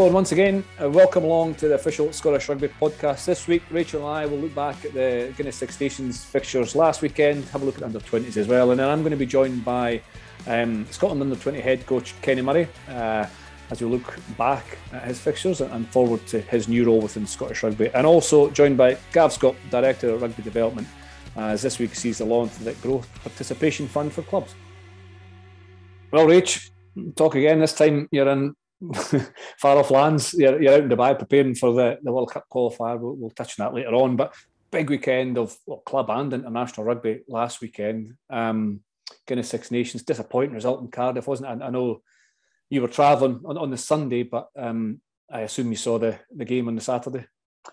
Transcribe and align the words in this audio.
Hello, 0.00 0.08
and 0.08 0.14
once 0.14 0.32
again, 0.32 0.64
uh, 0.82 0.88
welcome 0.88 1.24
along 1.24 1.54
to 1.56 1.68
the 1.68 1.74
official 1.74 2.10
Scottish 2.10 2.48
Rugby 2.48 2.68
podcast. 2.68 3.26
This 3.26 3.46
week, 3.46 3.62
Rachel 3.70 4.00
and 4.00 4.16
I 4.16 4.24
will 4.24 4.38
look 4.38 4.54
back 4.54 4.82
at 4.86 4.94
the 4.94 5.30
Guinness 5.36 5.56
Six 5.56 5.78
Nations 5.78 6.24
fixtures 6.24 6.74
last 6.74 7.02
weekend, 7.02 7.44
have 7.50 7.60
a 7.60 7.66
look 7.66 7.76
at 7.76 7.82
under 7.82 8.00
20s 8.00 8.38
as 8.38 8.48
well, 8.48 8.70
and 8.70 8.80
then 8.80 8.88
I'm 8.88 9.00
going 9.00 9.10
to 9.10 9.18
be 9.18 9.26
joined 9.26 9.62
by 9.62 10.00
um, 10.46 10.86
Scotland 10.90 11.20
under 11.20 11.36
20 11.36 11.60
head 11.60 11.84
coach 11.84 12.14
Kenny 12.22 12.40
Murray 12.40 12.66
uh, 12.88 13.26
as 13.70 13.82
we 13.82 13.88
look 13.88 14.18
back 14.38 14.78
at 14.94 15.04
his 15.04 15.20
fixtures 15.20 15.60
and 15.60 15.86
forward 15.88 16.26
to 16.28 16.40
his 16.40 16.66
new 16.66 16.86
role 16.86 17.02
within 17.02 17.26
Scottish 17.26 17.62
Rugby, 17.62 17.90
and 17.92 18.06
also 18.06 18.48
joined 18.48 18.78
by 18.78 18.96
Gav 19.12 19.34
Scott, 19.34 19.54
Director 19.68 20.14
of 20.14 20.22
Rugby 20.22 20.42
Development, 20.42 20.88
as 21.36 21.60
this 21.60 21.78
week 21.78 21.94
sees 21.94 22.16
the 22.16 22.24
launch 22.24 22.52
of 22.52 22.64
the 22.64 22.72
Growth 22.72 23.06
Participation 23.22 23.86
Fund 23.86 24.14
for 24.14 24.22
clubs. 24.22 24.54
Well, 26.10 26.26
Rach, 26.26 26.70
talk 27.16 27.34
again. 27.34 27.60
This 27.60 27.74
time 27.74 28.08
you're 28.10 28.30
in 28.30 28.54
far 29.58 29.78
off 29.78 29.90
lands. 29.90 30.34
You're, 30.34 30.60
you're, 30.60 30.74
out 30.74 30.80
in 30.80 30.88
Dubai 30.88 31.18
preparing 31.18 31.54
for 31.54 31.72
the, 31.72 31.98
the 32.02 32.12
World 32.12 32.30
Cup 32.30 32.46
qualifier. 32.52 32.98
We'll, 32.98 33.16
we'll, 33.16 33.30
touch 33.30 33.58
on 33.58 33.66
that 33.66 33.74
later 33.74 33.94
on. 33.94 34.16
But 34.16 34.34
big 34.70 34.88
weekend 34.88 35.36
of 35.36 35.56
well, 35.66 35.78
club 35.78 36.10
and 36.10 36.32
international 36.32 36.86
rugby 36.86 37.20
last 37.28 37.60
weekend. 37.60 38.14
Um, 38.30 38.80
Guinness 39.26 39.48
Six 39.48 39.70
Nations, 39.70 40.02
disappointing 40.02 40.54
result 40.54 40.80
in 40.80 40.88
Cardiff, 40.88 41.26
wasn't 41.26 41.50
it? 41.50 41.62
I, 41.62 41.66
I 41.66 41.70
know 41.70 42.02
you 42.70 42.82
were 42.82 42.88
travelling 42.88 43.40
on, 43.44 43.58
on 43.58 43.70
the 43.70 43.76
Sunday, 43.76 44.22
but 44.22 44.48
um, 44.56 45.00
I 45.30 45.40
assume 45.40 45.70
you 45.70 45.76
saw 45.76 45.98
the, 45.98 46.18
the 46.34 46.44
game 46.44 46.68
on 46.68 46.74
the 46.74 46.80
Saturday. 46.80 47.26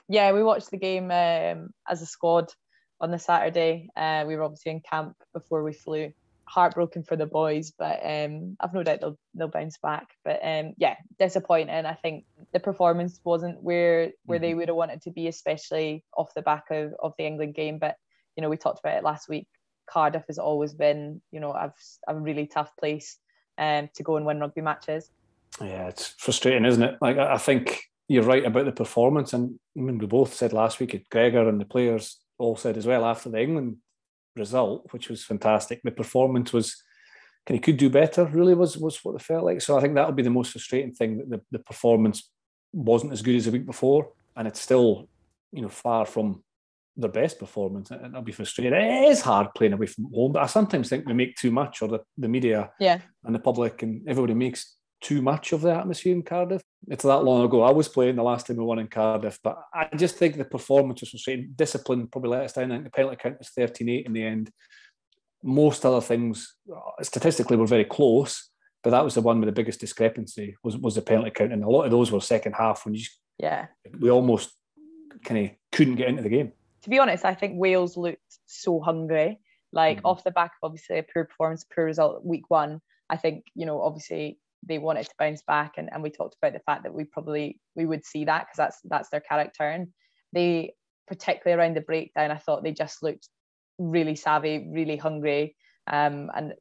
Yeah, 0.09 0.31
we 0.33 0.43
watched 0.43 0.71
the 0.71 0.77
game 0.77 1.05
um, 1.11 1.69
as 1.87 2.01
a 2.01 2.05
squad 2.05 2.51
on 2.99 3.11
the 3.11 3.19
Saturday. 3.19 3.89
Uh, 3.95 4.25
we 4.27 4.35
were 4.35 4.43
obviously 4.43 4.71
in 4.73 4.81
camp 4.81 5.15
before 5.33 5.63
we 5.63 5.73
flew 5.73 6.11
heartbroken 6.47 7.03
for 7.03 7.15
the 7.15 7.25
boys, 7.25 7.71
but 7.77 7.99
um, 8.03 8.55
I've 8.59 8.73
no 8.73 8.83
doubt 8.83 9.01
they'll 9.01 9.19
they'll 9.35 9.49
bounce 9.49 9.77
back. 9.77 10.07
But 10.23 10.39
um, 10.41 10.73
yeah, 10.77 10.95
disappointing. 11.19 11.85
I 11.85 11.93
think 11.93 12.25
the 12.53 12.59
performance 12.59 13.19
wasn't 13.23 13.61
where 13.61 14.11
where 14.25 14.39
mm-hmm. 14.39 14.43
they 14.43 14.53
would 14.55 14.69
have 14.69 14.77
wanted 14.77 15.01
to 15.03 15.11
be, 15.11 15.27
especially 15.27 16.03
off 16.15 16.33
the 16.33 16.41
back 16.41 16.65
of, 16.71 16.93
of 17.01 17.13
the 17.17 17.25
England 17.25 17.53
game. 17.53 17.77
But 17.77 17.97
you 18.35 18.41
know, 18.41 18.49
we 18.49 18.57
talked 18.57 18.79
about 18.79 18.97
it 18.97 19.03
last 19.03 19.29
week. 19.29 19.47
Cardiff 19.89 20.23
has 20.27 20.39
always 20.39 20.73
been, 20.73 21.21
you 21.31 21.39
know, 21.39 21.51
a, 21.51 21.73
a 22.07 22.15
really 22.15 22.47
tough 22.47 22.75
place 22.77 23.17
um, 23.57 23.89
to 23.95 24.03
go 24.03 24.17
and 24.17 24.25
win 24.25 24.39
rugby 24.39 24.61
matches. 24.61 25.09
Yeah, 25.61 25.87
it's 25.87 26.07
frustrating, 26.17 26.65
isn't 26.65 26.83
it? 26.83 26.97
Like 27.01 27.17
I 27.17 27.37
think 27.37 27.83
you're 28.07 28.23
right 28.23 28.45
about 28.45 28.65
the 28.65 28.71
performance, 28.71 29.33
and 29.33 29.59
I 29.77 29.81
mean, 29.81 29.97
we 29.97 30.07
both 30.07 30.33
said 30.33 30.53
last 30.53 30.79
week, 30.79 30.95
at 30.95 31.09
Gregor 31.09 31.49
and 31.49 31.59
the 31.59 31.65
players 31.65 32.19
all 32.37 32.55
said 32.55 32.77
as 32.77 32.85
well 32.85 33.03
after 33.03 33.29
the 33.29 33.41
England 33.41 33.77
result, 34.37 34.87
which 34.91 35.09
was 35.09 35.23
fantastic. 35.23 35.81
The 35.83 35.91
performance 35.91 36.53
was 36.53 36.81
kind 37.45 37.57
of 37.57 37.63
could 37.63 37.77
do 37.77 37.89
better. 37.89 38.25
Really 38.25 38.53
was 38.53 38.77
was 38.77 39.03
what 39.03 39.15
it 39.15 39.21
felt 39.21 39.45
like. 39.45 39.61
So 39.61 39.77
I 39.77 39.81
think 39.81 39.95
that'll 39.95 40.11
be 40.11 40.23
the 40.23 40.29
most 40.29 40.51
frustrating 40.51 40.93
thing 40.93 41.17
that 41.17 41.29
the, 41.29 41.41
the 41.51 41.59
performance 41.59 42.29
wasn't 42.73 43.13
as 43.13 43.21
good 43.21 43.35
as 43.35 43.45
the 43.45 43.51
week 43.51 43.65
before, 43.65 44.09
and 44.35 44.47
it's 44.47 44.61
still 44.61 45.09
you 45.51 45.61
know 45.61 45.69
far 45.69 46.05
from 46.05 46.43
their 46.97 47.11
best 47.11 47.39
performance. 47.39 47.91
And 47.91 48.15
I'll 48.15 48.21
be 48.21 48.31
frustrated. 48.31 48.73
It 48.73 49.09
is 49.09 49.21
hard 49.21 49.47
playing 49.55 49.73
away 49.73 49.85
from 49.85 50.11
home, 50.13 50.33
but 50.33 50.43
I 50.43 50.47
sometimes 50.47 50.89
think 50.89 51.05
we 51.05 51.13
make 51.13 51.35
too 51.35 51.51
much, 51.51 51.81
or 51.81 51.87
the, 51.87 51.99
the 52.17 52.27
media 52.27 52.71
yeah. 52.79 52.99
and 53.23 53.33
the 53.33 53.39
public 53.39 53.83
and 53.83 54.07
everybody 54.07 54.33
makes 54.33 54.75
too 55.01 55.21
much 55.21 55.53
of 55.53 55.61
the 55.61 55.73
atmosphere 55.73 56.13
in 56.13 56.23
Cardiff. 56.23 56.61
It's 56.87 57.03
that 57.03 57.23
long 57.23 57.43
ago. 57.43 57.63
I 57.63 57.71
was 57.71 57.87
playing 57.87 58.15
the 58.15 58.23
last 58.23 58.47
time 58.47 58.57
we 58.57 58.63
won 58.63 58.79
in 58.79 58.87
Cardiff, 58.87 59.39
but 59.43 59.57
I 59.73 59.89
just 59.95 60.15
think 60.15 60.37
the 60.37 60.45
performance 60.45 61.01
was 61.01 61.09
frustrating. 61.09 61.53
Discipline 61.55 62.07
probably 62.07 62.29
let 62.29 62.43
us 62.43 62.53
down. 62.53 62.71
I 62.71 62.75
think 62.75 62.85
the 62.85 62.91
penalty 62.91 63.17
count 63.17 63.39
was 63.39 63.49
13 63.49 63.89
8 63.89 64.05
in 64.05 64.13
the 64.13 64.23
end. 64.23 64.51
Most 65.43 65.85
other 65.85 66.01
things, 66.01 66.55
uh, 66.73 67.03
statistically, 67.03 67.57
were 67.57 67.67
very 67.67 67.85
close, 67.85 68.49
but 68.83 68.91
that 68.91 69.03
was 69.03 69.15
the 69.15 69.21
one 69.21 69.39
with 69.39 69.47
the 69.47 69.53
biggest 69.53 69.79
discrepancy 69.79 70.55
was, 70.63 70.77
was 70.77 70.95
the 70.95 71.01
penalty 71.01 71.31
count. 71.31 71.53
And 71.53 71.63
a 71.63 71.69
lot 71.69 71.83
of 71.83 71.91
those 71.91 72.11
were 72.11 72.21
second 72.21 72.53
half 72.53 72.85
when 72.85 72.93
you 72.93 73.01
just, 73.01 73.19
yeah 73.37 73.67
we 73.99 74.09
almost 74.09 74.51
kind 75.23 75.45
of 75.45 75.51
couldn't 75.71 75.95
get 75.95 76.07
into 76.07 76.23
the 76.23 76.29
game. 76.29 76.51
To 76.83 76.89
be 76.89 76.99
honest, 76.99 77.25
I 77.25 77.33
think 77.33 77.59
Wales 77.59 77.97
looked 77.97 78.39
so 78.45 78.79
hungry. 78.79 79.39
Like 79.73 79.97
mm-hmm. 79.97 80.07
off 80.07 80.23
the 80.23 80.31
back 80.31 80.51
of 80.61 80.67
obviously 80.67 80.99
a 80.99 81.03
poor 81.03 81.25
performance, 81.25 81.65
poor 81.65 81.85
result 81.85 82.25
week 82.25 82.49
one. 82.49 82.81
I 83.09 83.17
think, 83.17 83.45
you 83.55 83.65
know, 83.65 83.81
obviously 83.81 84.39
they 84.63 84.77
wanted 84.77 85.05
to 85.05 85.15
bounce 85.19 85.41
back 85.43 85.73
and, 85.77 85.89
and 85.91 86.03
we 86.03 86.09
talked 86.09 86.35
about 86.41 86.53
the 86.53 86.59
fact 86.59 86.83
that 86.83 86.93
we 86.93 87.03
probably 87.03 87.59
we 87.75 87.85
would 87.85 88.05
see 88.05 88.25
that 88.25 88.45
because 88.45 88.57
that's 88.57 88.79
that's 88.85 89.09
their 89.09 89.21
character. 89.21 89.63
And 89.63 89.87
they 90.33 90.73
particularly 91.07 91.59
around 91.59 91.75
the 91.75 91.81
breakdown 91.81 92.31
I 92.31 92.37
thought 92.37 92.63
they 92.63 92.73
just 92.73 93.01
looked 93.01 93.29
really 93.77 94.15
savvy 94.15 94.67
really 94.69 94.97
hungry 94.97 95.55
um, 95.87 96.29
and 96.35 96.53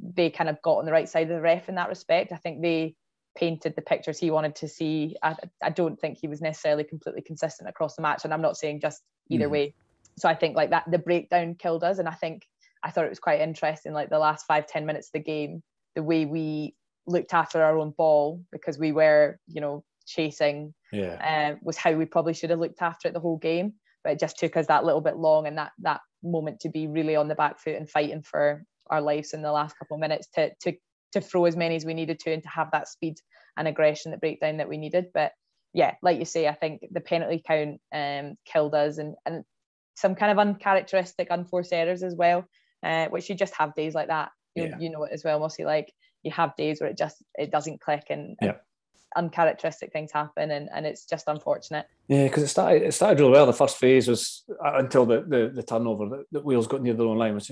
they 0.00 0.30
kind 0.30 0.50
of 0.50 0.60
got 0.62 0.78
on 0.78 0.84
the 0.84 0.92
right 0.92 1.08
side 1.08 1.30
of 1.30 1.36
the 1.36 1.40
ref 1.40 1.68
in 1.68 1.76
that 1.76 1.88
respect. 1.88 2.32
I 2.32 2.36
think 2.36 2.60
they 2.60 2.94
painted 3.36 3.74
the 3.74 3.82
pictures 3.82 4.18
he 4.18 4.30
wanted 4.30 4.54
to 4.56 4.68
see. 4.68 5.16
I, 5.22 5.34
I 5.62 5.70
don't 5.70 5.98
think 5.98 6.18
he 6.18 6.28
was 6.28 6.42
necessarily 6.42 6.84
completely 6.84 7.22
consistent 7.22 7.68
across 7.68 7.96
the 7.96 8.02
match 8.02 8.24
and 8.24 8.34
I'm 8.34 8.42
not 8.42 8.56
saying 8.56 8.80
just 8.80 9.02
either 9.30 9.48
mm. 9.48 9.52
way. 9.52 9.74
So 10.18 10.28
I 10.28 10.34
think 10.34 10.56
like 10.56 10.70
that 10.70 10.84
the 10.90 10.98
breakdown 10.98 11.56
killed 11.58 11.82
us 11.82 11.98
and 11.98 12.08
I 12.08 12.12
think 12.12 12.46
I 12.82 12.90
thought 12.90 13.06
it 13.06 13.10
was 13.10 13.18
quite 13.18 13.40
interesting 13.40 13.92
like 13.92 14.10
the 14.10 14.18
last 14.18 14.46
five 14.46 14.66
ten 14.66 14.84
minutes 14.84 15.08
of 15.08 15.12
the 15.12 15.20
game 15.20 15.62
the 15.94 16.02
way 16.02 16.26
we 16.26 16.74
looked 17.06 17.34
after 17.34 17.62
our 17.62 17.78
own 17.78 17.90
ball 17.96 18.42
because 18.52 18.78
we 18.78 18.92
were, 18.92 19.38
you 19.46 19.60
know, 19.60 19.84
chasing. 20.06 20.74
Yeah. 20.92 21.52
Uh, 21.54 21.56
was 21.62 21.76
how 21.76 21.92
we 21.92 22.04
probably 22.04 22.34
should 22.34 22.50
have 22.50 22.60
looked 22.60 22.82
after 22.82 23.08
it 23.08 23.14
the 23.14 23.20
whole 23.20 23.38
game, 23.38 23.74
but 24.02 24.12
it 24.12 24.20
just 24.20 24.38
took 24.38 24.56
us 24.56 24.66
that 24.68 24.84
little 24.84 25.00
bit 25.00 25.16
long 25.16 25.46
and 25.46 25.58
that 25.58 25.72
that 25.80 26.00
moment 26.22 26.60
to 26.60 26.68
be 26.68 26.86
really 26.86 27.16
on 27.16 27.28
the 27.28 27.34
back 27.34 27.58
foot 27.60 27.76
and 27.76 27.90
fighting 27.90 28.22
for 28.22 28.64
our 28.90 29.00
lives 29.00 29.32
in 29.32 29.42
the 29.42 29.52
last 29.52 29.76
couple 29.78 29.96
of 29.96 30.00
minutes 30.00 30.28
to 30.34 30.50
to 30.60 30.72
to 31.12 31.20
throw 31.20 31.44
as 31.44 31.56
many 31.56 31.76
as 31.76 31.84
we 31.84 31.94
needed 31.94 32.18
to 32.18 32.32
and 32.32 32.42
to 32.42 32.48
have 32.48 32.70
that 32.72 32.88
speed 32.88 33.16
and 33.56 33.68
aggression, 33.68 34.10
that 34.10 34.20
breakdown 34.20 34.56
that 34.56 34.68
we 34.68 34.76
needed. 34.76 35.06
But 35.14 35.32
yeah, 35.72 35.94
like 36.02 36.18
you 36.18 36.24
say, 36.24 36.48
I 36.48 36.54
think 36.54 36.82
the 36.90 37.00
penalty 37.00 37.42
count 37.44 37.80
um, 37.92 38.36
killed 38.44 38.74
us 38.74 38.98
and 38.98 39.14
and 39.26 39.44
some 39.96 40.14
kind 40.14 40.32
of 40.32 40.38
uncharacteristic 40.38 41.28
unforced 41.30 41.72
errors 41.72 42.02
as 42.02 42.14
well, 42.14 42.44
uh, 42.82 43.06
which 43.06 43.28
you 43.28 43.34
just 43.34 43.54
have 43.56 43.74
days 43.74 43.94
like 43.94 44.08
that. 44.08 44.30
You, 44.54 44.64
yeah. 44.64 44.78
you 44.78 44.90
know 44.90 45.04
it 45.04 45.12
as 45.12 45.24
well, 45.24 45.40
mostly 45.40 45.64
like 45.64 45.92
you 46.24 46.30
have 46.32 46.56
days 46.56 46.80
where 46.80 46.90
it 46.90 46.98
just 46.98 47.22
it 47.36 47.50
doesn't 47.50 47.80
click 47.80 48.06
and, 48.10 48.36
yeah. 48.42 48.54
uncharacteristic 49.16 49.92
things 49.92 50.10
happen 50.10 50.50
and, 50.50 50.68
and 50.74 50.86
it's 50.86 51.04
just 51.04 51.28
unfortunate. 51.28 51.86
Yeah, 52.08 52.24
because 52.24 52.42
it 52.42 52.48
started 52.48 52.82
it 52.82 52.92
started 52.92 53.20
really 53.20 53.32
well. 53.32 53.46
The 53.46 53.52
first 53.52 53.76
phase 53.76 54.08
was 54.08 54.42
uh, 54.64 54.72
until 54.74 55.06
the 55.06 55.24
the, 55.26 55.52
the 55.54 55.62
turnover 55.62 56.08
that, 56.08 56.24
the 56.32 56.40
Wales 56.40 56.66
got 56.66 56.82
near 56.82 56.94
their 56.94 57.06
own 57.06 57.18
line 57.18 57.34
was 57.34 57.50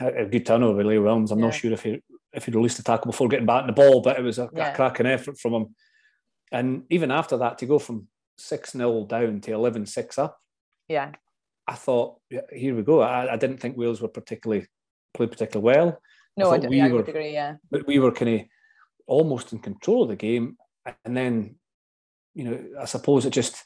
a, 0.00 0.24
good 0.24 0.46
turnover 0.46 0.78
with 0.78 0.86
Leo 0.86 1.02
Williams. 1.02 1.30
I'm 1.30 1.38
yeah. 1.40 1.46
not 1.46 1.54
sure 1.54 1.72
if 1.72 1.82
he 1.82 2.00
if 2.32 2.46
he 2.46 2.52
released 2.52 2.76
the 2.76 2.82
tackle 2.82 3.10
before 3.10 3.28
getting 3.28 3.46
back 3.46 3.62
in 3.62 3.66
the 3.66 3.72
ball, 3.72 4.00
but 4.00 4.18
it 4.18 4.22
was 4.22 4.38
a, 4.38 4.48
yeah. 4.54 4.72
a 4.72 4.76
cracking 4.76 5.06
effort 5.06 5.38
from 5.38 5.54
him. 5.54 5.74
And 6.52 6.84
even 6.90 7.10
after 7.10 7.36
that, 7.38 7.58
to 7.58 7.66
go 7.66 7.78
from 7.78 8.08
six 8.38 8.72
0 8.72 9.06
down 9.06 9.40
to 9.40 9.50
11-6 9.52 10.18
up. 10.18 10.38
Yeah. 10.88 11.12
I 11.66 11.74
thought, 11.74 12.18
yeah, 12.30 12.42
here 12.52 12.74
we 12.76 12.82
go. 12.82 13.00
I, 13.00 13.32
I 13.32 13.36
didn't 13.36 13.58
think 13.58 13.76
Wales 13.76 14.00
were 14.00 14.08
particularly 14.08 14.66
played 15.14 15.30
particularly 15.30 15.64
well. 15.64 16.00
No, 16.36 16.50
I, 16.50 16.56
I, 16.56 16.68
we 16.68 16.80
I 16.80 16.88
were, 16.88 17.00
agree. 17.00 17.32
Yeah, 17.32 17.56
but 17.70 17.86
we 17.86 17.98
were 17.98 18.12
kind 18.12 18.40
of 18.40 18.46
almost 19.06 19.52
in 19.52 19.58
control 19.58 20.02
of 20.02 20.08
the 20.08 20.16
game, 20.16 20.56
and 21.04 21.16
then 21.16 21.56
you 22.34 22.44
know, 22.44 22.64
I 22.80 22.84
suppose 22.84 23.24
it 23.24 23.30
just 23.30 23.64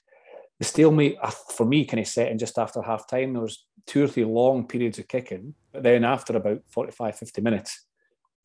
the 0.58 0.64
stalemate 0.64 1.16
uh, 1.20 1.30
for 1.30 1.66
me 1.66 1.84
kind 1.84 2.00
of 2.00 2.06
set 2.06 2.30
in 2.30 2.38
just 2.38 2.58
after 2.58 2.80
half 2.82 3.08
time. 3.08 3.32
There 3.32 3.42
was 3.42 3.64
two 3.86 4.04
or 4.04 4.08
three 4.08 4.24
long 4.24 4.66
periods 4.66 4.98
of 4.98 5.08
kicking, 5.08 5.54
but 5.72 5.82
then 5.82 6.04
after 6.04 6.36
about 6.36 6.60
45, 6.70 7.16
50 7.16 7.40
minutes, 7.40 7.86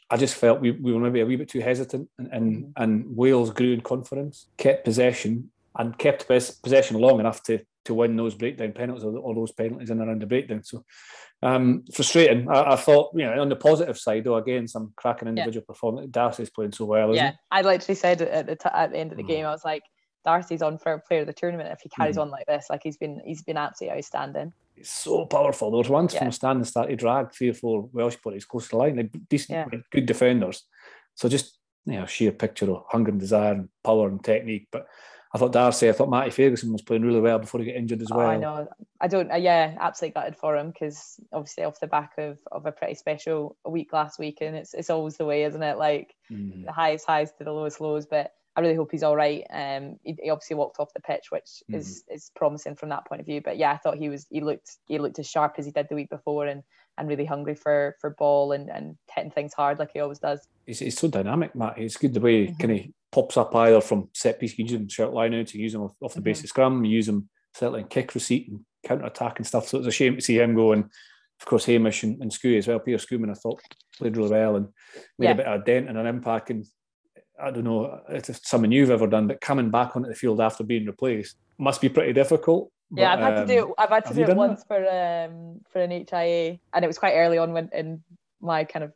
I 0.10 0.18
just 0.18 0.36
felt 0.36 0.62
we, 0.62 0.72
we 0.72 0.94
were 0.94 1.00
maybe 1.00 1.22
a 1.22 1.26
wee 1.26 1.36
bit 1.36 1.50
too 1.50 1.60
hesitant, 1.60 2.10
and 2.18 2.30
and, 2.32 2.56
mm-hmm. 2.56 2.84
and 2.84 3.16
Wales 3.16 3.52
grew 3.52 3.74
in 3.74 3.82
confidence, 3.82 4.48
kept 4.58 4.86
possession, 4.86 5.52
and 5.78 5.98
kept 5.98 6.28
possession 6.28 7.00
long 7.00 7.20
enough 7.20 7.44
to 7.44 7.60
to 7.86 7.94
win 7.94 8.16
those 8.16 8.36
breakdown 8.36 8.74
penalties 8.74 9.04
or, 9.04 9.18
or 9.18 9.34
those 9.34 9.52
penalties 9.52 9.90
in 9.90 10.00
and 10.00 10.10
around 10.10 10.22
the 10.22 10.28
breakdown. 10.28 10.64
So 10.64 10.84
um, 11.42 11.84
frustrating. 11.94 12.50
I, 12.50 12.74
I, 12.74 12.76
thought, 12.76 13.12
you 13.16 13.26
know, 13.26 13.42
on 13.42 13.50
the 13.50 13.56
positive 13.56 13.98
side, 13.98 14.24
though, 14.24 14.38
again, 14.38 14.68
some 14.68 14.94
cracking 14.96 15.28
individual 15.28 15.64
yeah. 15.68 15.74
performance. 15.74 16.10
Darcy's 16.10 16.50
playing 16.50 16.72
so 16.72 16.86
well, 16.86 17.16
yeah. 17.16 17.32
He? 17.32 17.38
I 17.52 17.62
literally 17.62 17.96
said 17.96 18.22
at 18.22 18.48
the, 18.48 18.56
t- 18.56 18.70
at 18.74 18.92
the 18.92 18.98
end 18.98 19.12
of 19.12 19.18
the 19.18 19.24
mm. 19.24 19.28
game, 19.28 19.46
I 19.46 19.52
was 19.52 19.64
like, 19.64 19.84
Darcy's 20.26 20.64
on 20.64 20.80
for 20.80 20.98
player 21.08 21.22
of 21.22 21.28
the 21.28 21.34
tournament 21.34 21.70
if 21.72 21.82
he 21.82 21.90
carries 21.90 22.18
mm. 22.18 22.24
on 22.24 22.32
like 22.32 22.48
this. 22.48 22.66
Like 22.70 22.82
he's 22.84 22.98
been 22.98 23.22
he's 23.24 23.44
been 23.44 23.58
absolutely 23.58 24.00
outstanding. 24.00 24.54
He's 24.76 24.90
so 24.90 25.26
powerful. 25.28 25.70
There 25.70 25.78
was 25.78 25.88
once 25.88 26.16
yeah. 26.16 26.22
from 26.22 26.32
standing 26.32 26.66
start, 26.66 26.90
he 26.90 26.96
dragged 26.96 27.34
three 27.34 27.50
or 27.50 27.54
four 27.54 27.88
Welsh 27.94 28.18
players 28.22 28.44
close 28.44 28.64
to 28.66 28.70
the 28.72 28.78
line. 28.78 28.96
Like 28.96 29.12
decent, 29.30 29.72
yeah. 29.72 29.80
good 29.92 30.08
defenders. 30.08 30.64
So 31.14 31.30
just 31.30 31.60
you 31.86 32.00
know, 32.00 32.08
sheer 32.08 32.32
picture 32.32 32.70
of 32.72 32.86
hunger 32.90 33.12
and 33.12 33.20
desire 33.20 33.54
and 33.54 33.70
power 33.84 34.08
and 34.08 34.24
technique. 34.24 34.68
But 34.72 34.88
I 35.36 35.38
thought 35.38 35.52
Darcy, 35.52 35.90
I 35.90 35.92
thought 35.92 36.10
Matty 36.10 36.30
Fagerson 36.30 36.72
was 36.72 36.82
playing 36.82 37.04
really 37.04 37.20
well 37.20 37.40
before 37.40 37.60
he 37.60 37.66
got 37.66 37.76
injured 37.76 38.02
as 38.02 38.10
well. 38.10 38.22
Oh, 38.22 38.30
I 38.30 38.38
know. 38.38 38.70
I 39.02 39.08
don't. 39.10 39.30
Uh, 39.30 39.36
yeah, 39.36 39.76
absolutely 39.82 40.14
gutted 40.14 40.38
for 40.38 40.56
him 40.56 40.72
because 40.72 41.20
obviously 41.34 41.66
off 41.66 41.82
the 41.82 41.88
back 41.88 42.14
of, 42.18 42.40
of 42.54 42.66
a 42.66 42.72
pretty 42.72 42.94
special 42.94 43.58
week 43.66 43.92
last 43.92 44.18
week, 44.18 44.38
and 44.40 44.56
it's 44.56 44.74
it's 44.74 44.90
always 44.90 45.18
the 45.18 45.26
way, 45.26 45.44
isn't 45.44 45.62
it? 45.62 45.78
Like 45.78 46.16
mm. 46.32 46.64
the 46.64 46.72
highest 46.72 47.06
highs 47.06 47.34
to 47.34 47.44
the 47.44 47.52
lowest 47.52 47.82
lows. 47.82 48.06
But 48.06 48.34
I 48.56 48.62
really 48.62 48.76
hope 48.76 48.92
he's 48.94 49.04
all 49.04 49.18
right. 49.18 49.44
Um, 49.50 50.00
he, 50.04 50.16
he 50.24 50.30
obviously 50.30 50.56
walked 50.56 50.80
off 50.80 50.94
the 50.94 51.02
pitch, 51.02 51.26
which 51.32 51.62
mm. 51.70 51.76
is 51.76 52.06
is 52.10 52.32
promising 52.34 52.78
from 52.78 52.88
that 52.88 53.06
point 53.06 53.20
of 53.20 53.28
view. 53.28 53.42
But 53.44 53.58
yeah, 53.58 53.74
I 53.74 53.78
thought 53.78 53.98
he 53.98 54.08
was 54.08 54.26
he 54.30 54.40
looked 54.40 54.78
he 54.88 55.00
looked 55.00 55.20
as 55.20 55.30
sharp 55.30 55.56
as 55.58 55.66
he 55.66 55.72
did 55.72 55.90
the 55.90 55.96
week 55.96 56.10
before, 56.10 56.48
and 56.48 56.64
and 56.98 57.10
really 57.10 57.26
hungry 57.26 57.56
for 57.56 57.98
for 58.00 58.12
ball 58.12 58.54
and 58.54 58.70
and 58.70 58.96
hitting 59.14 59.32
things 59.32 59.54
hard 59.54 59.80
like 59.80 59.92
he 59.92 60.00
always 60.00 60.20
does. 60.20 60.48
He's, 60.66 60.80
he's 60.80 60.98
so 60.98 61.10
dynamic, 61.10 61.54
Matt. 61.56 61.78
It's 61.78 61.98
good 61.98 62.14
the 62.14 62.22
way 62.22 62.48
mm-hmm. 62.48 62.58
kind 62.58 62.80
of 62.80 62.86
pops 63.16 63.38
up 63.38 63.56
either 63.56 63.80
from 63.80 64.10
set 64.14 64.38
piece, 64.38 64.52
you 64.52 64.58
can 64.58 64.66
use 64.66 64.78
them 64.78 64.90
short 64.90 65.14
line 65.14 65.34
out, 65.34 65.48
to 65.48 65.58
use 65.58 65.72
them 65.72 65.84
off, 65.84 65.94
off 66.02 66.14
the 66.14 66.20
mm-hmm. 66.20 66.26
base 66.26 66.44
of 66.44 66.50
scrum, 66.50 66.84
you 66.84 66.92
use 66.92 67.06
them 67.06 67.30
certainly 67.54 67.80
in 67.80 67.88
kick 67.88 68.14
receipt 68.14 68.50
and 68.50 68.60
counter 68.86 69.06
attack 69.06 69.38
and 69.38 69.48
stuff. 69.48 69.70
So 69.70 69.78
it's 69.78 69.88
a 69.88 69.92
shame 69.92 70.16
to 70.16 70.22
see 70.22 70.38
him 70.38 70.54
go. 70.54 70.74
And 70.74 70.84
of 70.84 71.46
course, 71.46 71.64
Hamish 71.64 72.04
and, 72.04 72.22
and 72.22 72.30
as 72.30 72.68
well. 72.68 72.80
Pierre 72.80 72.98
Schoeman, 72.98 73.32
I 73.32 73.36
thought, 73.36 73.62
played 73.98 74.18
really 74.18 74.32
well 74.32 74.58
and 74.58 74.68
made 75.18 75.28
yeah. 75.28 75.32
a 75.32 75.36
bit 75.36 75.46
of 75.46 75.62
a 75.62 75.64
dent 75.64 75.88
and 75.88 75.98
an 75.98 76.06
impact. 76.08 76.50
And 76.50 76.66
I 77.42 77.52
don't 77.52 77.64
know 77.64 78.02
if 78.10 78.30
it's 78.30 78.50
something 78.50 78.70
you've 78.70 78.92
ever 78.92 79.08
done, 79.08 79.28
but 79.28 79.40
coming 79.40 79.72
back 79.72 79.96
onto 79.96 80.10
the 80.10 80.16
field 80.16 80.42
after 80.42 80.66
being 80.66 80.86
replaced 80.86 81.38
must 81.58 81.80
be 81.80 81.88
pretty 81.88 82.12
difficult. 82.12 82.70
Yeah, 82.92 83.14
I've 83.14 83.20
had 83.20 83.38
um, 83.38 83.48
to 83.48 83.54
do 83.54 83.68
it. 83.68 83.74
I've 83.78 83.90
had 83.90 84.06
to 84.08 84.14
do 84.14 84.24
it 84.24 84.36
once 84.36 84.64
that? 84.66 84.68
for 84.68 85.26
um 85.26 85.62
for 85.72 85.82
an 85.82 85.92
HIA, 85.92 86.60
and 86.74 86.84
it 86.84 86.88
was 86.88 87.00
quite 87.00 87.14
early 87.14 87.38
on 87.38 87.54
when 87.54 87.70
in 87.74 88.04
my 88.42 88.66
kind 88.66 88.84
of 88.84 88.92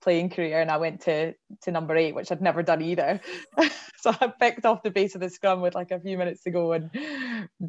playing 0.00 0.30
career 0.30 0.60
and 0.60 0.70
I 0.70 0.76
went 0.76 1.00
to 1.02 1.34
to 1.62 1.70
number 1.70 1.96
eight, 1.96 2.14
which 2.14 2.30
I'd 2.30 2.40
never 2.40 2.62
done 2.62 2.82
either. 2.82 3.20
so 3.96 4.14
I 4.20 4.28
picked 4.28 4.64
off 4.64 4.82
the 4.82 4.90
base 4.90 5.14
of 5.14 5.20
the 5.20 5.30
scrum 5.30 5.60
with 5.60 5.74
like 5.74 5.90
a 5.90 6.00
few 6.00 6.16
minutes 6.16 6.42
to 6.44 6.50
go 6.50 6.72
and 6.72 6.90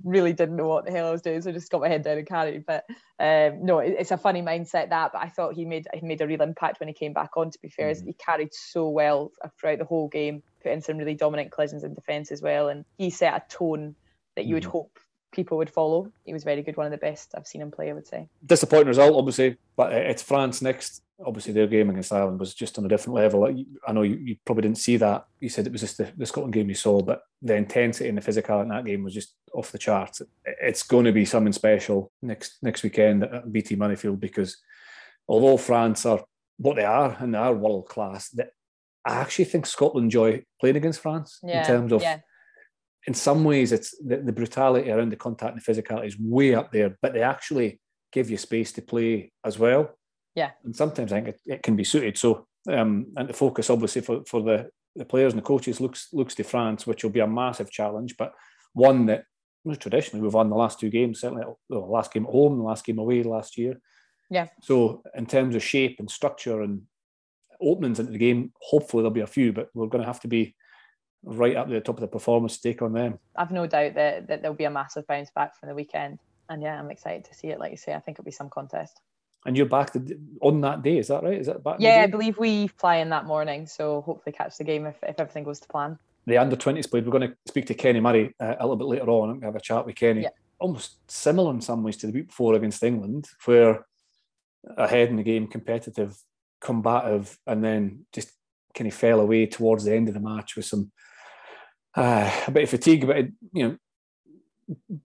really 0.04 0.34
didn't 0.34 0.56
know 0.56 0.68
what 0.68 0.86
the 0.86 0.92
hell 0.92 1.08
I 1.08 1.12
was 1.12 1.22
doing. 1.22 1.42
So 1.42 1.50
I 1.50 1.54
just 1.54 1.72
got 1.72 1.81
my 1.81 1.88
head 1.88 2.04
down 2.04 2.18
and 2.18 2.28
carried. 2.28 2.66
But 2.66 2.86
um, 3.20 3.66
no, 3.66 3.80
it, 3.80 3.96
it's 4.00 4.12
a 4.12 4.18
funny 4.18 4.42
mindset 4.42 4.90
that. 4.90 5.12
But 5.14 5.22
I 5.22 5.30
thought 5.30 5.56
he 5.56 5.66
made 5.66 5.88
he 5.94 6.06
made 6.06 6.22
a 6.22 6.28
real 6.28 6.42
impact 6.42 6.80
when 6.80 6.88
he 6.88 6.94
came 6.94 7.14
back 7.14 7.36
on. 7.36 7.52
To 7.52 7.60
be 7.62 7.70
fair, 7.70 7.92
mm-hmm. 7.92 8.08
he 8.08 8.14
carried 8.14 8.54
so 8.54 8.90
well 8.90 9.31
throughout 9.60 9.80
the 9.80 9.86
whole 9.86 10.08
game, 10.08 10.44
put 10.62 10.72
in 10.72 10.81
some 10.81 10.98
really 10.98 11.16
dominant 11.16 11.52
collisions 11.52 11.84
in 11.84 11.94
defence 11.94 12.31
as 12.31 12.42
well, 12.42 12.70
and 12.70 12.86
he 12.98 13.10
set 13.10 13.34
a 13.34 13.44
tone 13.50 13.96
that 14.36 14.46
you 14.46 14.54
would 14.54 14.64
mm-hmm. 14.64 14.72
hope 14.72 15.00
people 15.31 15.58
would 15.58 15.70
follow. 15.70 16.12
He 16.26 16.34
was 16.34 16.44
very 16.44 16.64
good, 16.64 16.78
one 16.78 16.88
of 16.88 16.92
the 16.92 16.98
best 16.98 17.34
I've 17.36 17.46
seen 17.48 17.62
him 17.62 17.72
play, 17.72 17.90
I 17.90 17.94
would 17.94 18.08
say. 18.08 18.28
Disappointing 18.46 18.88
result, 18.88 19.16
obviously, 19.16 19.58
but 19.76 19.94
it's 19.94 20.24
France 20.24 20.62
next 20.62 21.04
obviously 21.25 21.54
their 21.54 21.68
game 21.68 21.89
against 21.89 22.13
Ireland 22.13 22.39
was 22.39 22.54
just 22.54 22.77
on 22.77 22.86
a 22.86 22.88
different 22.88 23.16
level. 23.16 23.45
I 23.88 23.92
know 23.92 24.04
you, 24.04 24.16
you 24.16 24.36
probably 24.45 24.63
didn't 24.63 24.77
see 24.77 24.98
that. 24.98 25.25
You 25.39 25.50
said 25.50 25.66
it 25.66 25.71
was 25.71 25.81
just 25.81 25.98
the, 25.98 26.12
the, 26.16 26.25
Scotland 26.25 26.54
game 26.54 26.69
you 26.69 26.75
saw, 26.75 27.01
but 27.01 27.24
the 27.42 27.56
intensity 27.56 28.10
and 28.10 28.18
the 28.18 28.21
physicality 28.21 28.63
in 28.63 28.69
that 28.69 28.86
game 28.86 29.04
was 29.04 29.13
just 29.13 29.36
off 29.54 29.71
the 29.71 29.77
charts. 29.77 30.21
It's 30.45 30.83
going 30.83 31.06
to 31.06 31.12
be 31.12 31.25
something 31.25 31.54
special 31.54 32.12
next 32.21 32.57
next 32.62 32.83
weekend 32.83 33.24
at 33.24 33.51
BT 33.51 33.75
Murrayfield 33.75 34.19
because 34.19 34.57
although 35.27 35.57
France 35.57 36.06
are 36.06 36.24
what 36.57 36.75
they 36.75 36.86
are 36.86 37.16
and 37.19 37.33
they 37.33 37.38
are 37.38 37.54
world 37.54 37.88
class, 37.88 38.33
I 39.06 39.16
actually 39.16 39.45
think 39.45 39.66
Scotland 39.66 40.06
enjoy 40.06 40.44
playing 40.60 40.77
against 40.77 41.01
France 41.01 41.39
yeah, 41.44 41.62
in 41.62 41.68
terms 41.68 41.92
of. 41.92 42.01
Yeah. 42.01 42.19
In 43.07 43.13
some 43.13 43.45
ways, 43.45 43.71
it's 43.71 43.98
the, 44.06 44.18
the 44.18 44.33
brutality 44.33 44.92
around 44.92 45.10
the 45.10 45.16
contact 45.16 45.54
and 45.54 45.62
the 45.62 45.81
physicality 45.81 46.07
is 46.07 46.19
way 46.19 46.54
up 46.54 46.71
there, 46.71 46.98
but 47.01 47.13
they 47.13 47.24
actually 47.24 47.80
give 48.12 48.30
you 48.30 48.38
space 48.38 48.74
to 48.74 48.81
play 48.81 49.31
as 49.44 49.57
well. 49.57 49.98
Yeah. 50.36 50.52
And 50.64 50.76
sometimes 50.76 51.12
I 51.12 51.22
think 51.22 51.28
it, 51.30 51.42
it 51.46 51.64
can 51.64 51.76
be 51.76 51.84
suited. 51.84 52.18
So, 52.18 52.48
um, 52.68 53.08
and 53.16 53.30
the 53.30 53.34
focus 53.34 53.70
obviously 53.70 54.02
for, 54.02 54.24
for 54.26 54.42
the, 54.42 54.70
the 54.96 55.06
players 55.06 55.34
and 55.34 55.42
the 55.42 55.46
coaches 55.46 55.80
looks 55.80 56.10
looks 56.14 56.36
to 56.36 56.44
France, 56.44 56.86
which 56.86 57.04
will 57.04 57.12
be 57.12 57.20
a 57.20 57.28
massive 57.28 57.72
challenge, 57.72 58.16
but 58.18 58.34
one 58.74 59.06
that 59.08 59.24
traditionally 59.80 60.24
we've 60.24 60.34
won 60.34 60.50
the 60.50 60.56
last 60.56 60.80
two 60.80 60.90
games, 60.90 61.22
certainly 61.22 61.44
the 61.70 61.80
last 61.80 62.14
game 62.14 62.26
at 62.26 62.31
home, 62.31 62.58
the 62.58 62.64
last 62.64 62.86
game 62.86 63.00
away 63.00 63.24
last 63.24 63.58
year. 63.58 63.80
Yeah. 64.30 64.48
So 64.62 65.04
in 65.16 65.26
terms 65.26 65.56
of 65.56 65.64
shape 65.64 65.98
and 66.00 66.10
structure 66.10 66.62
and 66.62 66.84
openings 67.62 68.00
into 68.00 68.12
the 68.12 68.18
game, 68.18 68.52
hopefully 68.62 69.02
there'll 69.02 69.14
be 69.14 69.22
a 69.22 69.28
few, 69.28 69.54
but 69.54 69.70
we're 69.74 69.88
going 69.88 70.02
to 70.02 70.08
have 70.08 70.22
to 70.22 70.28
be 70.28 70.56
right 71.24 71.56
up 71.56 71.68
at 71.68 71.72
the 71.72 71.81
top 71.81 71.98
of 71.98 72.02
the 72.02 72.08
performance 72.08 72.58
to 72.58 72.70
take 72.70 72.81
on 72.81 72.94
them. 72.94 73.20
I've 73.36 73.52
no 73.52 73.68
doubt 73.68 73.96
that, 73.96 74.28
that 74.28 74.42
there'll 74.42 74.56
be 74.56 74.64
a 74.66 74.72
massive 74.72 75.06
bounce 75.08 75.31
back 75.31 75.58
from 75.60 75.70
the 75.70 75.76
weekend. 75.76 76.20
And 76.50 76.62
yeah, 76.62 76.80
I'm 76.80 76.92
excited 76.92 77.26
to 77.26 77.36
see 77.36 77.48
it. 77.48 77.60
Like 77.60 77.72
you 77.72 77.78
say, 77.78 77.94
I 77.94 78.00
think 78.00 78.16
it'll 78.16 78.26
be 78.26 78.31
some 78.31 78.50
contest. 78.50 79.02
And 79.45 79.56
you're 79.56 79.65
back 79.65 79.95
on 80.41 80.62
that 80.62 80.81
day, 80.81 80.97
is 80.97 81.07
that 81.07 81.24
right? 81.24 81.39
Is 81.39 81.47
that 81.47 81.63
back? 81.63 81.77
Yeah, 81.80 82.01
I 82.03 82.07
believe 82.07 82.38
we 82.38 82.68
fly 82.68 82.97
in 82.97 83.09
that 83.09 83.25
morning, 83.25 83.68
so 83.68 84.01
hopefully 84.01 84.33
catch 84.33 84.57
the 84.57 84.65
game 84.65 84.86
if, 84.86 84.97
if 85.01 85.19
everything 85.19 85.45
goes 85.45 85.59
to 85.62 85.68
plan. 85.68 85.97
The 86.25 86.38
under 86.38 86.57
20s 86.57 86.89
played. 86.89 87.06
We're 87.06 87.18
going 87.18 87.30
to 87.30 87.36
speak 87.47 87.65
to 87.68 87.74
Kenny 87.74 88.01
Murray 88.01 88.36
uh, 88.39 88.56
a 88.59 88.63
little 88.63 88.75
bit 88.75 88.88
later 88.88 89.09
on 89.09 89.30
and 89.30 89.44
have 89.44 89.56
a 89.56 89.62
chat 89.62 89.86
with 89.86 89.95
Kenny. 89.95 90.24
Yeah. 90.24 90.30
Almost 90.59 91.09
similar 91.09 91.51
in 91.53 91.62
some 91.62 91.83
ways 91.83 91.95
to 91.97 92.07
the 92.07 92.13
week 92.13 92.27
before 92.27 92.53
against 92.53 92.83
England, 92.83 93.27
where 93.45 93.86
ahead 94.77 95.09
in 95.09 95.15
the 95.15 95.24
game, 95.24 95.47
competitive, 95.47 96.18
combative, 96.59 97.39
and 97.47 97.63
then 97.63 98.06
just 98.13 98.31
kind 98.74 98.88
of 98.88 98.94
fell 98.94 99.21
away 99.21 99.45
towards 99.45 99.85
the 99.85 99.95
end 99.95 100.09
of 100.09 100.13
the 100.13 100.19
match 100.19 100.56
with 100.56 100.65
some 100.65 100.92
uh, 101.95 102.30
a 102.47 102.51
bit 102.51 102.63
of 102.63 102.69
fatigue, 102.69 103.03
a 103.03 103.07
bit 103.07 103.31
you 103.53 103.68
know 103.68 103.77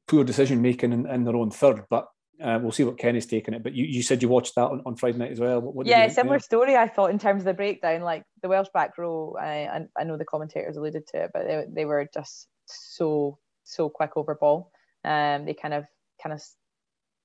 poor 0.07 0.25
decision 0.25 0.61
making 0.61 0.93
in, 0.93 1.07
in 1.07 1.25
their 1.25 1.37
own 1.37 1.51
third. 1.51 1.85
But 1.89 2.09
uh, 2.43 2.59
we'll 2.61 2.73
see 2.73 2.85
what 2.85 2.99
Kenny's 2.99 3.27
taking 3.27 3.55
it. 3.55 3.63
But 3.63 3.75
you, 3.75 3.85
you 3.85 4.03
said 4.03 4.23
you 4.23 4.29
watched 4.29 4.55
that 4.57 4.65
on, 4.65 4.83
on 4.85 4.97
Friday 4.97 5.19
night 5.19 5.33
as 5.33 5.41
well. 5.41 5.61
What, 5.61 5.75
what 5.75 5.87
yeah, 5.87 6.09
similar 6.09 6.39
story. 6.39 6.77
I 6.77 6.89
thought 6.89 7.11
in 7.11 7.19
terms 7.19 7.43
of 7.43 7.47
the 7.47 7.55
breakdown, 7.55 8.03
like 8.03 8.25
the 8.43 8.49
Welsh 8.49 8.69
back 8.75 8.99
row. 8.99 9.37
I 9.41 9.87
I 9.97 10.05
know 10.05 10.17
the 10.17 10.25
commentators 10.25 10.77
alluded 10.77 11.07
to 11.09 11.25
it, 11.25 11.31
but 11.33 11.47
they, 11.47 11.65
they 11.71 11.85
were 11.85 12.09
just 12.13 12.49
so 12.67 13.39
so 13.65 13.89
quick 13.89 14.13
over 14.17 14.35
ball. 14.35 14.73
Um, 15.05 15.45
they 15.45 15.55
kind 15.55 15.75
of 15.75 15.85
kind 16.23 16.33
of 16.33 16.43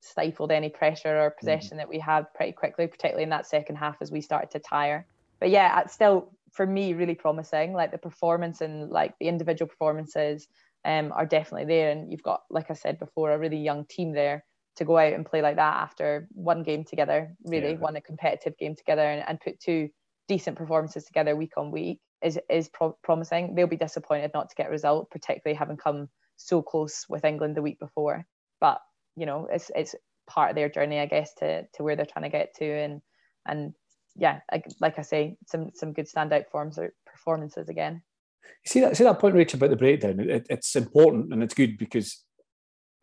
stifled 0.02 0.52
any 0.52 0.70
pressure 0.70 1.18
or 1.18 1.30
mm-hmm. 1.30 1.40
possession 1.40 1.70
mm-hmm. 1.70 1.78
that 1.78 1.90
we 1.90 2.00
had 2.00 2.32
pretty 2.34 2.52
quickly, 2.52 2.88
particularly 2.88 3.24
in 3.24 3.30
that 3.30 3.48
second 3.48 3.78
half 3.78 3.98
as 4.02 4.12
we 4.12 4.22
started 4.22 4.52
to 4.52 4.60
tire. 4.60 5.06
But 5.40 5.50
yeah, 5.50 5.82
it's 5.82 5.94
still 5.94 6.32
for 6.52 6.66
me 6.66 6.94
really 6.94 7.16
promising. 7.16 7.74
Like 7.74 7.92
the 7.92 7.98
performance 7.98 8.62
and 8.62 8.90
like 8.90 9.16
the 9.20 9.28
individual 9.28 9.70
performances 9.70 10.48
um, 10.86 11.12
are 11.14 11.26
definitely 11.26 11.66
there, 11.66 11.92
and 11.92 12.12
you've 12.12 12.24
got, 12.24 12.44
like 12.50 12.70
I 12.70 12.74
said 12.74 13.00
before, 13.00 13.32
a 13.32 13.40
really 13.40 13.58
young 13.58 13.86
team 13.86 14.14
there 14.14 14.46
to 14.80 14.86
go 14.86 14.98
out 14.98 15.14
and 15.14 15.26
play 15.26 15.42
like 15.42 15.58
that 15.58 15.76
after 15.76 16.28
one 16.32 16.64
game 16.64 16.86
together, 16.86 17.36
really 17.44 17.72
yeah. 17.72 17.78
one 17.78 17.98
a 17.98 18.02
competitive 18.02 18.58
game 18.58 18.76
together, 18.76 19.04
and, 19.04 19.24
and, 19.28 19.40
put 19.40 19.60
two 19.60 19.90
decent 20.30 20.58
performances 20.58 21.04
together 21.04 21.36
week 21.36 21.52
on 21.58 21.70
week 21.70 22.00
is 22.24 22.40
is 22.50 22.70
pro- 22.70 22.98
promising. 23.04 23.54
They'll 23.54 23.68
be 23.68 23.76
disappointed 23.76 24.32
not 24.34 24.50
to 24.50 24.56
get 24.56 24.68
a 24.68 24.72
result, 24.72 25.12
particularly 25.12 25.58
having 25.58 25.76
come 25.76 26.08
so 26.38 26.62
close 26.62 27.06
with 27.10 27.26
England 27.26 27.56
the 27.58 27.62
week 27.62 27.78
before. 27.78 28.26
But 28.62 28.80
you 29.18 29.26
know, 29.26 29.48
it's 29.52 29.70
it's 29.76 29.96
part 30.28 30.50
of 30.50 30.56
their 30.56 30.70
journey, 30.70 31.00
I 31.00 31.08
guess, 31.08 31.34
to 31.36 31.64
to 31.74 31.84
where 31.84 31.98
they're 31.98 32.06
trying 32.06 32.24
to 32.24 32.30
get 32.30 32.56
to, 32.56 32.66
and 32.66 33.02
and 33.46 33.74
yeah, 34.16 34.40
like, 34.50 34.66
like 34.80 34.98
I 34.98 35.02
say, 35.02 35.36
some 35.46 35.72
some 35.74 35.92
good 35.92 36.08
standout 36.08 36.46
forms 36.50 36.78
or 36.78 36.94
performances 37.06 37.68
again. 37.68 38.02
You 38.46 38.70
see 38.70 38.80
that 38.80 38.96
see 38.96 39.04
that 39.04 39.20
point, 39.20 39.36
Rachel, 39.36 39.58
about 39.58 39.72
the 39.72 39.76
breakdown. 39.76 40.22
It, 40.22 40.48
it's 40.50 40.74
important 40.78 41.34
and 41.34 41.44
it's 41.44 41.54
good 41.54 41.78
because 41.78 42.24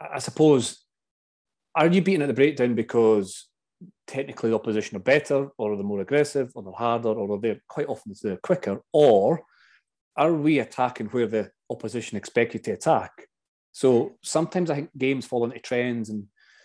I 0.00 0.20
suppose 0.20 0.85
are 1.76 1.86
you 1.86 2.02
beating 2.02 2.22
at 2.22 2.28
the 2.28 2.34
breakdown 2.34 2.74
because 2.74 3.48
technically 4.06 4.50
the 4.50 4.56
opposition 4.56 4.96
are 4.96 5.00
better, 5.00 5.48
or 5.58 5.76
they're 5.76 5.84
more 5.84 6.00
aggressive, 6.00 6.50
or 6.54 6.62
they're 6.62 6.72
harder, 6.72 7.10
or 7.10 7.38
they're 7.38 7.60
quite 7.68 7.88
often 7.88 8.14
they're 8.22 8.38
quicker, 8.38 8.80
or 8.92 9.42
are 10.16 10.32
we 10.32 10.58
attacking 10.58 11.06
where 11.08 11.26
the 11.26 11.50
opposition 11.68 12.16
expect 12.16 12.54
you 12.54 12.60
to 12.60 12.72
attack? 12.72 13.28
So 13.72 14.16
sometimes 14.22 14.70
I 14.70 14.76
think 14.76 14.90
games 14.96 15.26
fall 15.26 15.44
into 15.44 15.58
trends 15.58 16.08
and 16.08 16.24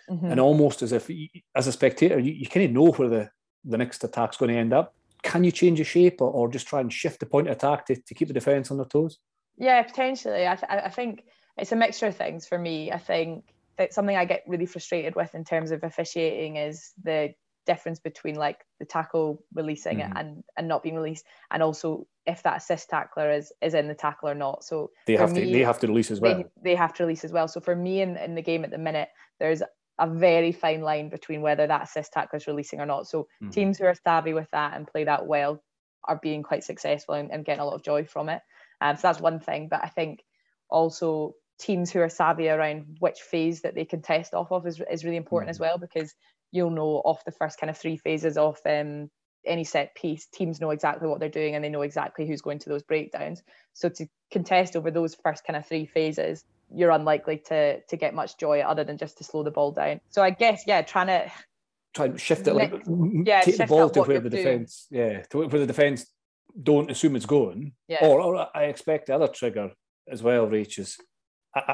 mm-hmm. 0.10 0.27
and 0.27 0.39
almost 0.39 0.82
as 0.82 0.94
if 0.94 1.12
as 1.53 1.68
a 1.68 1.72
spectator 1.74 2.18
you, 2.18 2.32
you 2.32 2.48
kind 2.48 2.65
of 2.65 2.72
know 2.72 2.91
where 2.91 3.10
the, 3.10 3.30
the 3.65 3.77
next 3.77 4.03
attack's 4.06 4.38
going 4.38 4.51
to 4.51 4.58
end 4.58 4.72
up. 4.72 4.96
Can 5.22 5.44
you 5.44 5.51
change 5.51 5.80
the 5.80 5.84
shape 5.84 6.22
or, 6.22 6.32
or 6.32 6.50
just 6.50 6.68
try 6.68 6.80
and 6.80 6.91
shift 6.91 7.20
the 7.20 7.25
point 7.25 7.48
of 7.48 7.58
attack 7.58 7.86
to, 7.88 7.96
to 7.96 8.13
keep 8.13 8.30
the 8.30 8.34
defence 8.34 8.72
on 8.72 8.77
their 8.77 8.86
toes? 8.86 9.20
Yeah, 9.58 9.84
potentially. 9.84 10.48
I, 10.48 10.56
th- 10.56 10.72
I 10.72 10.89
think 10.89 11.25
it's 11.58 11.74
a 11.74 11.75
mixture 11.75 12.08
of 12.08 12.15
things 12.15 12.48
for 12.48 12.58
me. 12.58 12.91
I 12.91 12.98
think 12.98 13.44
that 13.82 13.94
something 13.94 14.16
I 14.16 14.26
get 14.26 14.44
really 14.48 14.66
frustrated 14.66 15.16
with 15.16 15.34
in 15.34 15.44
terms 15.44 15.72
of 15.72 15.84
officiating 15.84 16.56
is 16.58 16.92
the 17.04 17.34
difference 17.68 18.00
between 18.00 18.36
like 18.36 18.58
the 18.80 18.86
tackle 18.86 19.44
releasing 19.54 20.00
it 20.00 20.12
and 20.16 20.44
and 20.58 20.68
not 20.68 20.82
being 20.82 20.96
released 20.96 21.26
and 21.52 21.62
also 21.62 22.08
if 22.26 22.42
that 22.42 22.58
assist 22.58 22.90
tackler 22.90 23.32
is 23.32 23.54
is 23.62 23.76
in 23.76 23.88
the 23.88 23.94
tackle 23.94 24.30
or 24.30 24.36
not. 24.36 24.64
So 24.64 24.92
they 25.06 25.16
have 25.16 25.32
me, 25.32 25.46
to 25.46 25.52
they 25.52 25.64
have 25.64 25.80
to 25.80 25.88
release 25.88 26.12
as 26.12 26.20
well. 26.20 26.38
they, 26.38 26.46
they 26.64 26.76
have 26.76 26.94
to 26.96 27.04
release 27.04 27.24
as 27.24 27.32
well. 27.32 27.48
So 27.48 27.60
for 27.60 27.76
me 27.76 28.02
in, 28.02 28.18
in 28.18 28.36
the 28.36 28.42
game 28.42 28.64
at 28.64 28.72
the 28.72 28.78
minute 28.78 29.10
there's 29.40 29.62
a 30.00 30.10
very 30.10 30.52
fine 30.52 30.82
line 30.82 31.10
between 31.10 31.42
whether 31.42 31.68
that 31.68 31.84
assist 31.84 32.14
tackler 32.14 32.38
is 32.38 32.48
releasing 32.48 32.80
or 32.80 32.86
not. 32.86 33.08
So 33.08 33.24
mm-hmm. 33.24 33.50
teams 33.50 33.78
who 33.78 33.86
are 33.86 33.96
savvy 33.96 34.34
with 34.34 34.50
that 34.52 34.76
and 34.76 34.88
play 34.88 35.04
that 35.04 35.28
well 35.28 35.62
are 36.06 36.20
being 36.22 36.42
quite 36.42 36.64
successful 36.64 37.16
and, 37.16 37.32
and 37.32 37.46
getting 37.46 37.62
a 37.62 37.66
lot 37.66 37.76
of 37.76 37.84
joy 37.84 38.06
from 38.06 38.30
it. 38.30 38.42
Um, 38.82 38.96
so 38.96 39.02
that's 39.04 39.22
one 39.22 39.40
thing 39.40 39.68
but 39.70 39.84
i 39.84 39.90
think 39.90 40.24
also 40.72 41.36
teams 41.62 41.91
who 41.91 42.00
are 42.00 42.10
savvy 42.10 42.50
around 42.50 42.98
which 43.00 43.20
phase 43.20 43.62
that 43.62 43.75
they 43.75 43.86
can 43.86 44.01
test 44.01 44.34
off 44.34 44.51
of 44.51 44.65
is, 44.65 44.82
is 44.91 45.06
really 45.06 45.18
important 45.18 45.48
mm-hmm. 45.48 45.51
as 45.51 45.60
well 45.60 45.77
because 45.77 46.13
you'll 46.51 46.72
know 46.72 47.01
off 47.06 47.24
the 47.24 47.32
first 47.32 47.60
kind 47.60 47.70
of 47.70 47.77
three 47.77 47.98
phases 47.98 48.38
of 48.38 48.58
um, 48.65 49.10
any 49.46 49.63
set 49.63 49.96
piece 49.96 50.27
teams 50.27 50.60
know 50.60 50.72
exactly 50.72 51.08
what 51.08 51.20
they're 51.20 51.30
doing 51.30 51.56
and 51.56 51.63
they 51.63 51.70
know 51.70 51.82
exactly 51.82 52.27
who's 52.27 52.41
going 52.41 52.60
to 52.60 52.70
those 52.70 52.84
breakdowns 52.84 53.41
so 53.74 53.89
to 53.89 54.06
contest 54.32 54.75
over 54.75 54.91
those 54.91 55.15
first 55.15 55.46
kind 55.46 55.58
of 55.58 55.65
three 55.65 55.86
phases 55.86 56.44
you're 56.74 56.91
unlikely 56.91 57.38
to 57.38 57.82
to 57.82 57.98
get 57.98 58.13
much 58.13 58.38
joy 58.38 58.62
other 58.62 58.84
than 58.84 58.98
just 58.98 59.18
to 59.18 59.24
slow 59.24 59.44
the 59.44 59.51
ball 59.51 59.72
down 59.72 60.00
so 60.10 60.22
i 60.22 60.30
guess 60.30 60.63
yeah 60.68 60.82
trying 60.82 61.08
to 61.08 61.32
try 61.94 62.06
and 62.06 62.20
shift 62.20 62.48
it 62.48 62.53
like 62.53 62.74
yeah 63.25 63.41
take 63.41 63.58
the 63.58 63.65
ball 63.65 63.89
to 63.89 64.01
where 64.03 64.20
the 64.20 64.30
defense 64.30 64.88
yeah 64.91 65.22
to 65.24 65.39
where 65.39 65.60
the 65.60 65.65
defense 65.65 66.06
don't 66.62 66.91
assume 66.91 67.15
it's 67.15 67.25
going 67.25 67.74
yeah. 67.88 68.06
or, 68.06 68.22
or 68.22 68.48
i 68.56 68.65
expect 68.65 69.08
the 69.08 69.15
other 69.15 69.27
trigger 69.27 69.72
as 70.08 70.22
well 70.22 70.48
Rach 70.48 70.77
is 70.77 70.98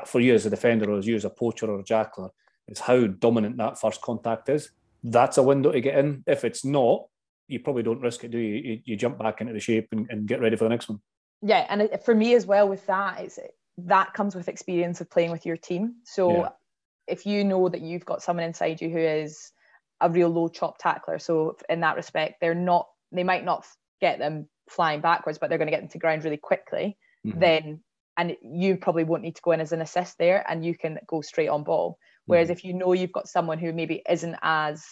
for 0.06 0.20
you 0.20 0.34
as 0.34 0.46
a 0.46 0.50
defender 0.50 0.90
or 0.92 0.98
as 0.98 1.08
you 1.08 1.16
as 1.16 1.26
a 1.26 1.30
poacher 1.30 1.70
or 1.70 1.80
a 1.80 1.84
jackler, 1.84 2.30
is 2.68 2.80
how 2.80 3.08
dominant 3.08 3.58
that 3.58 3.80
first 3.80 4.02
contact 4.02 4.50
is. 4.50 4.72
That's 5.04 5.38
a 5.38 5.44
window 5.44 5.72
to 5.72 5.82
get 5.82 5.98
in. 5.98 6.24
If 6.28 6.44
it's 6.44 6.66
not, 6.66 7.06
you 7.48 7.60
probably 7.60 7.84
don't 7.84 8.02
risk 8.02 8.24
it, 8.24 8.32
do 8.32 8.38
you? 8.38 8.56
You, 8.56 8.82
you 8.84 8.96
jump 8.96 9.18
back 9.20 9.42
into 9.42 9.54
the 9.54 9.60
shape 9.60 9.88
and, 9.92 10.08
and, 10.10 10.28
get 10.28 10.42
ready 10.42 10.58
for 10.58 10.66
the 10.66 10.70
next 10.70 10.90
one. 10.90 11.00
Yeah, 11.42 11.66
and 11.70 11.90
for 12.04 12.14
me 12.14 12.34
as 12.34 12.46
well 12.46 12.68
with 12.68 12.86
that, 12.88 13.22
it's 13.22 13.40
that 13.78 14.14
comes 14.14 14.36
with 14.36 14.50
experience 14.50 15.02
of 15.02 15.10
playing 15.10 15.32
with 15.32 15.46
your 15.46 15.56
team. 15.56 15.96
So 16.04 16.32
yeah. 16.32 16.50
if 17.08 17.26
you 17.26 17.44
know 17.44 17.70
that 17.70 17.82
you've 17.82 18.06
got 18.06 18.22
someone 18.22 18.46
inside 18.46 18.82
you 18.82 18.90
who 18.90 18.98
is 18.98 19.52
a 20.02 20.10
real 20.10 20.30
low 20.30 20.48
chop 20.50 20.78
tackler, 20.80 21.20
so 21.20 21.56
in 21.70 21.82
that 21.82 21.96
respect, 21.96 22.42
they're 22.42 22.56
not 22.56 22.88
they 23.12 23.24
might 23.24 23.46
not 23.46 23.66
get 24.02 24.20
them 24.20 24.50
flying 24.70 25.00
backwards, 25.00 25.38
but 25.38 25.50
they're 25.50 25.58
going 25.58 25.68
to 25.68 25.72
get 25.72 25.82
them 25.82 25.90
to 25.90 26.00
ground 26.00 26.24
really 26.24 26.38
quickly. 26.38 26.98
Mm-hmm. 27.26 27.40
Then 27.40 27.80
and 28.18 28.36
you 28.42 28.78
probably 28.78 29.04
won't 29.04 29.22
need 29.22 29.36
to 29.36 29.42
go 29.42 29.52
in 29.52 29.62
as 29.62 29.72
an 29.72 29.82
assist 29.82 30.18
there, 30.18 30.44
and 30.50 30.66
you 30.66 30.76
can 30.76 31.00
go 31.08 31.22
straight 31.22 31.50
on 31.50 31.64
ball. 31.64 31.98
Whereas 32.26 32.48
mm-hmm. 32.48 32.54
if 32.54 32.64
you 32.66 32.74
know 32.74 32.94
you've 32.94 33.12
got 33.12 33.28
someone 33.28 33.60
who 33.60 33.72
maybe 33.72 34.02
isn't 34.10 34.36
as 34.42 34.84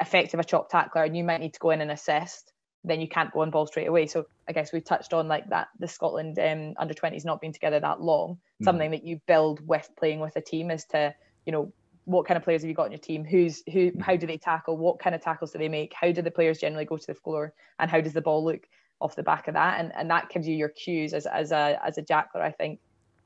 effective 0.00 0.40
a 0.40 0.44
chop 0.44 0.70
tackler, 0.70 1.04
and 1.04 1.16
you 1.16 1.22
might 1.22 1.40
need 1.40 1.54
to 1.54 1.60
go 1.60 1.70
in 1.70 1.80
and 1.80 1.90
assist, 1.90 2.52
then 2.82 3.00
you 3.00 3.08
can't 3.08 3.32
go 3.32 3.40
on 3.40 3.50
ball 3.50 3.66
straight 3.66 3.88
away. 3.88 4.06
So 4.06 4.26
I 4.48 4.52
guess 4.52 4.72
we 4.72 4.80
touched 4.80 5.12
on 5.12 5.28
like 5.28 5.48
that 5.50 5.68
the 5.78 5.88
Scotland 5.88 6.38
um, 6.38 6.74
under 6.78 6.94
20s 6.94 7.24
not 7.24 7.40
being 7.40 7.52
together 7.52 7.80
that 7.80 8.00
long. 8.00 8.38
Mm. 8.62 8.64
Something 8.64 8.90
that 8.92 9.04
you 9.04 9.20
build 9.26 9.66
with 9.66 9.88
playing 9.98 10.20
with 10.20 10.36
a 10.36 10.40
team 10.40 10.70
is 10.70 10.84
to, 10.92 11.14
you 11.44 11.52
know, 11.52 11.72
what 12.04 12.26
kind 12.26 12.38
of 12.38 12.44
players 12.44 12.62
have 12.62 12.68
you 12.68 12.74
got 12.74 12.86
in 12.86 12.92
your 12.92 13.00
team? 13.00 13.24
Who's 13.24 13.62
who 13.70 13.90
mm. 13.90 14.00
how 14.00 14.16
do 14.16 14.26
they 14.26 14.38
tackle? 14.38 14.78
What 14.78 15.00
kind 15.00 15.14
of 15.14 15.20
tackles 15.20 15.50
do 15.50 15.58
they 15.58 15.68
make? 15.68 15.92
How 15.92 16.12
do 16.12 16.22
the 16.22 16.30
players 16.30 16.58
generally 16.58 16.84
go 16.84 16.96
to 16.96 17.06
the 17.06 17.14
floor? 17.14 17.52
And 17.78 17.90
how 17.90 18.00
does 18.00 18.12
the 18.12 18.22
ball 18.22 18.44
look 18.44 18.66
off 19.00 19.16
the 19.16 19.22
back 19.22 19.48
of 19.48 19.54
that? 19.54 19.80
And 19.80 19.92
and 19.94 20.10
that 20.10 20.28
gives 20.30 20.46
you 20.46 20.54
your 20.54 20.70
cues 20.70 21.12
as, 21.12 21.26
as 21.26 21.52
a 21.52 21.78
as 21.84 21.98
a 21.98 22.02
jackler, 22.02 22.42
I 22.42 22.52
think, 22.52 22.80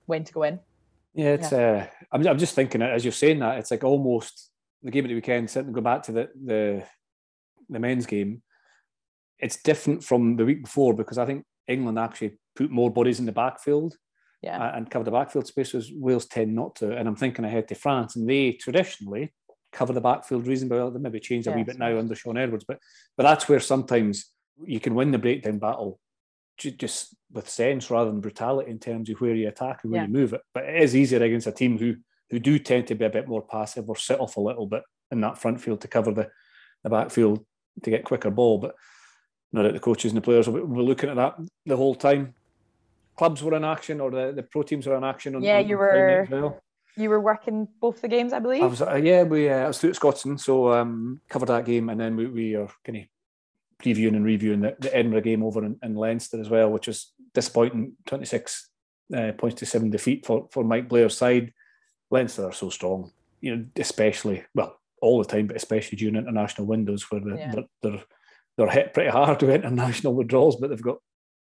when 0.06 0.24
to 0.24 0.32
go 0.32 0.42
in. 0.42 0.60
Yeah, 1.14 1.30
it's 1.30 1.52
yeah. 1.52 1.58
uh 1.58 1.86
I'm 2.12 2.26
I'm 2.26 2.38
just 2.38 2.54
thinking 2.54 2.82
it 2.82 2.90
as 2.90 3.04
you're 3.04 3.12
saying 3.12 3.40
that, 3.40 3.58
it's 3.58 3.70
like 3.70 3.84
almost 3.84 4.50
the 4.82 4.90
game 4.90 5.04
of 5.04 5.08
the 5.08 5.14
weekend, 5.14 5.50
sitting 5.50 5.72
go 5.72 5.80
back 5.80 6.02
to 6.04 6.12
the 6.12 6.28
the 6.44 6.84
the 7.68 7.78
men's 7.78 8.06
game 8.06 8.42
it's 9.40 9.62
different 9.62 10.04
from 10.04 10.36
the 10.36 10.44
week 10.44 10.62
before 10.62 10.94
because 10.94 11.18
I 11.18 11.26
think 11.26 11.44
England 11.66 11.98
actually 11.98 12.38
put 12.54 12.70
more 12.70 12.90
bodies 12.90 13.20
in 13.20 13.26
the 13.26 13.32
backfield 13.32 13.96
yeah. 14.42 14.76
and 14.76 14.90
cover 14.90 15.04
the 15.04 15.10
backfield 15.10 15.46
spaces. 15.46 15.92
Wales 15.94 16.26
tend 16.26 16.54
not 16.54 16.76
to. 16.76 16.96
And 16.96 17.08
I'm 17.08 17.16
thinking 17.16 17.44
ahead 17.44 17.68
to 17.68 17.74
France, 17.74 18.16
and 18.16 18.28
they 18.28 18.52
traditionally 18.52 19.32
cover 19.72 19.92
the 19.92 20.00
backfield 20.00 20.46
reasonably 20.46 20.78
well. 20.78 20.90
They 20.90 20.98
maybe 20.98 21.20
changed 21.20 21.46
a 21.46 21.50
yeah, 21.50 21.56
wee 21.56 21.64
bit 21.64 21.78
now 21.78 21.98
under 21.98 22.14
Shaun 22.14 22.38
Edwards, 22.38 22.64
but 22.66 22.78
but 23.16 23.22
that's 23.24 23.48
where 23.48 23.60
sometimes 23.60 24.30
you 24.64 24.80
can 24.80 24.94
win 24.94 25.10
the 25.10 25.18
breakdown 25.18 25.58
battle 25.58 25.98
just 26.58 27.14
with 27.32 27.48
sense 27.48 27.90
rather 27.90 28.10
than 28.10 28.20
brutality 28.20 28.70
in 28.70 28.78
terms 28.78 29.08
of 29.08 29.20
where 29.20 29.34
you 29.34 29.48
attack 29.48 29.80
and 29.82 29.92
where 29.92 30.02
yeah. 30.02 30.06
you 30.06 30.12
move 30.12 30.32
it. 30.32 30.42
But 30.52 30.64
it 30.64 30.82
is 30.82 30.94
easier 30.94 31.22
against 31.22 31.46
a 31.46 31.52
team 31.52 31.78
who 31.78 31.96
who 32.30 32.38
do 32.38 32.58
tend 32.58 32.86
to 32.86 32.94
be 32.94 33.04
a 33.04 33.10
bit 33.10 33.26
more 33.26 33.42
passive 33.42 33.88
or 33.88 33.96
sit 33.96 34.20
off 34.20 34.36
a 34.36 34.40
little 34.40 34.66
bit 34.66 34.82
in 35.10 35.20
that 35.22 35.38
front 35.38 35.60
field 35.60 35.80
to 35.80 35.88
cover 35.88 36.12
the, 36.12 36.28
the 36.84 36.90
backfield 36.90 37.44
to 37.82 37.90
get 37.90 38.04
quicker 38.04 38.30
ball. 38.30 38.58
But 38.58 38.74
not 39.52 39.62
that 39.62 39.72
the 39.72 39.80
coaches 39.80 40.12
and 40.12 40.16
the 40.16 40.24
players 40.24 40.48
were 40.48 40.60
looking 40.60 41.10
at 41.10 41.16
that 41.16 41.34
the 41.66 41.76
whole 41.76 41.94
time. 41.94 42.34
Clubs 43.16 43.42
were 43.42 43.54
in 43.54 43.64
action, 43.64 44.00
or 44.00 44.10
the, 44.10 44.32
the 44.34 44.42
pro 44.42 44.62
teams 44.62 44.86
were 44.86 44.96
in 44.96 45.04
action. 45.04 45.34
On, 45.34 45.42
yeah, 45.42 45.58
on 45.58 45.68
you 45.68 45.76
were. 45.76 46.28
Well. 46.30 46.60
You 46.96 47.08
were 47.08 47.20
working 47.20 47.68
both 47.80 48.00
the 48.00 48.08
games, 48.08 48.32
I 48.32 48.40
believe. 48.40 48.62
I 48.62 48.66
was, 48.66 48.82
uh, 48.82 48.94
yeah, 48.96 49.22
we 49.22 49.48
uh, 49.48 49.58
I 49.58 49.66
was 49.68 49.78
through 49.78 49.90
at 49.90 49.96
Scotstoun, 49.96 50.38
so 50.38 50.72
um, 50.72 51.20
covered 51.28 51.46
that 51.46 51.64
game, 51.64 51.88
and 51.88 52.00
then 52.00 52.16
we, 52.16 52.26
we 52.26 52.54
are 52.56 52.68
kind 52.84 52.98
of 52.98 53.04
previewing 53.80 54.16
and 54.16 54.24
reviewing 54.24 54.60
the, 54.60 54.76
the 54.78 54.94
Edinburgh 54.94 55.22
game 55.22 55.42
over 55.42 55.64
in, 55.64 55.78
in, 55.82 55.94
Leinster 55.94 56.40
as 56.40 56.48
well, 56.48 56.70
which 56.70 56.86
was 56.86 57.12
disappointing. 57.34 57.92
Twenty 58.06 58.24
six 58.24 58.70
uh, 59.14 59.32
points 59.32 59.58
to 59.60 59.66
seven 59.66 59.90
defeat 59.90 60.26
for 60.26 60.48
for 60.50 60.64
Mike 60.64 60.88
Blair's 60.88 61.16
side. 61.16 61.52
Leinster 62.10 62.46
are 62.46 62.52
so 62.52 62.70
strong, 62.70 63.12
you 63.40 63.56
know, 63.56 63.64
especially 63.76 64.44
well 64.54 64.78
all 65.00 65.18
the 65.18 65.28
time, 65.28 65.46
but 65.46 65.56
especially 65.56 65.96
during 65.96 66.16
international 66.16 66.66
windows 66.66 67.10
where 67.10 67.20
the, 67.20 67.36
yeah. 67.36 67.52
they're, 67.52 67.64
they're 67.82 68.04
they're 68.56 68.70
hit 68.70 68.92
pretty 68.94 69.10
hard 69.10 69.40
with 69.42 69.64
international 69.64 70.14
withdrawals, 70.14 70.56
but 70.56 70.70
they've 70.70 70.82
got 70.82 70.98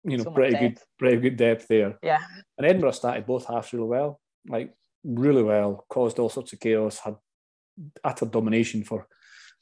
you 0.03 0.17
know 0.17 0.23
so 0.23 0.31
pretty 0.31 0.57
good 0.57 0.79
pretty 0.97 1.17
good 1.17 1.37
depth 1.37 1.67
there. 1.67 1.97
Yeah. 2.03 2.19
And 2.57 2.67
Edinburgh 2.67 2.91
started 2.91 3.25
both 3.25 3.45
halves 3.45 3.73
really 3.73 3.87
well, 3.87 4.19
like 4.47 4.73
really 5.03 5.43
well, 5.43 5.85
caused 5.89 6.19
all 6.19 6.29
sorts 6.29 6.53
of 6.53 6.59
chaos, 6.59 6.99
had 6.99 7.15
utter 8.03 8.25
domination 8.25 8.83
for 8.83 9.07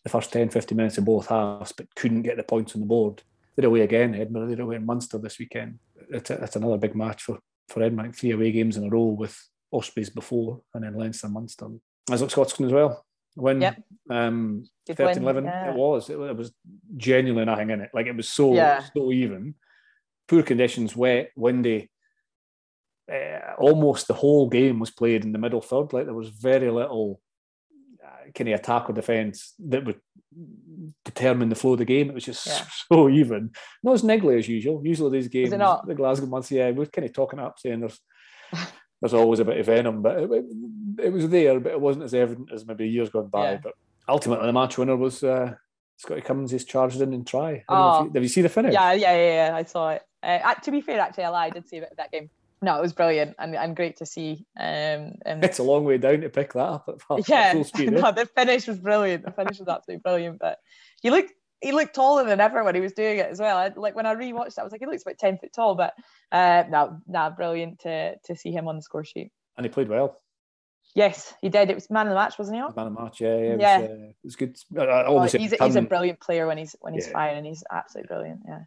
the 0.08 0.18
first 0.18 0.32
10, 0.32 0.50
50 0.50 0.76
minutes 0.76 0.98
of 0.98 1.06
both 1.06 1.28
halves, 1.28 1.74
but 1.74 1.94
couldn't 1.96 2.22
get 2.22 2.38
the 2.38 2.44
points 2.44 2.76
on 2.76 2.82
the 2.82 2.88
board. 2.88 3.22
They're 3.56 3.68
away 3.68 3.82
again, 3.82 4.16
Edinburgh. 4.16 4.48
They're 4.48 4.62
away 4.62 4.78
in 4.78 4.86
Munster 4.86 5.18
this 5.18 5.38
weekend. 5.38 5.80
It's, 6.10 6.30
a, 6.30 6.44
it's 6.44 6.56
another 6.56 6.78
big 6.78 6.96
match 6.96 7.24
for, 7.24 7.40
for 7.68 7.82
Edinburgh. 7.82 8.14
Three 8.14 8.32
away 8.32 8.52
games 8.52 8.78
in 8.78 8.86
a 8.86 8.90
row 8.90 9.06
with 9.06 9.38
Ospreys 9.72 10.10
before 10.10 10.62
and 10.74 10.84
then 10.84 10.96
Leinster, 10.96 11.28
Munster. 11.28 11.68
As 12.10 12.22
Scotstoun 12.22 12.68
as 12.68 12.72
well 12.72 13.06
when 13.38 13.62
yep. 13.62 13.84
um 14.10 14.66
13 14.88 15.22
11 15.22 15.46
yeah. 15.46 15.70
it 15.70 15.76
was 15.76 16.10
it, 16.10 16.18
was 16.18 16.52
genuinely 16.96 17.46
nothing 17.46 17.70
in 17.70 17.82
it 17.82 17.92
like 17.94 18.08
it 18.08 18.16
was 18.16 18.28
so 18.28 18.56
yeah. 18.56 18.84
so 18.96 19.12
even 19.12 19.54
poor 20.28 20.42
conditions 20.42 20.96
wet 20.96 21.30
windy 21.36 21.88
uh, 23.12 23.54
almost 23.60 24.08
the 24.08 24.14
whole 24.14 24.50
game 24.50 24.80
was 24.80 24.90
played 24.90 25.24
in 25.24 25.34
the 25.34 25.38
middle 25.38 25.62
third 25.62 25.94
like 25.94 26.06
there 26.06 26.16
was 26.16 26.30
very 26.30 26.72
little 26.72 27.22
kind 28.34 28.50
of 28.50 28.60
attack 28.60 28.90
or 28.90 28.94
defense 28.94 29.54
that 29.60 29.86
would 29.86 30.00
determine 31.04 31.50
the 31.50 31.56
flow 31.56 31.74
of 31.74 31.80
the 31.80 31.86
game 31.86 32.10
it 32.10 32.14
was 32.14 32.26
just 32.26 32.46
yeah. 32.46 32.66
so 32.92 33.10
even 33.10 33.52
not 33.84 33.94
as 33.94 34.04
niggly 34.04 34.38
as 34.38 34.48
usual 34.48 34.82
usually 34.84 35.18
these 35.18 35.28
games 35.28 35.52
the 35.52 35.94
Glasgow 35.96 36.28
Munster 36.28 36.56
yeah 36.56 36.72
we're 36.72 36.86
kind 36.86 37.06
of 37.06 37.14
talking 37.14 37.40
up 37.40 37.58
saying 37.60 37.80
there's 37.80 38.00
there's 39.02 39.14
always 39.14 39.40
a 39.40 39.46
bit 39.46 39.60
of 39.60 39.66
venom, 39.66 40.02
but 40.02 40.18
it, 40.18 40.46
it, 41.04 41.14
was 41.14 41.30
there, 41.30 41.60
but 41.60 41.72
it 41.72 41.82
wasn't 41.82 42.06
as 42.06 42.14
evident 42.14 42.52
as 42.52 42.66
maybe 42.66 42.88
years 42.88 43.10
gone 43.10 43.28
by. 43.28 43.52
Yeah. 43.52 43.60
But 43.62 43.74
ultimately, 44.08 44.48
the 44.48 44.54
match 44.54 44.78
winner 44.78 44.96
was 44.96 45.24
uh, 45.24 45.54
Scotty 45.98 46.22
Cummings. 46.22 46.52
He's 46.52 46.66
charged 46.66 47.00
in 47.02 47.14
and 47.14 47.26
try. 47.26 47.64
Oh, 47.70 48.06
you, 48.06 48.10
did 48.10 48.24
you 48.24 48.30
see 48.30 48.42
the 48.42 48.50
finish? 48.50 48.74
Yeah, 48.74 48.94
yeah, 48.94 49.16
yeah, 49.16 49.50
yeah. 49.50 49.56
I 49.56 49.64
saw 49.64 49.90
it. 49.92 50.04
Uh, 50.24 50.54
to 50.56 50.72
be 50.72 50.82
fair, 50.82 51.00
actually, 51.00 51.26
I 51.26 51.30
lied. 51.30 51.52
I 51.52 51.54
did 51.54 51.68
see 51.68 51.80
that 51.80 52.12
game. 52.12 52.30
No, 52.62 52.78
it 52.78 52.82
was 52.82 52.94
brilliant 52.94 53.36
and, 53.38 53.56
and 53.56 53.76
great 53.76 53.98
to 53.98 54.06
see. 54.06 54.46
Um, 54.60 55.14
um, 55.26 55.44
it's 55.44 55.60
a 55.60 55.64
long 55.64 55.84
way 55.84 55.98
down 55.98 56.22
to 56.22 56.30
pick 56.30 56.54
that 56.54 56.60
up 56.60 56.90
at 57.12 57.30
yeah, 57.30 57.54
full 57.54 57.64
speed. 57.64 57.92
no, 57.92 58.12
the 58.12 58.26
finish 58.26 58.68
was 58.68 58.80
brilliant. 58.80 59.26
The 59.26 59.32
finish 59.32 59.60
was 59.60 59.68
absolutely 59.68 60.02
brilliant. 60.02 60.40
But 60.40 60.58
he 61.02 61.12
looked 61.12 61.34
he 61.62 61.72
looked 61.72 61.96
taller 61.96 62.24
than 62.24 62.40
ever 62.40 62.64
when 62.64 62.76
he 62.76 62.82
was 62.82 62.94
doing 62.94 63.20
it 63.20 63.30
as 63.30 63.40
well. 63.40 63.58
I, 63.58 63.72
like 63.76 63.96
when 63.96 64.06
I 64.06 64.16
rewatched 64.16 64.50
it, 64.50 64.60
I 64.60 64.64
was 64.64 64.72
like, 64.72 64.82
he 64.82 64.88
looks 64.88 65.04
about 65.04 65.18
10 65.18 65.40
foot 65.40 65.54
tall, 65.54 65.76
but 65.76 65.94
uh, 66.32 66.64
no, 66.70 67.00
no, 67.08 67.32
brilliant 67.36 67.80
to, 67.80 68.16
to 68.26 68.36
see 68.36 68.52
him 68.52 68.68
on 68.68 68.76
the 68.76 68.82
score 68.82 69.04
sheet. 69.04 69.32
And 69.56 69.66
he 69.66 69.70
played 69.70 69.90
well. 69.90 70.22
Yes, 70.94 71.34
he 71.42 71.50
did. 71.50 71.70
It 71.70 71.76
was 71.76 71.90
man 71.90 72.08
of 72.08 72.12
the 72.12 72.16
match, 72.16 72.40
wasn't 72.40 72.58
he? 72.58 72.62
Man 72.62 72.88
of 72.88 72.96
the 72.96 73.02
match, 73.02 73.22
yeah, 73.22 73.38
yeah. 73.38 73.54
It 73.54 73.60
yeah. 73.60 73.78
Was, 73.80 73.90
uh, 73.90 73.94
it 73.94 74.16
was 74.24 74.36
good. 74.36 74.58
oh, 74.78 75.22
he's, 75.24 75.52
he's 75.52 75.76
a 75.76 75.82
brilliant 75.82 76.20
player 76.20 76.48
when 76.48 76.58
he's 76.58 76.76
when 76.80 76.94
he's 76.94 77.08
yeah. 77.08 77.14
firing. 77.14 77.46
He's 77.46 77.64
absolutely 77.72 78.08
brilliant. 78.08 78.42
Yeah. 78.48 78.60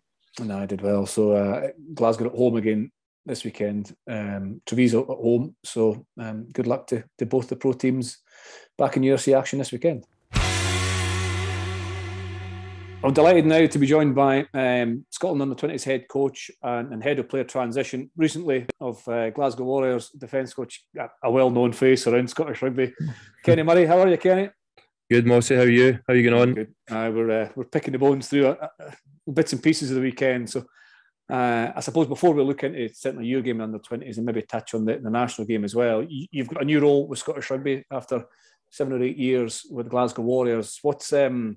No, 0.45 0.59
I 0.59 0.67
did 0.67 0.81
well. 0.81 1.07
So 1.07 1.33
uh, 1.33 1.69
Glasgow 1.95 2.27
at 2.27 2.33
home 2.33 2.57
again 2.57 2.93
this 3.27 3.45
weekend. 3.45 3.95
Um, 4.09 4.61
Treviso 4.67 5.03
at 5.03 5.19
home. 5.19 5.55
So 5.65 6.07
um, 6.19 6.49
good 6.53 6.67
luck 6.67 6.87
to, 6.89 7.05
to 7.19 7.27
both 7.27 7.49
the 7.49 7.57
pro 7.57 7.73
teams 7.73 8.19
back 8.79 8.97
in 8.97 9.03
URC 9.03 9.37
action 9.37 9.59
this 9.59 9.73
weekend. 9.73 10.07
I'm 13.03 13.15
delighted 13.15 13.47
now 13.47 13.65
to 13.65 13.79
be 13.79 13.87
joined 13.87 14.15
by 14.15 14.47
um, 14.53 15.07
Scotland 15.11 15.41
under 15.41 15.55
20s 15.55 15.85
head 15.85 16.07
coach 16.07 16.51
and, 16.63 16.93
and, 16.93 17.03
head 17.03 17.19
of 17.19 17.31
player 17.31 17.45
transition 17.45 18.11
recently 18.15 18.67
of 18.79 19.07
uh, 19.09 19.31
Glasgow 19.31 19.65
Warriors 19.65 20.11
defence 20.11 20.53
coach, 20.53 20.85
a 21.25 21.31
well 21.31 21.49
known 21.49 21.73
face 21.73 22.07
around 22.07 22.29
Scottish 22.29 22.61
rugby. 22.61 22.93
Kenny 23.43 23.63
Murray, 23.63 23.87
how 23.87 24.01
are 24.01 24.09
you, 24.09 24.19
Kenny? 24.19 24.51
Good, 25.11 25.27
Mossy. 25.27 25.57
How 25.57 25.63
are 25.63 25.69
you? 25.69 25.95
How 26.07 26.13
are 26.13 26.17
you 26.17 26.31
going 26.31 26.43
on? 26.43 26.55
Good. 26.55 26.75
Uh, 26.89 27.11
we're 27.13 27.43
uh, 27.43 27.49
we're 27.57 27.65
picking 27.65 27.93
the 27.93 27.99
bones 27.99 28.29
through 28.29 28.47
uh, 28.47 28.69
uh, 28.79 28.91
bits 29.33 29.53
and 29.53 29.61
pieces 29.61 29.91
of 29.91 29.97
the 29.97 30.03
weekend. 30.03 30.49
So 30.49 30.65
uh, 31.31 31.73
I 31.77 31.81
suppose 31.81 32.07
before 32.07 32.33
we 32.33 32.43
look 32.43 32.65
into 32.65 32.89
certainly 32.95 33.27
your 33.27 33.43
game 33.43 33.57
in 33.57 33.63
under 33.63 33.79
20s 33.79 34.17
and 34.17 34.27
maybe 34.27 34.43
touch 34.43 34.75
on 34.75 34.85
the, 34.85 34.99
the 34.99 35.11
national 35.11 35.47
game 35.47 35.65
as 35.65 35.75
well, 35.75 36.03
you, 36.03 36.27
have 36.43 36.49
got 36.49 36.63
a 36.63 36.65
new 36.65 36.81
role 36.81 37.07
with 37.07 37.19
Scottish 37.19 37.51
rugby 37.51 37.85
after 37.91 38.25
seven 38.71 38.93
or 38.93 39.03
eight 39.03 39.17
years 39.17 39.67
with 39.71 39.89
Glasgow 39.89 40.23
Warriors. 40.23 40.79
What's 40.83 41.13
um, 41.13 41.57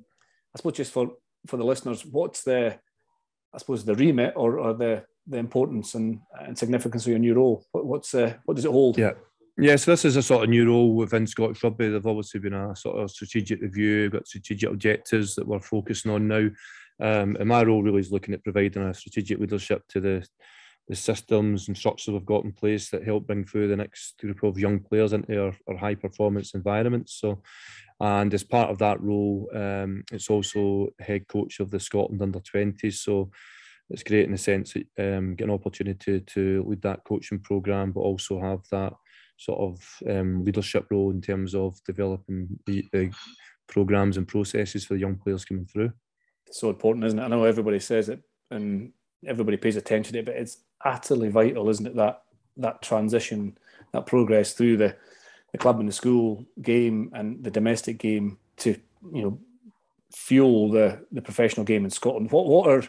I 0.55 0.57
suppose 0.57 0.73
just 0.73 0.91
for 0.91 1.13
for 1.47 1.57
the 1.57 1.65
listeners, 1.65 2.05
what's 2.05 2.43
the, 2.43 2.77
I 3.53 3.57
suppose, 3.57 3.83
the 3.83 3.95
remit 3.95 4.33
or, 4.35 4.59
or 4.59 4.73
the 4.73 5.05
the 5.25 5.37
importance 5.37 5.95
and, 5.95 6.19
and 6.39 6.57
significance 6.57 7.05
of 7.05 7.11
your 7.11 7.19
new 7.19 7.33
role? 7.33 7.65
What, 7.71 7.85
what's 7.85 8.13
uh, 8.13 8.35
what 8.45 8.55
does 8.55 8.65
it 8.65 8.71
hold? 8.71 8.97
Yeah. 8.97 9.13
Yeah, 9.55 9.75
so 9.75 9.91
this 9.91 10.03
is 10.03 10.15
a 10.15 10.23
sort 10.23 10.43
of 10.43 10.49
new 10.49 10.65
role 10.65 10.95
within 10.95 11.27
Scottish 11.27 11.63
Rugby. 11.63 11.87
They've 11.87 12.07
obviously 12.07 12.39
been 12.39 12.55
a 12.55 12.75
sort 12.75 12.97
of 12.97 13.11
strategic 13.11 13.61
review, 13.61 14.09
got 14.09 14.27
strategic 14.27 14.67
objectives 14.67 15.35
that 15.35 15.47
we're 15.47 15.59
focusing 15.59 16.09
on 16.09 16.27
now. 16.27 16.49
Um, 17.03 17.35
and 17.39 17.47
my 17.47 17.63
role 17.63 17.83
really 17.83 17.99
is 17.99 18.11
looking 18.11 18.33
at 18.33 18.43
providing 18.43 18.83
a 18.83 18.93
strategic 18.93 19.39
leadership 19.39 19.83
to 19.89 19.99
the 19.99 20.27
the 20.89 20.95
systems 20.95 21.67
and 21.67 21.77
structures 21.77 22.13
we've 22.13 22.25
got 22.25 22.43
in 22.43 22.51
place 22.51 22.89
that 22.89 23.05
help 23.05 23.25
bring 23.25 23.45
through 23.45 23.69
the 23.69 23.75
next 23.75 24.19
group 24.19 24.43
of 24.43 24.59
young 24.59 24.79
players 24.79 25.13
into 25.13 25.41
our, 25.41 25.55
our 25.69 25.77
high 25.77 25.95
performance 25.95 26.53
environments. 26.53 27.19
So 27.21 27.41
and 28.01 28.33
as 28.33 28.43
part 28.43 28.69
of 28.69 28.79
that 28.79 29.01
role, 29.01 29.49
um, 29.55 30.03
it's 30.11 30.29
also 30.29 30.89
head 30.99 31.27
coach 31.27 31.61
of 31.61 31.71
the 31.71 31.79
Scotland 31.79 32.21
under 32.21 32.39
20s. 32.39 32.95
So 32.95 33.31
it's 33.89 34.03
great 34.03 34.25
in 34.25 34.31
the 34.31 34.37
sense 34.37 34.73
that 34.73 35.15
um, 35.15 35.35
get 35.35 35.47
an 35.47 35.53
opportunity 35.53 36.19
to, 36.19 36.65
lead 36.67 36.81
that 36.81 37.05
coaching 37.05 37.39
program, 37.39 37.93
but 37.93 38.01
also 38.01 38.41
have 38.41 38.61
that 38.71 38.93
sort 39.37 39.59
of 39.59 40.09
um, 40.09 40.43
leadership 40.43 40.85
role 40.91 41.11
in 41.11 41.21
terms 41.21 41.55
of 41.55 41.81
developing 41.85 42.47
the, 42.65 42.85
the 42.91 43.11
programs 43.67 44.17
and 44.17 44.27
processes 44.27 44.85
for 44.85 44.95
the 44.95 44.99
young 44.99 45.15
players 45.15 45.45
coming 45.45 45.65
through. 45.65 45.91
So 46.53 46.69
important, 46.69 47.05
isn't 47.05 47.19
it? 47.19 47.23
I 47.23 47.27
know 47.27 47.43
everybody 47.43 47.79
says 47.79 48.09
it 48.09 48.19
and 48.51 48.91
everybody 49.25 49.57
pays 49.57 49.75
attention 49.75 50.13
to 50.13 50.19
it, 50.19 50.25
but 50.25 50.35
it's 50.35 50.57
utterly 50.83 51.29
vital, 51.29 51.69
isn't 51.69 51.87
it? 51.87 51.95
That 51.95 52.23
that 52.57 52.81
transition, 52.81 53.57
that 53.91 54.05
progress 54.05 54.53
through 54.53 54.77
the, 54.77 54.95
the 55.51 55.57
club 55.57 55.79
and 55.79 55.89
the 55.89 55.93
school 55.93 56.45
game 56.61 57.09
and 57.13 57.43
the 57.43 57.49
domestic 57.49 57.97
game 57.97 58.37
to 58.57 58.75
you 59.11 59.21
know 59.23 59.39
fuel 60.11 60.69
the 60.69 61.05
the 61.11 61.21
professional 61.21 61.65
game 61.65 61.85
in 61.85 61.89
Scotland. 61.89 62.31
What 62.31 62.45
what 62.45 62.69
are 62.69 62.83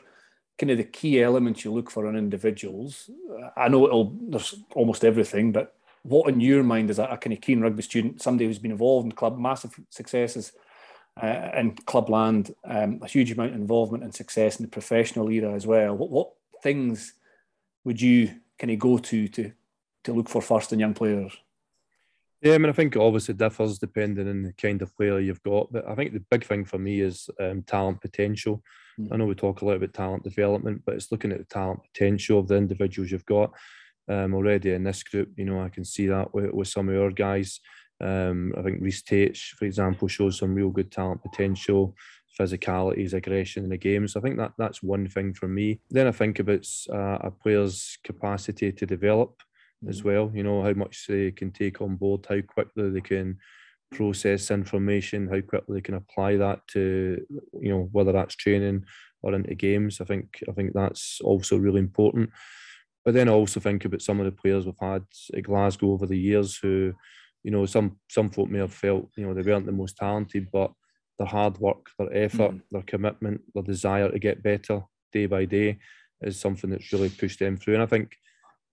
kind 0.58 0.70
of 0.70 0.78
the 0.78 0.84
key 0.84 1.22
elements 1.22 1.64
you 1.64 1.72
look 1.72 1.90
for 1.90 2.08
in 2.08 2.16
individuals? 2.16 3.10
I 3.56 3.68
know 3.68 3.86
it'll 3.86 4.14
there's 4.28 4.54
almost 4.74 5.04
everything, 5.04 5.52
but 5.52 5.74
what 6.02 6.28
in 6.28 6.40
your 6.40 6.62
mind 6.62 6.90
is 6.90 6.98
a, 6.98 7.04
a 7.04 7.16
kind 7.16 7.32
of 7.32 7.40
keen 7.40 7.60
rugby 7.60 7.82
student, 7.82 8.20
somebody 8.20 8.46
who's 8.46 8.58
been 8.58 8.72
involved 8.72 9.06
in 9.06 9.12
club, 9.12 9.38
massive 9.38 9.74
successes 9.88 10.52
uh, 11.22 11.50
in 11.54 11.76
clubland, 11.86 12.54
um, 12.64 13.00
a 13.02 13.06
huge 13.06 13.30
amount 13.32 13.50
of 13.50 13.60
involvement 13.60 14.04
and 14.04 14.14
success 14.14 14.56
in 14.56 14.64
the 14.64 14.70
professional 14.70 15.30
era 15.30 15.52
as 15.54 15.66
well. 15.66 15.96
What, 15.96 16.10
what 16.10 16.30
things 16.62 17.14
would 17.84 18.00
you 18.00 18.30
kind 18.58 18.70
of 18.72 18.78
go 18.78 18.98
to 18.98 19.28
to 19.28 19.52
to 20.04 20.12
look 20.12 20.28
for 20.28 20.42
first 20.42 20.72
in 20.72 20.78
young 20.78 20.94
players? 20.94 21.36
Yeah, 22.42 22.54
I 22.54 22.58
mean, 22.58 22.68
I 22.68 22.72
think 22.72 22.94
it 22.94 23.00
obviously 23.00 23.34
differs 23.34 23.78
depending 23.78 24.28
on 24.28 24.42
the 24.42 24.52
kind 24.52 24.82
of 24.82 24.94
player 24.94 25.18
you've 25.18 25.42
got. 25.42 25.72
But 25.72 25.88
I 25.88 25.94
think 25.94 26.12
the 26.12 26.24
big 26.30 26.44
thing 26.44 26.66
for 26.66 26.78
me 26.78 27.00
is 27.00 27.30
um, 27.40 27.62
talent 27.62 28.02
potential. 28.02 28.62
Mm. 29.00 29.08
I 29.10 29.16
know 29.16 29.24
we 29.24 29.34
talk 29.34 29.62
a 29.62 29.64
lot 29.64 29.76
about 29.76 29.94
talent 29.94 30.24
development, 30.24 30.82
but 30.84 30.94
it's 30.94 31.10
looking 31.10 31.32
at 31.32 31.38
the 31.38 31.44
talent 31.44 31.80
potential 31.82 32.38
of 32.38 32.48
the 32.48 32.56
individuals 32.56 33.10
you've 33.10 33.24
got 33.24 33.50
um, 34.08 34.34
already 34.34 34.72
in 34.72 34.84
this 34.84 35.02
group. 35.02 35.30
You 35.36 35.46
know, 35.46 35.62
I 35.62 35.70
can 35.70 35.86
see 35.86 36.06
that 36.08 36.34
with, 36.34 36.52
with 36.52 36.68
some 36.68 36.90
of 36.90 37.00
our 37.00 37.10
guys. 37.10 37.60
Um, 38.00 38.52
I 38.56 38.62
think 38.62 38.80
Rhys 38.80 39.02
Tait, 39.02 39.36
for 39.36 39.64
example, 39.64 40.08
shows 40.08 40.38
some 40.38 40.54
real 40.54 40.70
good 40.70 40.90
talent 40.90 41.22
potential, 41.22 41.94
physicalities, 42.38 43.12
aggression 43.12 43.64
in 43.64 43.70
the 43.70 43.76
game. 43.78 44.08
So 44.08 44.20
I 44.20 44.22
think 44.22 44.36
that 44.38 44.52
that's 44.58 44.82
one 44.82 45.08
thing 45.08 45.34
for 45.34 45.48
me. 45.48 45.80
Then 45.90 46.06
I 46.06 46.12
think 46.12 46.38
about 46.38 46.66
uh, 46.92 47.18
a 47.20 47.30
player's 47.30 47.98
capacity 48.04 48.72
to 48.72 48.86
develop 48.86 49.40
as 49.88 50.02
mm. 50.02 50.04
well. 50.06 50.30
You 50.34 50.42
know 50.42 50.62
how 50.62 50.72
much 50.72 51.06
they 51.08 51.30
can 51.30 51.50
take 51.50 51.80
on 51.80 51.96
board, 51.96 52.26
how 52.28 52.40
quickly 52.40 52.90
they 52.90 53.00
can 53.00 53.38
process 53.92 54.50
information, 54.50 55.28
how 55.28 55.40
quickly 55.40 55.76
they 55.76 55.82
can 55.82 55.94
apply 55.94 56.36
that 56.36 56.66
to 56.68 57.24
you 57.60 57.70
know 57.70 57.88
whether 57.92 58.12
that's 58.12 58.34
training 58.34 58.84
or 59.22 59.34
into 59.34 59.54
games. 59.54 60.00
I 60.00 60.04
think 60.04 60.42
I 60.48 60.52
think 60.52 60.72
that's 60.74 61.20
also 61.22 61.56
really 61.56 61.80
important. 61.80 62.30
But 63.04 63.14
then 63.14 63.28
I 63.28 63.32
also 63.32 63.60
think 63.60 63.84
about 63.84 64.02
some 64.02 64.18
of 64.18 64.26
the 64.26 64.32
players 64.32 64.64
we've 64.64 64.74
had 64.80 65.04
at 65.36 65.42
Glasgow 65.42 65.92
over 65.92 66.06
the 66.06 66.18
years 66.18 66.56
who, 66.56 66.94
you 67.44 67.50
know, 67.50 67.66
some 67.66 67.98
some 68.10 68.30
folk 68.30 68.50
may 68.50 68.58
have 68.58 68.72
felt, 68.72 69.08
you 69.16 69.24
know, 69.24 69.34
they 69.34 69.42
weren't 69.42 69.66
the 69.66 69.72
most 69.72 69.96
talented, 69.96 70.48
but 70.50 70.72
their 71.18 71.28
hard 71.28 71.58
work, 71.58 71.90
their 71.98 72.12
effort, 72.24 72.52
mm. 72.52 72.62
their 72.72 72.82
commitment, 72.82 73.42
their 73.54 73.62
desire 73.62 74.10
to 74.10 74.18
get 74.18 74.42
better 74.42 74.82
day 75.12 75.26
by 75.26 75.44
day 75.44 75.78
is 76.22 76.40
something 76.40 76.70
that's 76.70 76.92
really 76.92 77.10
pushed 77.10 77.38
them 77.38 77.56
through. 77.56 77.74
And 77.74 77.82
I 77.82 77.86
think 77.86 78.16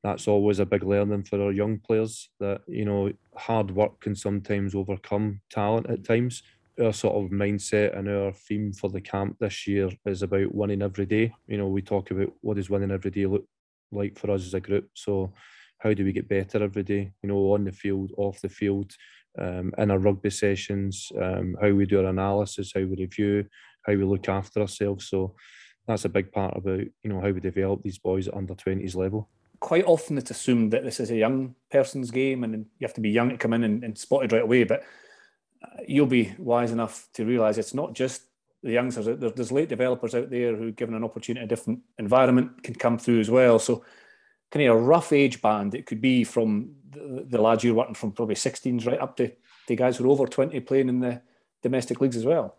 that's 0.03 0.27
always 0.27 0.59
a 0.59 0.65
big 0.65 0.83
learning 0.83 1.23
for 1.23 1.39
our 1.41 1.51
young 1.51 1.77
players 1.79 2.29
that, 2.39 2.61
you 2.67 2.85
know, 2.85 3.11
hard 3.35 3.71
work 3.71 3.99
can 3.99 4.15
sometimes 4.15 4.73
overcome 4.73 5.41
talent 5.51 5.89
at 5.89 6.03
times. 6.03 6.41
Our 6.81 6.93
sort 6.93 7.23
of 7.23 7.31
mindset 7.31 7.97
and 7.97 8.09
our 8.09 8.31
theme 8.31 8.73
for 8.73 8.89
the 8.89 9.01
camp 9.01 9.37
this 9.39 9.67
year 9.67 9.89
is 10.05 10.23
about 10.23 10.55
winning 10.55 10.81
every 10.81 11.05
day. 11.05 11.33
You 11.47 11.57
know, 11.57 11.67
we 11.67 11.81
talk 11.81 12.09
about 12.09 12.33
what 12.39 12.55
does 12.55 12.69
winning 12.69 12.89
every 12.89 13.11
day 13.11 13.25
look 13.25 13.45
like 13.91 14.17
for 14.17 14.31
us 14.31 14.45
as 14.45 14.53
a 14.53 14.61
group. 14.61 14.89
So, 14.95 15.33
how 15.81 15.93
do 15.93 16.03
we 16.03 16.13
get 16.13 16.29
better 16.29 16.63
every 16.63 16.83
day? 16.83 17.11
You 17.23 17.29
know, 17.29 17.53
on 17.53 17.65
the 17.65 17.71
field, 17.71 18.11
off 18.17 18.41
the 18.41 18.49
field, 18.49 18.93
um, 19.39 19.73
in 19.77 19.91
our 19.91 19.99
rugby 19.99 20.29
sessions, 20.29 21.11
um, 21.19 21.55
how 21.61 21.69
we 21.71 21.85
do 21.85 21.99
our 21.99 22.05
analysis, 22.05 22.71
how 22.73 22.81
we 22.81 22.95
review, 22.97 23.45
how 23.85 23.93
we 23.93 24.03
look 24.03 24.29
after 24.29 24.61
ourselves. 24.61 25.07
So, 25.07 25.35
that's 25.87 26.05
a 26.05 26.09
big 26.09 26.31
part 26.31 26.55
about 26.55 26.79
you 26.79 27.09
know 27.09 27.19
how 27.19 27.31
we 27.31 27.39
develop 27.39 27.81
these 27.81 27.97
boys 27.97 28.27
at 28.27 28.35
under 28.35 28.53
twenties 28.53 28.95
level. 28.95 29.29
Quite 29.59 29.85
often, 29.85 30.17
it's 30.17 30.31
assumed 30.31 30.73
that 30.73 30.83
this 30.83 30.99
is 30.99 31.11
a 31.11 31.15
young 31.15 31.55
person's 31.71 32.11
game, 32.11 32.43
and 32.43 32.53
you 32.53 32.87
have 32.87 32.93
to 32.95 33.01
be 33.01 33.09
young 33.09 33.29
to 33.29 33.37
come 33.37 33.53
in 33.53 33.63
and, 33.63 33.83
and 33.83 33.97
spot 33.97 34.23
it 34.23 34.31
right 34.31 34.43
away. 34.43 34.63
But 34.63 34.83
uh, 35.63 35.81
you'll 35.87 36.05
be 36.05 36.33
wise 36.37 36.71
enough 36.71 37.07
to 37.13 37.25
realise 37.25 37.57
it's 37.57 37.73
not 37.73 37.93
just 37.93 38.23
the 38.63 38.71
youngsters. 38.71 39.07
There's 39.19 39.51
late 39.51 39.69
developers 39.69 40.13
out 40.13 40.29
there 40.29 40.55
who, 40.55 40.71
given 40.71 40.95
an 40.95 41.03
opportunity, 41.03 41.43
a 41.43 41.47
different 41.47 41.79
environment, 41.97 42.63
can 42.63 42.75
come 42.75 42.97
through 42.97 43.19
as 43.19 43.29
well. 43.29 43.57
So, 43.59 43.83
kind 44.51 44.67
of 44.67 44.75
a 44.75 44.79
rough 44.79 45.11
age 45.13 45.41
band, 45.41 45.73
it 45.73 45.85
could 45.85 46.01
be 46.01 46.23
from 46.23 46.75
the, 46.91 47.25
the 47.27 47.41
lads 47.41 47.63
you're 47.63 47.73
working 47.73 47.95
from 47.95 48.11
probably 48.11 48.35
16s 48.35 48.85
right 48.85 48.99
up 48.99 49.17
to, 49.17 49.31
the 49.67 49.75
guys 49.75 49.97
who 49.97 50.05
are 50.05 50.11
over 50.11 50.27
20 50.27 50.59
playing 50.61 50.89
in 50.89 50.99
the 50.99 51.21
domestic 51.61 52.01
leagues 52.01 52.17
as 52.17 52.25
well. 52.25 52.55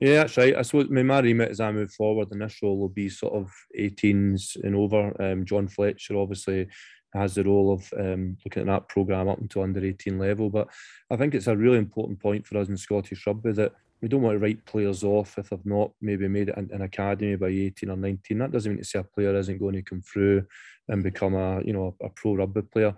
Yeah, 0.00 0.22
that's 0.22 0.36
right. 0.36 0.56
I 0.56 0.62
suppose 0.62 0.90
my 0.90 1.20
remit 1.20 1.50
as 1.50 1.60
I 1.60 1.70
move 1.70 1.92
forward 1.92 2.32
in 2.32 2.40
this 2.40 2.58
role 2.60 2.76
will 2.76 2.88
be 2.88 3.08
sort 3.08 3.34
of 3.34 3.52
18s 3.78 4.56
and 4.64 4.74
over. 4.74 5.14
Um, 5.22 5.44
John 5.44 5.68
Fletcher 5.68 6.16
obviously 6.16 6.66
has 7.14 7.34
the 7.34 7.44
role 7.44 7.72
of 7.72 7.92
um, 7.96 8.36
looking 8.44 8.62
at 8.62 8.66
that 8.66 8.88
programme 8.88 9.28
up 9.28 9.38
until 9.38 9.62
under 9.62 9.84
18 9.84 10.18
level. 10.18 10.50
But 10.50 10.68
I 11.10 11.16
think 11.16 11.34
it's 11.34 11.46
a 11.46 11.56
really 11.56 11.78
important 11.78 12.18
point 12.18 12.46
for 12.46 12.58
us 12.58 12.68
in 12.68 12.76
Scottish 12.76 13.26
rugby 13.26 13.52
that 13.52 13.74
we 14.02 14.08
don't 14.08 14.22
want 14.22 14.34
to 14.34 14.40
write 14.40 14.66
players 14.66 15.04
off 15.04 15.38
if 15.38 15.50
they've 15.50 15.64
not 15.64 15.92
maybe 16.00 16.26
made 16.26 16.48
it 16.48 16.58
in 16.58 16.68
an 16.72 16.82
academy 16.82 17.36
by 17.36 17.46
18 17.46 17.88
or 17.88 17.96
19. 17.96 18.38
That 18.38 18.50
doesn't 18.50 18.72
mean 18.72 18.78
to 18.78 18.84
say 18.84 18.98
a 18.98 19.04
player 19.04 19.34
isn't 19.36 19.60
going 19.60 19.74
to 19.74 19.82
come 19.82 20.02
through 20.02 20.44
and 20.88 21.04
become 21.04 21.34
a 21.34 21.62
you 21.62 21.72
know 21.72 21.94
a 22.02 22.08
pro 22.08 22.34
rugby 22.34 22.62
player. 22.62 22.94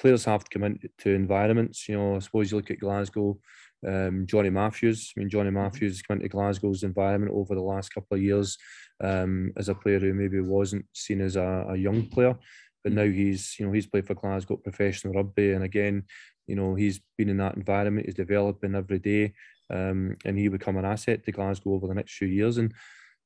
Players 0.00 0.24
have 0.24 0.44
to 0.44 0.50
come 0.50 0.64
into 0.64 1.10
environments. 1.10 1.88
You 1.88 1.96
know, 1.96 2.16
I 2.16 2.18
suppose 2.18 2.50
you 2.50 2.56
look 2.56 2.70
at 2.70 2.80
Glasgow, 2.80 3.38
um, 3.86 4.26
Johnny 4.26 4.50
Matthews. 4.50 5.12
I 5.16 5.20
mean, 5.20 5.30
Johnny 5.30 5.50
mm-hmm. 5.50 5.58
Matthews 5.58 5.92
has 5.92 6.02
come 6.02 6.16
into 6.16 6.28
Glasgow's 6.28 6.82
environment 6.82 7.32
over 7.34 7.54
the 7.54 7.60
last 7.60 7.94
couple 7.94 8.16
of 8.16 8.22
years 8.22 8.58
um, 9.02 9.52
as 9.56 9.68
a 9.68 9.74
player 9.74 10.00
who 10.00 10.12
maybe 10.12 10.40
wasn't 10.40 10.86
seen 10.92 11.20
as 11.20 11.36
a, 11.36 11.66
a 11.70 11.76
young 11.76 12.06
player, 12.06 12.36
but 12.82 12.92
now 12.92 13.04
he's 13.04 13.54
you 13.60 13.66
know 13.66 13.72
he's 13.72 13.86
played 13.86 14.08
for 14.08 14.14
Glasgow 14.14 14.56
professional 14.56 15.14
rugby, 15.14 15.52
and 15.52 15.62
again, 15.62 16.02
you 16.48 16.56
know 16.56 16.74
he's 16.74 17.00
been 17.16 17.28
in 17.28 17.36
that 17.36 17.56
environment. 17.56 18.06
He's 18.06 18.16
developing 18.16 18.74
every 18.74 18.98
day 18.98 19.34
um, 19.70 20.16
and 20.24 20.38
he 20.38 20.48
become 20.48 20.76
an 20.76 20.84
asset 20.84 21.24
to 21.24 21.32
Glasgow 21.32 21.74
over 21.74 21.86
the 21.86 21.94
next 21.94 22.14
few 22.14 22.28
years. 22.28 22.58
And 22.58 22.72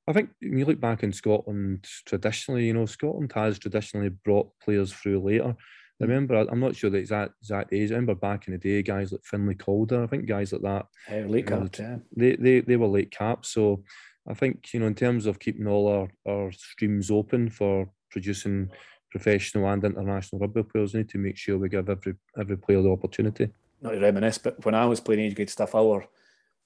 I 0.09 0.13
think 0.13 0.31
when 0.41 0.59
you 0.59 0.65
look 0.65 0.81
back 0.81 1.03
in 1.03 1.13
Scotland, 1.13 1.87
traditionally, 2.07 2.67
you 2.67 2.75
know, 2.75 2.87
Scotland 2.87 3.33
has 3.35 3.59
traditionally 3.59 4.09
brought 4.09 4.51
players 4.61 4.93
through 4.93 5.21
later. 5.21 5.55
I 6.01 6.05
mm. 6.05 6.09
remember, 6.09 6.35
I'm 6.35 6.61
not 6.61 6.75
sure 6.75 6.91
the 6.91 6.99
exact 6.99 7.35
exact 7.41 7.73
age. 7.73 7.91
I 7.91 7.95
remember 7.95 8.15
back 8.17 8.49
in 8.49 8.53
the 8.53 8.59
day, 8.59 8.83
guys 8.83 9.13
like 9.13 9.25
Finlay 9.25 9.55
Calder, 9.55 10.03
I 10.03 10.07
think 10.07 10.27
guys 10.27 10.53
like 10.53 10.63
that, 10.63 10.87
yeah, 11.11 11.27
late 11.27 11.47
caps, 11.47 11.79
yeah. 11.79 11.99
They, 12.17 12.37
they 12.37 12.61
they 12.61 12.77
were 12.77 12.89
late 12.89 13.13
caps. 13.13 13.51
So 13.51 13.85
I 14.29 14.35
think 14.35 14.73
you 14.73 14.81
know, 14.81 14.87
in 14.87 14.95
terms 14.95 15.27
of 15.27 15.39
keeping 15.39 15.69
all 15.69 15.89
our, 15.89 16.33
our 16.33 16.53
streams 16.53 17.11
open 17.11 17.51
for 17.51 17.89
producing 18.11 18.71
professional 19.11 19.69
and 19.69 19.85
international 19.85 20.41
rugby 20.41 20.63
players, 20.65 20.95
we 20.95 21.01
need 21.01 21.11
to 21.11 21.19
make 21.19 21.37
sure 21.37 21.59
we 21.59 21.69
give 21.69 21.89
every 21.89 22.15
every 22.37 22.57
player 22.57 22.83
the 22.83 22.91
opportunity. 22.91 23.51
Not 23.81 23.93
to 23.93 24.01
reminisce, 24.01 24.39
but 24.39 24.65
when 24.65 24.75
I 24.75 24.87
was 24.87 25.01
playing 25.01 25.21
age 25.21 25.35
grade 25.37 25.51
stuff, 25.51 25.75
our 25.75 26.07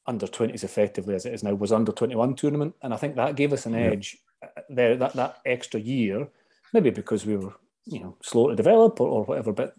under 0.07 0.27
20s 0.27 0.65
effectively 0.65 1.15
as 1.15 1.27
it 1.27 1.35
is 1.35 1.43
now 1.43 1.55
was 1.55 1.73
under 1.73 1.93
21 1.93 2.35
tournament. 2.35 2.75
And 2.83 2.95
i 2.95 2.97
think 2.97 3.17
that 3.17 3.37
gave 3.37 3.53
us 3.53 3.67
an 3.67 3.75
edge 3.75 4.19
uh, 4.43 4.63
there 4.69 4.97
that, 4.97 5.15
that 5.15 5.39
extra 5.45 5.81
year 5.81 6.29
maybe 6.73 6.91
because 6.91 7.27
we 7.27 7.37
were 7.37 7.53
you 7.85 8.01
know 8.01 8.17
slow 8.23 8.49
to 8.49 8.57
develop 8.57 9.01
or, 9.01 9.09
or 9.09 9.25
whatever 9.25 9.53
but 9.53 9.77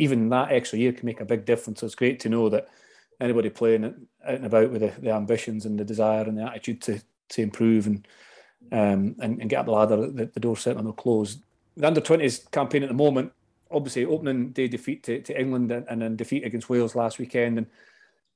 even 0.00 0.30
that 0.30 0.50
extra 0.50 0.78
year 0.78 0.92
can 0.92 1.04
make 1.04 1.20
a 1.20 1.26
big 1.26 1.44
difference. 1.44 1.80
So 1.80 1.86
it's 1.86 1.94
great 1.94 2.18
to 2.20 2.30
know 2.30 2.48
that 2.48 2.68
anybody 3.20 3.50
playing 3.50 3.84
out 3.84 3.94
and 4.26 4.46
about 4.46 4.70
with 4.70 4.80
the, 4.80 4.92
the 4.98 5.12
ambitions 5.12 5.66
and 5.66 5.78
the 5.78 5.84
desire 5.84 6.22
and 6.22 6.38
the 6.38 6.42
attitude 6.42 6.80
to 6.82 7.02
to 7.28 7.42
improve 7.42 7.86
and 7.86 8.08
um, 8.72 9.14
and, 9.20 9.40
and 9.40 9.50
get 9.50 9.60
up 9.60 9.66
the 9.66 9.72
ladder 9.72 10.10
the, 10.10 10.26
the 10.26 10.40
door 10.40 10.56
certainly 10.56 10.86
not 10.86 10.96
closed. 10.96 11.42
The 11.76 11.86
under 11.86 12.00
20s 12.00 12.50
campaign 12.50 12.82
at 12.82 12.88
the 12.88 12.94
moment 12.94 13.32
obviously 13.70 14.04
opening 14.04 14.50
day 14.50 14.66
defeat 14.66 15.04
to, 15.04 15.20
to 15.22 15.38
england 15.38 15.70
and, 15.70 15.86
and 15.88 16.02
then 16.02 16.16
defeat 16.16 16.44
against 16.44 16.68
wales 16.68 16.96
last 16.96 17.20
weekend 17.20 17.56
and 17.56 17.68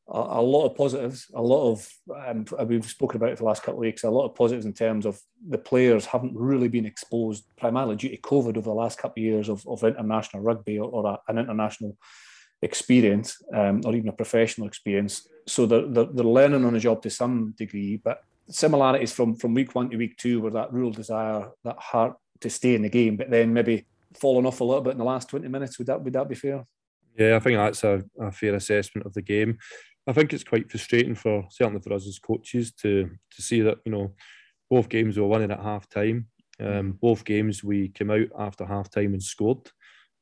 a, 0.09 0.43
lot 0.43 0.67
of 0.67 0.77
positives, 0.77 1.27
a 1.35 1.41
lot 1.41 1.73
of 1.73 1.89
um, 2.27 2.45
we've 2.67 2.85
spoken 2.85 3.17
about 3.17 3.31
it 3.31 3.39
for 3.39 3.45
the 3.45 3.49
last 3.49 3.63
couple 3.63 3.81
of 3.81 3.87
weeks. 3.87 4.05
A 4.05 4.11
lot 4.11 4.27
of 4.27 4.35
positives 4.35 4.67
in 4.67 4.75
terms 4.75 5.07
of 5.07 5.19
the 5.49 5.59
players 5.59 6.05
haven't 6.05 6.37
really 6.37 6.69
been 6.69 6.85
exposed 6.85 7.45
primarily 7.57 7.97
due 7.97 8.11
to 8.11 8.19
COVID 8.19 8.57
over 8.57 8.69
the 8.69 8.75
last 8.75 8.99
couple 8.99 9.23
of 9.23 9.25
years 9.25 9.49
of, 9.49 9.67
of 9.67 9.83
international 9.83 10.43
rugby 10.43 10.79
or, 10.79 10.91
or 10.91 11.07
a, 11.07 11.19
an 11.29 11.39
international 11.39 11.97
experience 12.61 13.37
um, 13.55 13.81
or 13.85 13.95
even 13.95 14.09
a 14.09 14.13
professional 14.13 14.67
experience. 14.67 15.27
So 15.47 15.65
they're, 15.67 15.87
they're, 15.87 16.05
they're 16.13 16.25
learning 16.25 16.65
on 16.65 16.75
the 16.75 16.81
job 16.81 17.03
to 17.03 17.11
some 17.11 17.55
degree, 17.57 17.97
but 17.97 18.23
similarities 18.49 19.13
from 19.13 19.35
from 19.37 19.55
week 19.55 19.75
one 19.75 19.89
to 19.89 19.97
week 19.97 20.17
two 20.19 20.41
were 20.41 20.51
that 20.51 20.73
real 20.73 20.91
desire, 20.91 21.49
that 21.65 21.79
heart 21.79 22.17
to 22.41 22.51
stay 22.51 22.75
in 22.75 22.83
the 22.83 22.91
game, 22.91 23.17
but 23.17 23.31
then 23.31 23.55
maybe 23.55 23.87
falling 24.13 24.47
off 24.47 24.61
a 24.61 24.65
little 24.65 24.83
bit 24.83 24.93
in 24.93 24.99
the 24.99 25.05
last 25.05 25.31
20 25.31 25.49
minutes. 25.49 25.79
Would 25.79 25.87
that 25.87 26.03
would 26.03 26.13
that 26.13 26.29
be 26.29 26.35
fair? 26.35 26.67
Yeah, 27.19 27.37
I 27.37 27.39
think 27.39 27.57
that's 27.57 27.85
a, 27.85 28.03
a 28.21 28.33
fair 28.33 28.55
assessment 28.55 29.07
of 29.07 29.15
the 29.15 29.23
game. 29.23 29.59
I 30.07 30.13
think 30.13 30.33
it's 30.33 30.45
quite 30.45 30.71
frustrating 30.71 31.15
for 31.15 31.47
certainly 31.51 31.81
for 31.81 31.95
us 31.95 32.07
as 32.07 32.19
coaches 32.19 32.73
to 32.83 33.11
to 33.35 33.43
see 33.43 33.61
that 33.63 33.79
you 33.85 33.93
know 33.93 34.15
both 34.71 34.89
games 34.89 35.19
were 35.19 35.27
winning 35.27 35.51
at 35.51 35.61
half 35.61 35.89
time. 35.89 36.27
Um, 36.61 36.99
both 37.01 37.25
games 37.25 37.65
we 37.65 37.89
came 37.89 38.11
out 38.11 38.29
after 38.39 38.65
half 38.65 38.91
time 38.91 39.13
and 39.13 39.23
scored. 39.23 39.71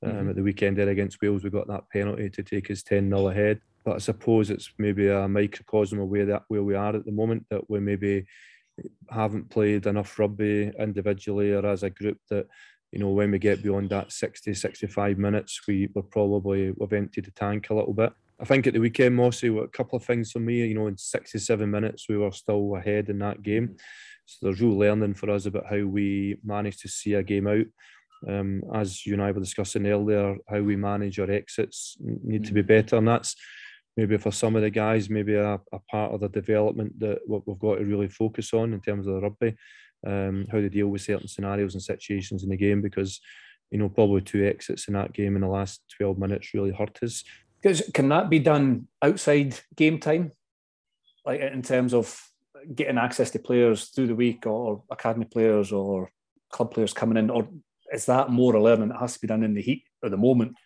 Um, 0.04 0.12
mm-hmm. 0.12 0.30
At 0.30 0.36
the 0.36 0.42
weekend 0.42 0.78
there 0.78 0.88
against 0.88 1.20
Wales, 1.20 1.44
we 1.44 1.50
got 1.50 1.68
that 1.68 1.88
penalty 1.90 2.28
to 2.30 2.42
take 2.42 2.70
us 2.70 2.82
10 2.82 3.08
0 3.08 3.28
ahead. 3.28 3.60
But 3.84 3.96
I 3.96 3.98
suppose 3.98 4.50
it's 4.50 4.72
maybe 4.78 5.08
a 5.08 5.28
microcosm 5.28 6.00
of 6.00 6.08
where 6.08 6.26
that 6.26 6.44
where 6.48 6.62
we 6.62 6.74
are 6.74 6.96
at 6.96 7.04
the 7.04 7.12
moment 7.12 7.46
that 7.50 7.68
we 7.68 7.80
maybe 7.80 8.24
haven't 9.10 9.50
played 9.50 9.86
enough 9.86 10.18
rugby 10.18 10.72
individually 10.78 11.52
or 11.52 11.66
as 11.66 11.82
a 11.82 11.90
group 11.90 12.18
that 12.30 12.46
you 12.92 12.98
know, 12.98 13.08
when 13.08 13.30
we 13.30 13.38
get 13.38 13.62
beyond 13.62 13.88
that 13.90 14.12
60, 14.12 14.52
65 14.52 15.16
minutes, 15.16 15.62
we, 15.66 15.88
we're 15.94 16.02
probably, 16.02 16.72
we've 16.76 16.92
emptied 16.92 17.24
the 17.24 17.30
tank 17.30 17.70
a 17.70 17.74
little 17.74 17.94
bit. 17.94 18.12
I 18.42 18.44
think 18.44 18.66
at 18.66 18.74
the 18.74 18.80
weekend, 18.80 19.14
Mossy, 19.14 19.56
a 19.56 19.68
couple 19.68 19.96
of 19.96 20.04
things 20.04 20.32
for 20.32 20.40
me, 20.40 20.66
you 20.66 20.74
know, 20.74 20.88
in 20.88 20.98
67 20.98 21.70
minutes, 21.70 22.08
we 22.08 22.16
were 22.16 22.32
still 22.32 22.74
ahead 22.74 23.08
in 23.08 23.20
that 23.20 23.42
game. 23.44 23.76
So 24.26 24.38
there's 24.42 24.60
real 24.60 24.76
learning 24.76 25.14
for 25.14 25.30
us 25.30 25.46
about 25.46 25.66
how 25.70 25.84
we 25.84 26.38
manage 26.44 26.78
to 26.78 26.88
see 26.88 27.14
a 27.14 27.22
game 27.22 27.46
out. 27.46 27.66
Um, 28.28 28.62
as 28.74 29.06
you 29.06 29.12
and 29.12 29.22
I 29.22 29.30
were 29.30 29.40
discussing 29.40 29.86
earlier, 29.86 30.36
how 30.48 30.60
we 30.60 30.74
manage 30.74 31.20
our 31.20 31.30
exits 31.30 31.96
need 32.00 32.44
to 32.46 32.52
be 32.52 32.64
mm. 32.64 32.66
better. 32.66 32.96
And 32.96 33.06
that's 33.06 33.36
maybe 33.96 34.16
for 34.16 34.32
some 34.32 34.56
of 34.56 34.62
the 34.62 34.70
guys, 34.70 35.08
maybe 35.08 35.34
a, 35.34 35.60
a 35.72 35.78
part 35.88 36.12
of 36.12 36.20
the 36.20 36.28
development 36.28 36.98
that 36.98 37.20
what 37.26 37.46
we've 37.46 37.58
got 37.60 37.76
to 37.76 37.84
really 37.84 38.08
focus 38.08 38.52
on 38.52 38.72
in 38.72 38.80
terms 38.80 39.06
of 39.06 39.14
the 39.14 39.20
rugby, 39.20 39.54
um, 40.04 40.46
how 40.50 40.58
to 40.58 40.68
deal 40.68 40.88
with 40.88 41.02
certain 41.02 41.28
scenarios 41.28 41.74
and 41.74 41.82
situations 41.82 42.42
in 42.42 42.50
the 42.50 42.56
game, 42.56 42.82
because 42.82 43.20
you 43.70 43.78
know 43.78 43.88
probably 43.88 44.20
two 44.20 44.44
exits 44.44 44.88
in 44.88 44.94
that 44.94 45.12
game 45.12 45.36
in 45.36 45.42
the 45.42 45.48
last 45.48 45.80
12 45.96 46.18
minutes 46.18 46.54
really 46.54 46.72
hurt 46.72 46.98
us. 47.02 47.22
Can 47.62 48.08
that 48.08 48.28
be 48.28 48.38
done 48.38 48.88
outside 49.00 49.58
game 49.76 50.00
time, 50.00 50.32
like 51.24 51.40
in 51.40 51.62
terms 51.62 51.94
of 51.94 52.20
getting 52.74 52.98
access 52.98 53.30
to 53.30 53.38
players 53.38 53.88
through 53.88 54.08
the 54.08 54.14
week, 54.14 54.46
or 54.46 54.82
academy 54.90 55.26
players, 55.26 55.72
or 55.72 56.10
club 56.50 56.72
players 56.72 56.92
coming 56.92 57.16
in, 57.16 57.30
or 57.30 57.48
is 57.92 58.06
that 58.06 58.30
more 58.30 58.56
a 58.56 58.62
learning 58.62 58.88
that 58.88 58.98
has 58.98 59.14
to 59.14 59.20
be 59.20 59.26
done 59.26 59.42
in 59.42 59.54
the 59.54 59.62
heat 59.62 59.84
of 60.02 60.10
the 60.10 60.16
moment? 60.16 60.56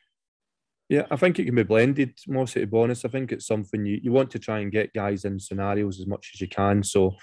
Yeah, 0.89 1.07
I 1.11 1.17
think 1.17 1.39
it 1.39 1.45
can 1.47 1.57
be 1.57 1.65
blended, 1.65 2.17
mostly 2.29 2.61
to 2.61 2.67
be 2.67 2.79
honest. 2.79 3.05
I 3.05 3.09
think 3.09 3.33
it's 3.33 3.47
something 3.47 3.85
you, 3.85 3.99
you 4.03 4.13
want 4.13 4.31
to 4.31 4.39
try 4.39 4.61
and 4.61 4.71
get 4.71 4.95
guys 4.95 5.25
in 5.25 5.41
scenarios 5.41 5.99
as 5.99 6.07
much 6.07 6.31
as 6.33 6.41
you 6.41 6.49
can. 6.49 6.85
So 6.85 7.17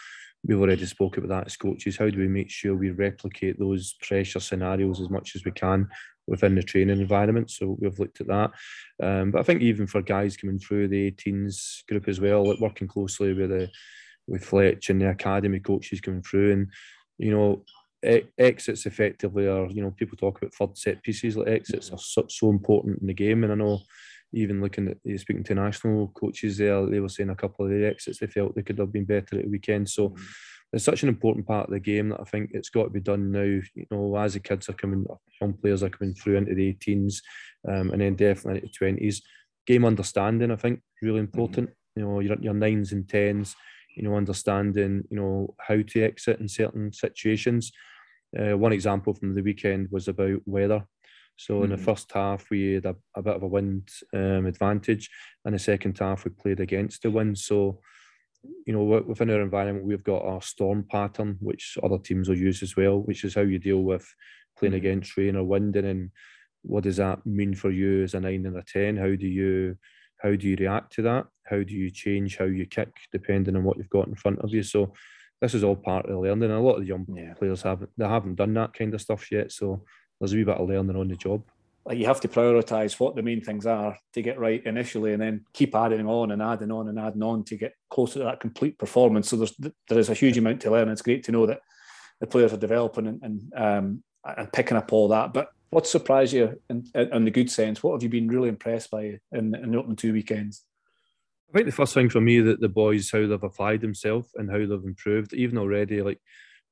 we've 0.46 0.60
already 0.60 0.86
spoke 0.86 1.18
about 1.18 1.30
that 1.30 1.46
as 1.48 1.58
coaches. 1.58 1.98
How 1.98 2.10
do 2.10 2.20
we 2.20 2.28
make 2.28 2.50
sure 2.50 2.76
we 2.76 2.92
replicate 2.92 3.58
those 3.58 3.94
pressure 4.02 4.40
scenarios 4.40 5.00
as 5.00 5.10
much 5.10 5.36
as 5.36 5.46
we 5.46 5.52
can 5.52 5.88
within 6.28 6.56
the 6.56 6.64
training 6.64 7.00
environment? 7.00 7.50
So 7.50 7.78
we've 7.80 8.00
looked 8.00 8.22
at 8.22 8.28
that. 8.28 8.52
Um, 9.02 9.32
but 9.32 9.40
I 9.40 9.44
think 9.44 9.62
even 9.62 9.88
for 9.88 10.02
guys 10.02 10.38
coming 10.38 10.60
through 10.60 10.90
the 10.90 11.12
18s 11.12 11.86
group 11.88 12.08
as 12.08 12.20
well, 12.20 12.48
like 12.48 12.60
working 12.60 12.88
closely 12.88 13.34
with 13.34 13.50
the 13.50 13.70
with 14.26 14.44
Fletch 14.46 14.90
and 14.90 15.02
the 15.02 15.10
academy 15.10 15.60
coaches 15.60 16.00
coming 16.00 16.22
through 16.22 16.54
and 16.54 16.68
you 17.18 17.30
know 17.30 17.62
exits 18.38 18.86
effectively 18.86 19.48
are, 19.48 19.68
you 19.68 19.82
know, 19.82 19.92
people 19.92 20.18
talk 20.18 20.42
about 20.42 20.54
third 20.54 20.78
set 20.78 21.04
pieces, 21.04 21.38
like 21.38 21.48
exits 21.48 21.92
are 21.92 21.98
so, 21.98 22.26
so 22.30 22.50
important 22.50 23.00
in 23.02 23.08
the 23.08 23.14
game. 23.14 23.44
And 23.44 23.54
I 23.54 23.56
know 23.56 23.80
even 24.34 24.62
looking 24.62 24.90
at 24.90 24.98
eh, 25.08 25.18
speaking 25.18 25.44
to 25.44 25.56
national 25.56 26.10
coaches 26.10 26.58
there, 26.58 26.86
they 26.86 27.00
were 27.00 27.10
saying 27.10 27.30
a 27.30 27.36
couple 27.36 27.66
of 27.66 27.72
the 27.72 27.86
exits 27.86 28.20
they 28.20 28.28
felt 28.28 28.56
they 28.56 28.62
could 28.62 28.78
have 28.80 28.92
been 28.92 29.06
better 29.06 29.38
at 29.38 29.44
the 29.44 29.50
weekend. 29.50 29.90
So 29.90 30.10
mm-hmm. 30.10 30.24
it's 30.74 30.86
such 30.86 31.04
an 31.04 31.10
important 31.10 31.48
part 31.48 31.68
of 31.68 31.74
the 31.74 31.80
game 31.80 32.10
that 32.10 32.22
I 32.22 32.24
think 32.24 32.52
it's 32.54 32.70
got 32.70 32.86
to 32.86 32.90
be 32.90 33.00
done 33.00 33.32
now. 33.32 33.42
You 33.42 33.86
know, 33.92 34.18
as 34.18 34.34
the 34.34 34.40
kids 34.40 34.70
are 34.70 34.74
coming, 34.74 35.06
young 35.40 35.54
players 35.54 35.84
are 35.84 35.90
coming 35.90 36.14
through 36.14 36.38
into 36.38 36.56
the 36.56 36.74
18s, 36.74 37.22
um, 37.68 37.92
and 37.92 38.02
then 38.02 38.16
definitely 38.16 38.62
into 38.62 38.72
the 38.80 38.86
20s. 38.86 39.22
Game 39.66 39.86
understanding, 39.86 40.52
I 40.52 40.58
think, 40.58 40.82
really 41.02 41.22
mm-hmm. 41.22 41.26
important. 41.26 41.70
Mm-hmm. 41.70 42.00
You 42.00 42.06
know, 42.06 42.20
your, 42.20 42.38
your 42.42 42.54
nines 42.54 42.92
and 42.92 43.08
tens. 43.08 43.56
You 43.96 44.02
know, 44.02 44.16
understanding 44.16 45.04
you 45.12 45.18
know 45.18 45.54
how 45.60 45.80
to 45.80 46.04
exit 46.04 46.40
in 46.40 46.50
certain 46.50 46.92
situations. 46.92 47.72
Uh, 48.36 48.58
one 48.58 48.74
example 48.74 49.14
from 49.14 49.36
the 49.36 49.44
weekend 49.44 49.88
was 49.92 50.08
about 50.08 50.40
weather. 50.48 50.84
So 51.36 51.56
mm-hmm. 51.56 51.64
in 51.64 51.70
the 51.72 51.76
mm-hmm. 51.76 51.86
first 51.86 52.12
half, 52.12 52.50
we 52.50 52.74
had 52.74 52.86
a, 52.86 52.96
a 53.16 53.22
bit 53.22 53.36
of 53.36 53.44
a 53.44 53.48
wind 53.48 53.90
um, 54.14 54.46
advantage, 54.46 55.10
and 55.46 55.56
the 55.56 55.60
second 55.60 55.98
half 55.98 56.26
we 56.26 56.32
played 56.32 56.60
against 56.60 57.02
the 57.02 57.12
wind. 57.12 57.38
So, 57.38 57.80
you 58.66 58.74
know, 58.74 58.84
within 58.84 59.30
our 59.30 59.42
environment, 59.42 59.86
we've 59.86 60.04
got 60.04 60.24
our 60.24 60.42
storm 60.42 60.86
pattern, 60.90 61.38
which 61.40 61.78
other 61.82 61.98
teams 61.98 62.30
will 62.30 62.38
use 62.38 62.62
as 62.62 62.76
well, 62.76 63.00
which 63.00 63.24
is 63.24 63.36
how 63.36 63.42
you 63.42 63.60
deal 63.60 63.82
with 63.82 64.08
playing 64.58 64.74
mm-hmm. 64.74 64.78
against 64.78 65.18
rain 65.18 65.36
or 65.36 65.44
wind, 65.44 65.76
and 65.76 65.88
then 65.88 66.12
what 66.62 66.84
does 66.84 66.98
that 66.98 67.26
mean 67.26 67.54
for 67.54 67.72
you 67.72 68.04
as 68.04 68.14
a 68.14 68.20
nine 68.20 68.46
and 68.46 68.58
a 68.58 68.64
ten? 68.64 68.98
How 68.98 69.16
do 69.16 69.28
you 69.28 69.78
how 70.22 70.34
do 70.36 70.48
you 70.48 70.56
react 70.58 70.94
to 70.94 71.02
that? 71.02 71.26
How 71.46 71.62
do 71.62 71.74
you 71.74 71.90
change 71.92 72.38
how 72.38 72.46
you 72.46 72.66
kick 72.66 72.90
depending 73.12 73.58
on 73.58 73.66
what 73.66 73.78
you've 73.78 73.90
got 73.90 74.08
in 74.08 74.16
front 74.16 74.40
of 74.40 74.52
you? 74.52 74.64
So 74.64 74.94
this 75.42 75.54
is 75.54 75.64
all 75.64 75.76
part 75.76 76.06
of 76.06 76.12
the 76.12 76.20
learning. 76.20 76.52
A 76.52 76.62
lot 76.62 76.76
of 76.76 76.82
the 76.82 76.88
young 76.88 77.06
yeah. 77.14 77.34
players 77.34 77.62
haven't 77.64 77.90
they 77.98 78.08
haven't 78.08 78.36
done 78.36 78.54
that 78.54 78.74
kind 78.74 78.94
of 78.94 79.02
stuff 79.02 79.30
yet, 79.32 79.52
so 79.52 79.84
there's 80.24 80.32
a 80.32 80.38
wee 80.38 80.46
bit 80.46 80.56
of 80.56 80.70
learning 80.70 80.96
on 80.96 81.10
the 81.10 81.18
job. 81.18 81.44
Like 81.86 81.98
you 81.98 82.06
have 82.06 82.22
to 82.22 82.30
prioritise 82.30 82.98
what 82.98 83.14
the 83.14 83.22
main 83.22 83.42
things 83.42 83.66
are 83.66 83.98
to 84.14 84.22
get 84.22 84.40
right 84.40 84.66
initially, 84.66 85.12
and 85.12 85.22
then 85.22 85.46
keep 85.52 85.76
adding 85.76 86.08
on 86.08 86.32
and 86.32 86.42
adding 86.42 86.72
on 86.72 86.88
and 86.88 86.98
adding 86.98 87.22
on 87.22 87.44
to 87.44 87.58
get 87.58 87.74
closer 87.90 88.20
to 88.20 88.26
that 88.26 88.40
complete 88.40 88.78
performance. 88.80 89.28
So 89.28 89.36
there's 89.36 89.54
there 89.60 90.00
is 90.00 90.10
a 90.10 90.14
huge 90.14 90.38
amount 90.38 90.62
to 90.62 90.72
learn. 90.72 90.88
It's 90.88 91.02
great 91.02 91.26
to 91.26 91.34
know 91.34 91.46
that 91.46 91.60
the 92.22 92.28
players 92.28 92.54
are 92.54 92.58
developing 92.58 93.08
and 93.08 93.22
and, 93.22 93.54
um, 93.54 94.04
and 94.24 94.54
picking 94.54 94.78
up 94.78 94.94
all 94.94 95.10
that. 95.10 95.34
But 95.34 95.50
what 95.72 95.86
surprised 95.86 96.32
you 96.32 96.58
in, 96.70 96.86
in, 96.96 97.26
the 97.26 97.32
good 97.32 97.52
sense? 97.52 97.84
What 97.84 97.94
have 97.94 98.04
you 98.04 98.10
been 98.10 98.30
really 98.30 98.48
impressed 98.48 98.92
by 98.92 99.20
in, 99.34 99.54
in 99.54 99.72
the 99.72 99.78
opening 99.78 99.98
two 99.98 100.14
weekends? 100.14 100.64
I 101.50 101.58
think 101.58 101.66
the 101.66 101.74
first 101.74 101.94
thing 101.94 102.10
for 102.10 102.22
me 102.22 102.40
that 102.40 102.62
the 102.62 102.70
boys 102.70 103.12
how 103.12 103.28
they've 103.28 103.44
applied 103.44 103.82
themselves 103.82 104.30
and 104.36 104.50
how 104.50 104.60
they've 104.60 104.72
improved. 104.72 105.34
Even 105.34 105.58
already, 105.58 106.02
like 106.02 106.22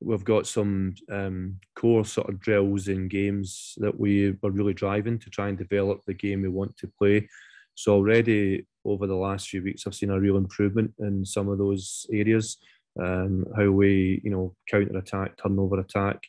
we've 0.04 0.24
got 0.24 0.46
some 0.46 0.94
um, 1.10 1.58
core 1.76 2.04
sort 2.04 2.28
of 2.28 2.40
drills 2.40 2.88
in 2.88 3.08
games 3.08 3.74
that 3.78 3.98
we 3.98 4.36
were 4.42 4.50
really 4.50 4.74
driving 4.74 5.18
to 5.18 5.30
try 5.30 5.48
and 5.48 5.58
develop 5.58 6.04
the 6.04 6.14
game 6.14 6.42
we 6.42 6.48
want 6.48 6.76
to 6.78 6.92
play. 6.98 7.28
So 7.74 7.94
already 7.94 8.66
over 8.84 9.06
the 9.06 9.14
last 9.14 9.48
few 9.48 9.62
weeks, 9.62 9.86
I've 9.86 9.94
seen 9.94 10.10
a 10.10 10.20
real 10.20 10.36
improvement 10.36 10.92
in 10.98 11.24
some 11.24 11.48
of 11.48 11.58
those 11.58 12.06
areas. 12.12 12.58
Um, 13.00 13.46
how 13.56 13.70
we, 13.70 14.20
you 14.22 14.30
know, 14.30 14.54
counter 14.70 14.98
attack, 14.98 15.38
turnover 15.38 15.80
attack, 15.80 16.22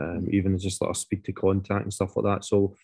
um, 0.00 0.26
even 0.30 0.58
just 0.58 0.80
like 0.80 0.90
a 0.90 0.94
speed 0.94 1.24
to 1.24 1.32
contact 1.32 1.82
and 1.82 1.92
stuff 1.92 2.16
like 2.16 2.24
that. 2.24 2.44
So 2.44 2.74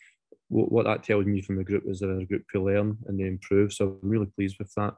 what 0.48 0.84
that 0.84 1.02
tells 1.02 1.24
me 1.24 1.40
from 1.40 1.56
the 1.56 1.64
group 1.64 1.84
is 1.86 2.00
that 2.00 2.08
the 2.08 2.26
group 2.26 2.44
to 2.52 2.62
learn 2.62 2.98
and 3.06 3.18
they 3.18 3.24
improve. 3.24 3.72
So 3.72 3.98
I'm 4.02 4.10
really 4.10 4.26
pleased 4.26 4.56
with 4.58 4.70
that. 4.76 4.92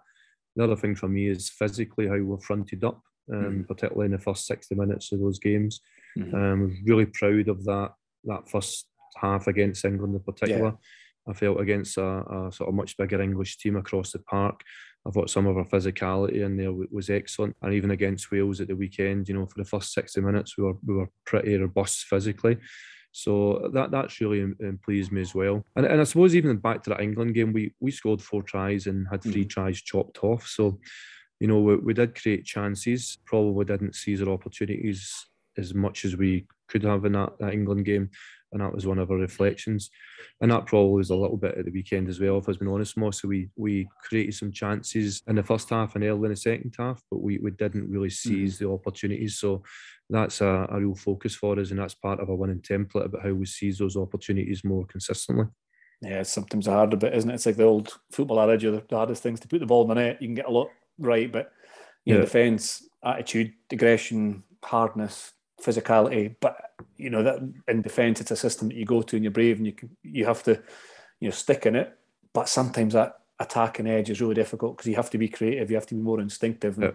The 0.57 0.65
other 0.65 0.75
thing 0.75 0.97
for 0.97 1.09
me 1.09 1.29
is 1.29 1.49
physically 1.49 2.09
how 2.09 2.19
we're 2.21 2.39
fronted 2.39 2.83
up, 2.83 3.01
um, 3.33 3.43
mm-hmm. 3.43 3.63
particularly 3.63 4.07
in 4.07 4.13
the 4.13 4.19
first 4.19 4.47
60 4.47 4.75
minutes 4.75 5.13
of 5.13 5.21
those 5.21 5.39
games. 5.39 5.81
Mm-hmm. 6.19 6.35
Um, 6.35 6.83
really 6.85 7.07
proud 7.07 7.49
of 7.49 7.65
that 7.65 7.93
that 8.25 8.49
first 8.49 8.87
half 9.17 9.47
against 9.47 9.85
England 9.85 10.15
in 10.15 10.21
particular. 10.21 10.77
Yeah. 11.27 11.31
I 11.31 11.33
felt 11.33 11.61
against 11.61 11.97
a, 11.97 12.03
a, 12.05 12.53
sort 12.53 12.69
of 12.69 12.75
much 12.75 12.97
bigger 12.97 13.21
English 13.21 13.57
team 13.57 13.77
across 13.77 14.13
the 14.13 14.19
park. 14.19 14.61
I 15.07 15.11
thought 15.11 15.31
some 15.31 15.47
of 15.47 15.57
our 15.57 15.65
physicality 15.67 16.43
in 16.43 16.57
there 16.57 16.73
was 16.73 17.11
excellent, 17.11 17.57
and 17.63 17.75
even 17.75 17.91
against 17.91 18.31
Wales 18.31 18.61
at 18.61 18.69
the 18.69 18.77
weekend, 18.77 19.29
you 19.29 19.35
know, 19.35 19.47
for 19.47 19.63
the 19.63 19.69
first 19.69 19.93
60 19.93 20.21
minutes, 20.23 20.57
we 20.57 20.65
were 20.65 20.77
we 20.87 20.95
were 20.95 21.11
pretty 21.27 21.57
robust 21.57 22.05
physically. 22.05 22.59
So 23.13 23.71
that 23.73 23.93
that's 23.93 24.21
really 24.21 24.43
um, 24.43 24.81
pleased 24.85 25.13
me 25.13 25.21
as 25.21 25.35
well. 25.35 25.65
And, 25.77 25.87
and 25.87 26.01
I 26.01 26.05
suppose 26.05 26.35
even 26.35 26.57
back 26.57 26.83
to 26.83 26.91
that 26.91 27.01
England 27.01 27.35
game, 27.35 27.53
we 27.53 27.75
we 27.81 27.91
scored 27.91 28.21
four 28.21 28.43
tries 28.43 28.87
and 28.87 29.07
had 29.09 29.23
3 29.23 29.45
mm. 29.45 29.49
tries 29.49 29.81
chopped 29.81 30.25
off. 30.25 30.47
So, 30.49 30.81
you 31.45 31.49
know, 31.49 31.61
we, 31.61 31.77
we 31.77 31.93
did 31.93 32.19
create 32.19 32.47
chances. 32.47 33.19
Probably 33.27 33.67
didn't 33.67 33.97
seize 33.97 34.23
our 34.23 34.31
opportunities 34.31 35.27
as 35.59 35.75
much 35.75 36.07
as 36.07 36.17
we 36.17 36.47
could 36.69 36.85
have 36.85 37.05
in 37.05 37.13
that, 37.13 37.35
that 37.39 37.53
England 37.53 37.85
game 37.85 38.09
and 38.51 38.63
that 38.63 38.73
was 38.73 38.87
one 38.87 38.99
of 38.99 39.11
our 39.11 39.19
reflections. 39.19 39.91
And 40.41 40.51
that 40.51 40.65
probably 40.65 40.93
was 40.93 41.11
a 41.11 41.15
little 41.17 41.37
bit 41.37 41.59
at 41.59 41.67
the 41.67 41.71
weekend 41.71 42.09
as 42.09 42.19
well, 42.19 42.39
if 42.39 42.49
I've 42.49 42.59
been 42.59 42.69
honest, 42.69 42.97
more. 42.97 43.13
So 43.13 43.29
we 43.29 43.51
we 43.57 43.87
created 44.03 44.35
some 44.35 44.53
chances 44.53 45.23
in 45.27 45.37
the 45.37 45.43
first 45.43 45.69
half 45.69 45.97
and 45.97 46.05
early 46.05 46.25
in 46.25 46.31
the 46.31 46.37
second 46.37 46.75
half, 46.79 47.03
but 47.11 47.21
we, 47.21 47.39
we 47.39 47.51
didn't 47.51 47.91
really 47.91 48.09
seize 48.09 48.55
mm-hmm. 48.55 48.65
the 48.65 48.73
opportunities. 48.73 49.39
So 49.39 49.65
that's 50.09 50.41
a, 50.41 50.67
a, 50.71 50.81
real 50.81 50.95
focus 50.95 51.35
for 51.35 51.59
us, 51.59 51.71
and 51.71 51.79
that's 51.79 51.95
part 51.95 52.21
of 52.21 52.31
our 52.31 52.37
winning 52.37 52.61
template 52.61 53.07
about 53.07 53.23
how 53.23 53.33
we 53.33 53.45
seize 53.45 53.79
those 53.79 53.97
opportunities 53.97 54.65
more 54.65 54.87
consistently. 54.87 55.47
Yeah, 56.01 56.23
sometimes 56.23 56.67
a 56.69 56.73
harder 56.73 56.97
bit, 56.97 57.15
isn't 57.15 57.31
it? 57.31 57.35
It's 57.35 57.47
like 57.47 57.57
the 57.57 57.65
old 57.65 57.93
football 58.13 58.41
adage: 58.41 58.63
the 58.63 58.85
hardest 58.91 59.23
things 59.23 59.41
to 59.41 59.49
put 59.49 59.61
the 59.61 59.67
ball 59.67 59.83
in 59.83 59.89
the 59.89 59.95
net. 59.95 60.23
You 60.23 60.29
can 60.29 60.35
get 60.35 60.47
a 60.47 60.51
lot 60.51 60.71
right, 60.99 61.31
but 61.31 61.53
you 62.05 62.15
yeah. 62.15 62.19
know, 62.19 62.25
defence, 62.25 62.89
attitude, 63.03 63.53
aggression, 63.71 64.43
hardness, 64.63 65.33
physicality. 65.63 66.35
But 66.41 66.73
you 66.97 67.11
know 67.11 67.23
that 67.23 67.41
in 67.69 67.83
defence, 67.83 68.21
it's 68.21 68.31
a 68.31 68.37
system 68.37 68.69
that 68.69 68.77
you 68.77 68.85
go 68.85 69.03
to 69.03 69.17
and 69.17 69.25
you're 69.25 69.33
brave 69.33 69.59
and 69.59 69.67
you 69.67 69.73
can, 69.73 69.97
you 70.03 70.27
have 70.27 70.43
to 70.45 70.63
you 71.21 71.29
know 71.29 71.35
stick 71.35 71.67
in 71.67 71.77
it. 71.77 71.97
But 72.33 72.49
sometimes 72.49 72.95
that 72.95 73.21
attacking 73.41 73.87
edge 73.87 74.11
is 74.11 74.21
really 74.21 74.35
difficult 74.35 74.77
because 74.77 74.89
you 74.89 74.97
have 74.97 75.11
to 75.11 75.19
be 75.19 75.29
creative, 75.29 75.71
you 75.71 75.77
have 75.77 75.87
to 75.87 75.95
be 75.95 76.01
more 76.01 76.21
instinctive. 76.21 76.79
And 76.79 76.95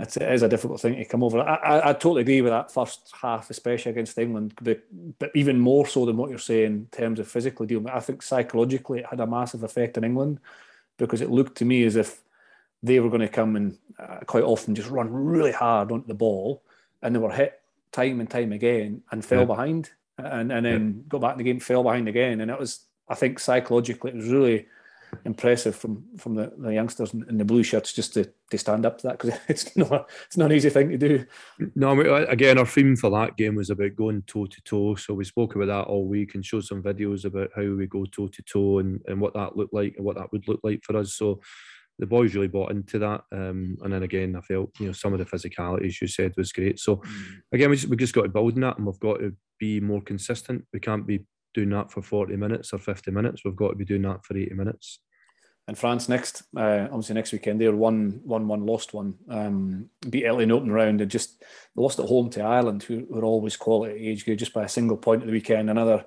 It's, 0.00 0.16
it 0.16 0.32
is 0.32 0.42
a 0.42 0.48
difficult 0.48 0.80
thing 0.80 0.96
to 0.96 1.04
come 1.04 1.22
over. 1.22 1.40
I, 1.40 1.54
I, 1.56 1.90
I, 1.90 1.92
totally 1.92 2.22
agree 2.22 2.40
with 2.40 2.52
that 2.52 2.72
first 2.72 3.12
half, 3.20 3.50
especially 3.50 3.92
against 3.92 4.18
England, 4.18 4.54
but, 4.60 4.82
but 5.18 5.30
even 5.34 5.60
more 5.60 5.86
so 5.86 6.06
than 6.06 6.16
what 6.16 6.30
you're 6.30 6.38
saying 6.38 6.72
in 6.72 6.86
terms 6.90 7.20
of 7.20 7.28
physically 7.28 7.66
dealing. 7.66 7.90
I 7.90 8.00
think 8.00 8.22
psychologically 8.22 9.00
it 9.00 9.06
had 9.10 9.20
a 9.20 9.26
massive 9.26 9.62
effect 9.62 9.98
on 9.98 10.04
England 10.04 10.40
because 10.96 11.20
it 11.20 11.30
looked 11.30 11.58
to 11.58 11.66
me 11.66 11.84
as 11.84 11.96
if 11.96 12.22
they 12.82 13.00
were 13.00 13.10
going 13.10 13.20
to 13.20 13.28
come 13.28 13.56
and 13.56 13.78
uh, 13.98 14.18
quite 14.26 14.44
often 14.44 14.74
just 14.74 14.90
run 14.90 15.12
really 15.12 15.52
hard 15.52 15.92
onto 15.92 16.06
the 16.06 16.14
ball, 16.14 16.62
and 17.02 17.14
they 17.14 17.18
were 17.18 17.32
hit 17.32 17.60
time 17.92 18.20
and 18.20 18.30
time 18.30 18.52
again 18.52 19.02
and 19.10 19.24
fell 19.24 19.40
yeah. 19.40 19.46
behind 19.46 19.90
and, 20.24 20.52
and 20.52 20.66
then 20.66 20.94
yeah. 20.96 21.02
got 21.08 21.20
back 21.20 21.32
in 21.32 21.38
the 21.38 21.44
game, 21.44 21.60
fell 21.60 21.82
behind 21.82 22.08
again. 22.08 22.40
And 22.40 22.50
it 22.50 22.58
was, 22.58 22.86
I 23.08 23.14
think 23.14 23.38
psychologically, 23.38 24.10
it 24.10 24.16
was 24.16 24.28
really 24.28 24.66
impressive 25.24 25.74
from 25.74 26.04
from 26.18 26.36
the, 26.36 26.52
the 26.56 26.72
youngsters 26.72 27.12
in, 27.12 27.28
in, 27.28 27.36
the 27.36 27.44
blue 27.44 27.64
shirts 27.64 27.92
just 27.92 28.14
to, 28.14 28.30
to 28.48 28.56
stand 28.56 28.86
up 28.86 28.96
to 28.96 29.08
that 29.08 29.18
because 29.18 29.36
it's 29.48 29.76
not 29.76 30.08
it's 30.26 30.36
not 30.36 30.50
an 30.50 30.56
easy 30.56 30.70
thing 30.70 30.88
to 30.90 30.96
do. 30.96 31.26
No, 31.74 31.90
I 31.90 31.94
mean, 31.94 32.06
again, 32.28 32.58
our 32.58 32.66
theme 32.66 32.94
for 32.96 33.10
that 33.10 33.36
game 33.36 33.56
was 33.56 33.70
about 33.70 33.96
going 33.96 34.22
toe 34.22 34.46
to 34.46 34.60
toe. 34.62 34.94
So 34.94 35.14
we 35.14 35.24
spoke 35.24 35.56
about 35.56 35.66
that 35.66 35.88
all 35.88 36.06
week 36.06 36.34
and 36.34 36.44
showed 36.44 36.64
some 36.64 36.82
videos 36.82 37.24
about 37.24 37.50
how 37.56 37.62
we 37.62 37.86
go 37.86 38.04
toe 38.04 38.28
to 38.28 38.42
toe 38.42 38.78
and 38.78 39.00
and 39.08 39.20
what 39.20 39.34
that 39.34 39.56
looked 39.56 39.74
like 39.74 39.94
and 39.96 40.04
what 40.04 40.16
that 40.16 40.30
would 40.32 40.46
look 40.46 40.60
like 40.62 40.84
for 40.84 40.96
us. 40.96 41.14
So 41.14 41.40
the 42.00 42.06
boys 42.06 42.34
really 42.34 42.48
bought 42.48 42.72
into 42.72 42.98
that. 42.98 43.22
Um, 43.30 43.76
and 43.82 43.92
then 43.92 44.02
again, 44.02 44.34
I 44.34 44.40
felt 44.40 44.70
you 44.80 44.86
know 44.86 44.92
some 44.92 45.12
of 45.12 45.18
the 45.18 45.24
physicalities 45.24 46.00
you 46.00 46.08
said 46.08 46.32
was 46.36 46.52
great. 46.52 46.80
So 46.80 46.96
mm. 46.96 47.42
again, 47.52 47.70
we 47.70 47.76
just, 47.76 47.88
we 47.88 47.96
just 47.96 48.14
got 48.14 48.22
to 48.22 48.28
build 48.28 48.54
on 48.54 48.62
that, 48.62 48.78
and 48.78 48.86
we've 48.86 48.98
got 48.98 49.20
to 49.20 49.34
be 49.58 49.78
more 49.80 50.00
consistent. 50.00 50.64
We 50.72 50.80
can't 50.80 51.06
be 51.06 51.24
doing 51.54 51.70
that 51.70 51.92
for 51.92 52.02
forty 52.02 52.36
minutes 52.36 52.72
or 52.72 52.78
fifty 52.78 53.10
minutes. 53.10 53.42
We've 53.44 53.54
got 53.54 53.68
to 53.68 53.76
be 53.76 53.84
doing 53.84 54.02
that 54.02 54.24
for 54.24 54.36
eighty 54.36 54.54
minutes. 54.54 54.98
And 55.68 55.78
France 55.78 56.08
next, 56.08 56.42
uh, 56.56 56.88
obviously 56.90 57.14
next 57.14 57.32
weekend 57.32 57.60
they're 57.60 57.76
one 57.76 58.22
one 58.24 58.48
one 58.48 58.66
lost 58.66 58.92
one. 58.92 59.14
Um, 59.28 59.90
beat 60.08 60.24
Italy 60.24 60.44
in 60.44 60.50
open 60.50 60.72
round 60.72 61.00
and 61.00 61.10
just 61.10 61.44
lost 61.76 62.00
at 62.00 62.06
home 62.06 62.30
to 62.30 62.42
Ireland, 62.42 62.82
who 62.82 63.06
were 63.08 63.24
always 63.24 63.56
quality 63.56 64.08
age 64.08 64.24
group, 64.24 64.38
just 64.38 64.54
by 64.54 64.64
a 64.64 64.68
single 64.68 64.96
point 64.96 65.22
at 65.22 65.26
the 65.26 65.32
weekend. 65.32 65.70
Another 65.70 66.06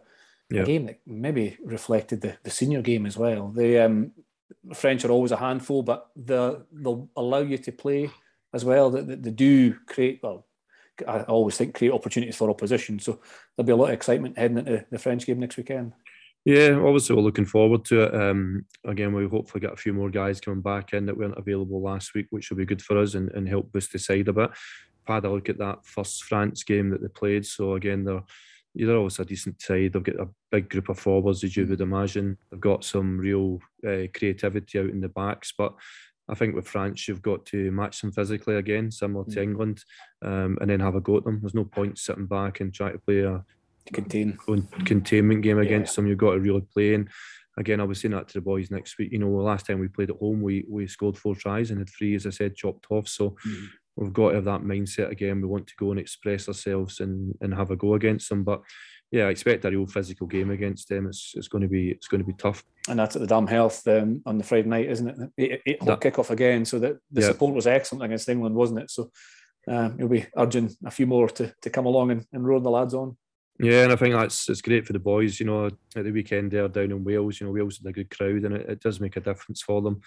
yeah. 0.49 0.63
game 0.63 0.87
that 0.87 0.99
maybe 1.05 1.57
reflected 1.63 2.19
the, 2.21 2.35
the 2.43 2.49
senior 2.49 2.81
game 2.81 3.05
as 3.05 3.15
well. 3.15 3.49
They 3.49 3.79
um, 3.79 4.11
French 4.73 5.05
are 5.05 5.11
always 5.11 5.31
a 5.31 5.37
handful, 5.37 5.83
but 5.83 6.09
they'll 6.15 7.09
allow 7.15 7.39
you 7.39 7.57
to 7.57 7.71
play 7.71 8.09
as 8.53 8.63
well. 8.63 8.89
They, 8.89 9.15
they, 9.15 9.31
do 9.31 9.75
create, 9.87 10.19
well, 10.23 10.45
I 11.07 11.21
always 11.21 11.57
think 11.57 11.75
create 11.75 11.93
opportunities 11.93 12.35
for 12.35 12.49
opposition. 12.49 12.99
So 12.99 13.19
there'll 13.55 13.67
be 13.67 13.73
a 13.73 13.75
lot 13.75 13.87
of 13.87 13.93
excitement 13.93 14.37
heading 14.37 14.59
into 14.59 14.85
the 14.89 14.99
French 14.99 15.25
game 15.25 15.39
next 15.39 15.57
weekend. 15.57 15.93
Yeah, 16.45 16.77
obviously 16.83 17.15
we're 17.15 17.21
looking 17.21 17.45
forward 17.45 17.85
to 17.85 18.01
it. 18.01 18.13
Um, 18.13 18.65
again, 18.83 19.13
we 19.13 19.27
hopefully 19.27 19.61
get 19.61 19.73
a 19.73 19.77
few 19.77 19.93
more 19.93 20.09
guys 20.09 20.41
coming 20.41 20.61
back 20.61 20.93
in 20.93 21.05
that 21.05 21.17
weren't 21.17 21.37
available 21.37 21.81
last 21.81 22.13
week, 22.13 22.27
which 22.31 22.49
will 22.49 22.57
be 22.57 22.65
good 22.65 22.81
for 22.81 22.97
us 22.97 23.13
and, 23.13 23.31
and 23.31 23.47
help 23.47 23.71
boost 23.71 23.93
the 23.93 23.99
side 23.99 24.27
a 24.27 24.33
bit. 24.33 24.49
I've 25.07 25.15
had 25.15 25.25
a 25.25 25.31
look 25.31 25.47
at 25.47 25.57
that 25.59 25.85
first 25.85 26.23
France 26.23 26.63
game 26.63 26.89
that 26.89 27.01
they 27.01 27.07
played. 27.07 27.45
So 27.45 27.75
again, 27.75 28.03
they're 28.03 28.23
they're 28.75 28.97
always 28.97 29.19
a 29.19 29.25
decent 29.25 29.61
side. 29.61 29.93
They've 29.93 30.03
got 30.03 30.19
a 30.19 30.29
big 30.51 30.69
group 30.69 30.89
of 30.89 30.99
forwards, 30.99 31.43
as 31.43 31.55
you 31.55 31.65
would 31.67 31.81
imagine. 31.81 32.37
They've 32.49 32.59
got 32.59 32.83
some 32.83 33.17
real 33.17 33.59
uh, 33.87 34.07
creativity 34.13 34.79
out 34.79 34.89
in 34.89 35.01
the 35.01 35.09
backs, 35.09 35.53
but 35.57 35.73
I 36.29 36.35
think 36.35 36.55
with 36.55 36.67
France, 36.67 37.07
you've 37.07 37.21
got 37.21 37.45
to 37.47 37.71
match 37.71 38.01
them 38.01 38.11
physically 38.11 38.55
again, 38.55 38.91
similar 38.91 39.25
to 39.25 39.39
mm. 39.39 39.43
England, 39.43 39.83
um, 40.23 40.57
and 40.61 40.69
then 40.69 40.79
have 40.79 40.95
a 40.95 41.01
go 41.01 41.17
at 41.17 41.25
them. 41.25 41.39
There's 41.41 41.53
no 41.53 41.65
point 41.65 41.99
sitting 41.99 42.27
back 42.27 42.61
and 42.61 42.73
trying 42.73 42.93
to 42.93 42.99
play 42.99 43.19
a 43.19 43.43
contain 43.91 44.37
containment 44.85 45.41
game 45.41 45.59
against 45.59 45.93
yeah. 45.93 45.95
them. 45.97 46.07
You've 46.07 46.17
got 46.17 46.33
to 46.33 46.39
really 46.39 46.61
play. 46.61 46.93
And 46.93 47.09
again, 47.57 47.81
I'll 47.81 47.87
be 47.87 47.95
saying 47.95 48.13
that 48.13 48.29
to 48.29 48.35
the 48.35 48.41
boys 48.41 48.71
next 48.71 48.97
week. 48.97 49.11
You 49.11 49.19
know, 49.19 49.29
last 49.29 49.65
time 49.65 49.79
we 49.79 49.89
played 49.89 50.11
at 50.11 50.15
home, 50.15 50.41
we 50.41 50.65
we 50.69 50.87
scored 50.87 51.17
four 51.17 51.35
tries 51.35 51.69
and 51.71 51.79
had 51.79 51.89
three, 51.89 52.15
as 52.15 52.25
I 52.25 52.29
said, 52.29 52.55
chopped 52.55 52.87
off. 52.89 53.07
So 53.07 53.35
mm 53.45 53.67
we've 53.95 54.13
got 54.13 54.29
to 54.29 54.35
have 54.35 54.45
that 54.45 54.61
mindset 54.61 55.09
again. 55.11 55.41
We 55.41 55.47
want 55.47 55.67
to 55.67 55.73
go 55.77 55.91
and 55.91 55.99
express 55.99 56.47
ourselves 56.47 56.99
and, 56.99 57.33
and 57.41 57.53
have 57.53 57.71
a 57.71 57.75
go 57.75 57.93
against 57.95 58.29
them. 58.29 58.43
But 58.43 58.61
yeah, 59.11 59.25
I 59.25 59.29
expect 59.29 59.65
a 59.65 59.69
real 59.69 59.85
physical 59.85 60.25
game 60.25 60.49
against 60.49 60.89
them. 60.89 61.05
It's, 61.07 61.33
it's 61.35 61.47
going 61.47 61.61
to 61.61 61.67
be 61.67 61.91
it's 61.91 62.07
going 62.07 62.21
to 62.21 62.27
be 62.27 62.33
tough. 62.33 62.63
And 62.89 62.97
that's 62.97 63.15
at 63.15 63.21
the 63.21 63.27
Dam 63.27 63.45
Health 63.47 63.87
um, 63.87 64.21
on 64.25 64.37
the 64.37 64.43
Friday 64.43 64.67
night, 64.67 64.89
isn't 64.89 65.07
it? 65.07 65.29
Eight, 65.37 65.61
eight 65.67 65.81
o'clock 65.81 66.01
kickoff 66.01 66.31
again. 66.31 66.65
So 66.65 66.79
that 66.79 66.97
the 67.11 67.21
support 67.21 67.53
was 67.53 67.67
excellent 67.67 68.03
against 68.03 68.29
England, 68.29 68.55
wasn't 68.55 68.79
it? 68.79 68.89
So 68.89 69.11
um, 69.67 69.95
you'll 69.99 70.09
be 70.09 70.25
urging 70.35 70.71
a 70.85 70.91
few 70.91 71.05
more 71.05 71.29
to, 71.29 71.53
to 71.61 71.69
come 71.69 71.85
along 71.85 72.11
and, 72.11 72.25
and 72.33 72.45
roar 72.45 72.59
the 72.59 72.69
lads 72.69 72.93
on. 72.93 73.15
Yeah, 73.63 73.83
and 73.83 73.93
I 73.93 73.95
think 73.95 74.13
that's 74.13 74.49
it's 74.49 74.61
great 74.61 74.85
for 74.85 74.91
the 74.91 74.99
boys. 74.99 75.39
You 75.39 75.45
know, 75.45 75.67
at 75.67 76.03
the 76.03 76.11
weekend 76.11 76.51
they're 76.51 76.67
down 76.67 76.91
in 76.91 77.03
Wales. 77.03 77.39
You 77.39 77.47
know, 77.47 77.53
Wales 77.53 77.79
is 77.79 77.85
a 77.85 77.93
good 77.93 78.09
crowd, 78.09 78.43
and 78.43 78.55
it, 78.55 78.69
it 78.69 78.79
does 78.81 78.99
make 78.99 79.15
a 79.15 79.21
difference 79.21 79.61
for 79.61 79.81
them. 79.81 80.01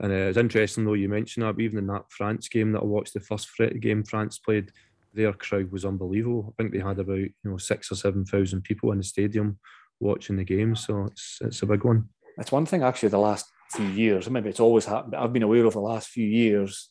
And 0.00 0.10
uh, 0.10 0.14
it's 0.14 0.38
interesting 0.38 0.86
though 0.86 0.94
you 0.94 1.10
mentioned 1.10 1.44
that. 1.44 1.60
Even 1.60 1.78
in 1.78 1.86
that 1.88 2.10
France 2.10 2.48
game 2.48 2.72
that 2.72 2.80
I 2.80 2.84
watched, 2.86 3.12
the 3.12 3.20
first 3.20 3.50
game 3.80 4.02
France 4.02 4.38
played, 4.38 4.72
their 5.12 5.34
crowd 5.34 5.70
was 5.70 5.84
unbelievable. 5.84 6.54
I 6.58 6.62
think 6.62 6.72
they 6.72 6.80
had 6.80 6.98
about 6.98 7.18
you 7.18 7.32
know 7.44 7.58
six 7.58 7.92
or 7.92 7.96
seven 7.96 8.24
thousand 8.24 8.62
people 8.62 8.92
in 8.92 8.98
the 8.98 9.04
stadium 9.04 9.58
watching 10.00 10.36
the 10.36 10.44
game. 10.44 10.74
So 10.74 11.04
it's 11.04 11.38
it's 11.42 11.62
a 11.62 11.66
big 11.66 11.84
one. 11.84 12.08
It's 12.38 12.52
one 12.52 12.64
thing 12.64 12.82
actually. 12.82 13.10
The 13.10 13.18
last 13.18 13.44
few 13.72 13.88
years, 13.88 14.30
maybe 14.30 14.48
it's 14.48 14.60
always 14.60 14.86
happened, 14.86 15.12
but 15.12 15.20
I've 15.20 15.34
been 15.34 15.42
aware 15.42 15.66
of 15.66 15.74
the 15.74 15.80
last 15.80 16.08
few 16.08 16.26
years. 16.26 16.88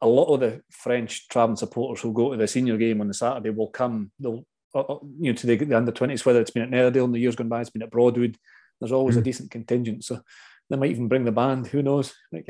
A 0.00 0.06
lot 0.06 0.32
of 0.32 0.38
the 0.38 0.62
French 0.70 1.26
travelling 1.28 1.56
supporters 1.56 2.00
who 2.00 2.12
go 2.12 2.30
to 2.30 2.36
the 2.36 2.46
senior 2.46 2.76
game 2.76 3.00
on 3.00 3.08
the 3.08 3.14
Saturday 3.14 3.50
will 3.50 3.70
come. 3.70 4.12
They'll 4.20 4.44
you 4.74 5.32
know, 5.32 5.32
to 5.32 5.46
the, 5.46 5.56
the 5.56 5.76
under 5.76 5.92
20s, 5.92 6.24
whether 6.24 6.40
it's 6.40 6.50
been 6.50 6.62
at 6.62 6.70
Netherdale 6.70 7.04
in 7.04 7.12
the 7.12 7.20
years 7.20 7.36
gone 7.36 7.48
by, 7.48 7.60
it's 7.60 7.70
been 7.70 7.82
at 7.82 7.90
Broadwood. 7.90 8.36
There's 8.80 8.92
always 8.92 9.14
mm. 9.14 9.18
a 9.18 9.20
hmm. 9.20 9.24
decent 9.24 9.50
contingent. 9.50 10.04
So 10.04 10.20
they 10.68 10.76
might 10.76 10.90
even 10.90 11.08
bring 11.08 11.24
the 11.24 11.32
band. 11.32 11.66
Who 11.68 11.82
knows? 11.82 12.14
Keep 12.32 12.48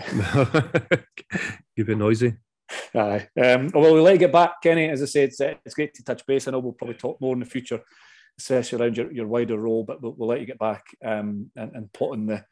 it 1.88 1.98
noisy. 1.98 2.34
Aye. 2.94 3.28
Um, 3.40 3.70
well, 3.74 3.92
we'll 3.92 4.02
let 4.02 4.14
you 4.14 4.18
get 4.18 4.32
back, 4.32 4.62
Kenny. 4.62 4.88
As 4.88 5.02
I 5.02 5.06
said, 5.06 5.28
it's, 5.30 5.40
uh, 5.40 5.54
it's 5.64 5.74
great 5.74 5.94
to 5.94 6.04
touch 6.04 6.24
base. 6.26 6.48
I 6.48 6.52
know 6.52 6.60
we'll 6.60 6.72
probably 6.72 6.96
talk 6.96 7.20
more 7.20 7.34
in 7.34 7.40
the 7.40 7.46
future, 7.46 7.80
especially 8.38 8.80
around 8.80 8.96
your, 8.96 9.12
your 9.12 9.26
wider 9.26 9.58
role, 9.58 9.84
but 9.84 10.00
we'll, 10.00 10.14
we'll 10.16 10.28
let 10.28 10.40
you 10.40 10.46
get 10.46 10.58
back 10.58 10.84
um, 11.04 11.50
and, 11.56 11.72
and 11.74 11.92
plotting 11.92 12.26
the, 12.26 12.44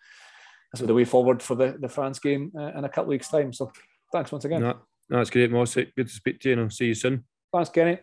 sort 0.74 0.82
of 0.82 0.88
the 0.88 0.94
way 0.94 1.04
forward 1.04 1.42
for 1.42 1.54
the, 1.54 1.76
the 1.78 1.88
France 1.88 2.18
game 2.18 2.52
uh, 2.58 2.72
in 2.78 2.84
a 2.84 2.88
couple 2.88 3.04
of 3.04 3.08
weeks' 3.08 3.28
time. 3.28 3.52
So 3.52 3.70
thanks 4.12 4.32
once 4.32 4.44
again. 4.44 4.62
No, 4.62 4.78
no, 5.10 5.20
it's 5.20 5.30
great, 5.30 5.50
Moss. 5.50 5.74
Good 5.74 5.96
to 5.96 6.08
speak 6.08 6.40
to 6.40 6.48
you, 6.48 6.52
and 6.54 6.62
I'll 6.62 6.70
see 6.70 6.86
you 6.86 6.94
soon. 6.94 7.24
Thanks, 7.52 7.70
Kenny. 7.70 7.98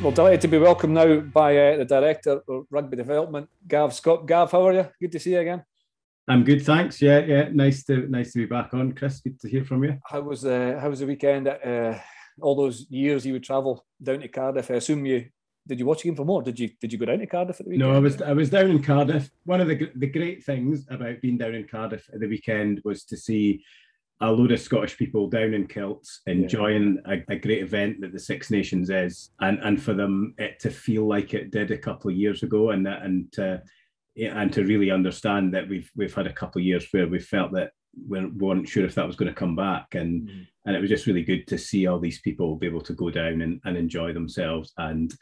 Well, 0.00 0.12
delighted 0.12 0.42
to 0.42 0.48
be 0.48 0.58
welcomed 0.58 0.94
now 0.94 1.18
by 1.18 1.56
uh, 1.56 1.76
the 1.78 1.84
director 1.84 2.40
of 2.48 2.66
rugby 2.70 2.96
development, 2.96 3.48
Gav 3.66 3.92
Scott. 3.92 4.26
Gav, 4.28 4.52
how 4.52 4.68
are 4.68 4.72
you? 4.72 4.88
Good 5.00 5.10
to 5.10 5.18
see 5.18 5.32
you 5.32 5.40
again. 5.40 5.64
I'm 6.28 6.44
good, 6.44 6.64
thanks. 6.64 7.02
Yeah, 7.02 7.18
yeah, 7.18 7.48
nice 7.52 7.82
to 7.86 8.06
nice 8.06 8.32
to 8.32 8.38
be 8.38 8.46
back 8.46 8.72
on, 8.74 8.92
Chris. 8.92 9.20
Good 9.20 9.40
to 9.40 9.48
hear 9.48 9.64
from 9.64 9.82
you. 9.82 9.98
How 10.06 10.20
was 10.20 10.44
uh, 10.44 10.78
how 10.80 10.88
was 10.90 11.00
the 11.00 11.06
weekend? 11.06 11.48
Uh, 11.48 11.98
all 12.40 12.54
those 12.54 12.86
years 12.88 13.26
you 13.26 13.32
would 13.32 13.42
travel 13.42 13.84
down 14.00 14.20
to 14.20 14.28
Cardiff. 14.28 14.70
I 14.70 14.74
assume 14.74 15.04
you 15.04 15.26
did 15.66 15.80
you 15.80 15.86
watch 15.86 16.02
a 16.02 16.04
game 16.04 16.14
from 16.14 16.28
more? 16.28 16.42
Did 16.42 16.60
you 16.60 16.70
did 16.80 16.92
you 16.92 16.98
go 16.98 17.06
down 17.06 17.18
to 17.18 17.26
Cardiff 17.26 17.58
at 17.58 17.66
the 17.66 17.70
weekend? 17.70 17.90
No, 17.90 17.96
I 17.96 17.98
was 17.98 18.22
I 18.22 18.32
was 18.32 18.50
down 18.50 18.70
in 18.70 18.80
Cardiff. 18.80 19.28
One 19.46 19.60
of 19.60 19.66
the 19.66 19.90
the 19.96 20.06
great 20.06 20.44
things 20.44 20.86
about 20.90 21.20
being 21.20 21.38
down 21.38 21.56
in 21.56 21.66
Cardiff 21.66 22.08
at 22.14 22.20
the 22.20 22.28
weekend 22.28 22.82
was 22.84 23.02
to 23.06 23.16
see 23.16 23.64
a 24.20 24.30
load 24.30 24.52
of 24.52 24.60
Scottish 24.60 24.96
people 24.96 25.28
down 25.28 25.54
in 25.54 25.66
kilts 25.66 26.22
enjoying 26.26 26.98
yeah. 27.06 27.18
a, 27.28 27.32
a, 27.34 27.36
great 27.36 27.62
event 27.62 28.00
that 28.00 28.12
the 28.12 28.18
Six 28.18 28.50
Nations 28.50 28.90
is, 28.90 29.30
and 29.40 29.58
and 29.62 29.80
for 29.80 29.94
them 29.94 30.34
it 30.38 30.58
to 30.60 30.70
feel 30.70 31.06
like 31.06 31.34
it 31.34 31.50
did 31.50 31.70
a 31.70 31.78
couple 31.78 32.10
of 32.10 32.16
years 32.16 32.42
ago, 32.42 32.70
and 32.70 32.84
that 32.86 33.02
and 33.02 33.30
to 33.32 33.62
and 34.16 34.52
to 34.52 34.64
really 34.64 34.90
understand 34.90 35.54
that 35.54 35.68
we've 35.68 35.90
we've 35.96 36.14
had 36.14 36.26
a 36.26 36.32
couple 36.32 36.60
of 36.60 36.66
years 36.66 36.88
where 36.90 37.06
we 37.06 37.20
felt 37.20 37.52
that 37.52 37.70
we 38.08 38.24
weren't 38.26 38.68
sure 38.68 38.84
if 38.84 38.94
that 38.94 39.06
was 39.06 39.16
going 39.16 39.32
to 39.32 39.38
come 39.38 39.54
back, 39.54 39.94
and 39.94 40.28
mm. 40.28 40.46
and 40.66 40.74
it 40.74 40.80
was 40.80 40.90
just 40.90 41.06
really 41.06 41.22
good 41.22 41.46
to 41.46 41.58
see 41.58 41.86
all 41.86 42.00
these 42.00 42.20
people 42.20 42.56
be 42.56 42.66
able 42.66 42.82
to 42.82 42.94
go 42.94 43.10
down 43.10 43.40
and, 43.42 43.60
and 43.64 43.76
enjoy 43.76 44.12
themselves 44.12 44.72
and 44.78 45.14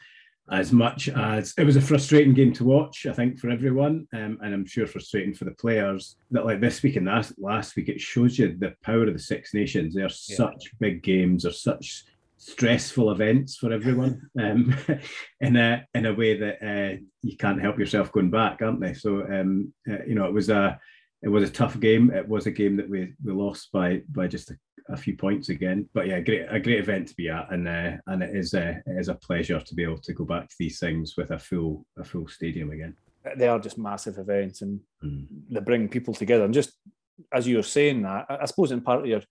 as 0.51 0.71
much 0.71 1.09
as 1.09 1.53
it 1.57 1.65
was 1.65 1.75
a 1.75 1.81
frustrating 1.81 2.33
game 2.33 2.53
to 2.53 2.63
watch, 2.63 3.05
I 3.05 3.13
think, 3.13 3.37
for 3.39 3.49
everyone, 3.49 4.07
um, 4.13 4.37
and 4.41 4.53
I'm 4.53 4.65
sure 4.65 4.87
frustrating 4.87 5.33
for 5.33 5.45
the 5.45 5.51
players. 5.51 6.15
That 6.31 6.45
like 6.45 6.61
this 6.61 6.81
week 6.81 6.95
and 6.95 7.05
last 7.05 7.33
last 7.37 7.75
week, 7.75 7.89
it 7.89 7.99
shows 7.99 8.39
you 8.39 8.55
the 8.57 8.73
power 8.81 9.07
of 9.07 9.13
the 9.13 9.19
Six 9.19 9.53
Nations. 9.53 9.93
They're 9.93 10.03
yeah. 10.03 10.35
such 10.35 10.71
big 10.79 11.03
games, 11.03 11.43
they're 11.43 11.51
such 11.51 12.05
stressful 12.37 13.11
events 13.11 13.57
for 13.57 13.73
everyone, 13.73 14.29
um, 14.39 14.75
in 15.41 15.55
a 15.57 15.85
in 15.93 16.05
a 16.05 16.13
way 16.13 16.37
that 16.37 16.65
uh, 16.65 16.97
you 17.21 17.35
can't 17.37 17.61
help 17.61 17.77
yourself 17.77 18.11
going 18.11 18.31
back, 18.31 18.61
aren't 18.61 18.79
they? 18.79 18.93
So 18.93 19.23
um, 19.23 19.73
uh, 19.89 20.03
you 20.07 20.15
know, 20.15 20.25
it 20.25 20.33
was 20.33 20.49
a 20.49 20.79
it 21.21 21.29
was 21.29 21.47
a 21.49 21.51
tough 21.51 21.79
game. 21.79 22.11
It 22.11 22.27
was 22.27 22.45
a 22.45 22.51
game 22.51 22.77
that 22.77 22.89
we 22.89 23.13
we 23.23 23.33
lost 23.33 23.71
by 23.73 24.03
by 24.07 24.27
just 24.27 24.51
a 24.51 24.57
a 24.89 24.97
few 24.97 25.15
points 25.15 25.49
again. 25.49 25.89
But 25.93 26.07
yeah, 26.07 26.19
great 26.19 26.45
a 26.49 26.59
great 26.59 26.79
event 26.79 27.07
to 27.09 27.15
be 27.15 27.29
at, 27.29 27.51
and 27.51 27.67
uh, 27.67 27.91
and 28.07 28.23
it 28.23 28.35
is 28.35 28.53
a 28.53 28.81
it 28.85 28.97
is 28.99 29.09
a 29.09 29.15
pleasure 29.15 29.59
to 29.59 29.75
be 29.75 29.83
able 29.83 29.99
to 29.99 30.13
go 30.13 30.25
back 30.25 30.47
to 30.47 30.55
these 30.59 30.79
things 30.79 31.15
with 31.17 31.31
a 31.31 31.39
full 31.39 31.85
a 31.97 32.03
full 32.03 32.27
stadium 32.27 32.71
again. 32.71 32.95
They 33.35 33.47
are 33.47 33.59
just 33.59 33.77
massive 33.77 34.17
events, 34.17 34.61
and 34.61 34.79
mm. 35.03 35.25
they 35.49 35.59
bring 35.59 35.89
people 35.89 36.13
together. 36.13 36.45
And 36.45 36.53
just 36.53 36.73
as 37.33 37.47
you 37.47 37.57
were 37.57 37.63
saying 37.63 38.03
that, 38.03 38.25
I 38.29 38.45
suppose 38.45 38.71
in 38.71 38.81
part 38.81 39.01
of 39.01 39.05
your 39.07 39.21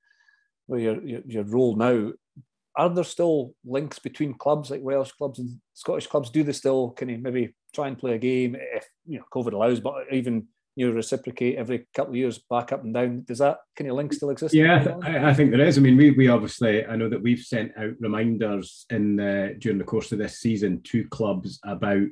your, 0.69 1.03
your 1.03 1.21
your 1.27 1.45
role 1.45 1.77
now, 1.77 2.13
are 2.77 2.89
there 2.91 3.05
still 3.05 3.55
links 3.65 3.99
between 3.99 4.35
clubs 4.35 4.71
like 4.71 4.83
Welsh 4.83 5.13
clubs 5.13 5.39
and 5.39 5.59
Scottish 5.73 6.07
clubs? 6.07 6.31
Do 6.31 6.43
they 6.43 6.53
still 6.53 6.91
can 6.91 7.09
you 7.09 7.19
maybe 7.19 7.55
try 7.75 7.89
and 7.89 7.99
play 7.99 8.15
a 8.15 8.19
game 8.19 8.57
if 8.57 8.89
you 9.07 9.19
know 9.19 9.25
COVID 9.33 9.53
allows, 9.53 9.81
but 9.81 9.95
even 10.13 10.49
you 10.77 10.93
reciprocate 10.93 11.57
every 11.57 11.89
couple 11.95 12.13
of 12.13 12.17
years 12.17 12.39
back 12.51 12.71
up 12.71 12.85
and 12.85 12.93
down. 12.93 13.25
Does 13.25 13.39
that 13.39 13.59
kind 13.75 13.91
of 13.91 13.97
link 13.97 14.13
still 14.13 14.29
exist? 14.29 14.55
Yeah, 14.55 14.99
I, 15.03 15.31
I, 15.31 15.35
think 15.35 15.51
there 15.51 15.67
is. 15.67 15.79
I 15.79 15.81
mean, 15.81 15.97
we 15.97 16.11
we 16.11 16.29
obviously 16.29 16.85
I 16.85 16.97
know 16.97 17.09
that 17.09 17.23
we've 17.23 17.41
sent 17.41 17.73
out 17.79 17.95
reminders 17.99 18.85
in 18.91 19.17
the, 19.17 19.57
during 19.59 19.79
the 19.79 19.85
course 19.85 20.13
of 20.13 20.19
this 20.19 20.39
season 20.39 20.83
to 20.83 21.09
clubs 21.09 21.59
about 21.65 22.07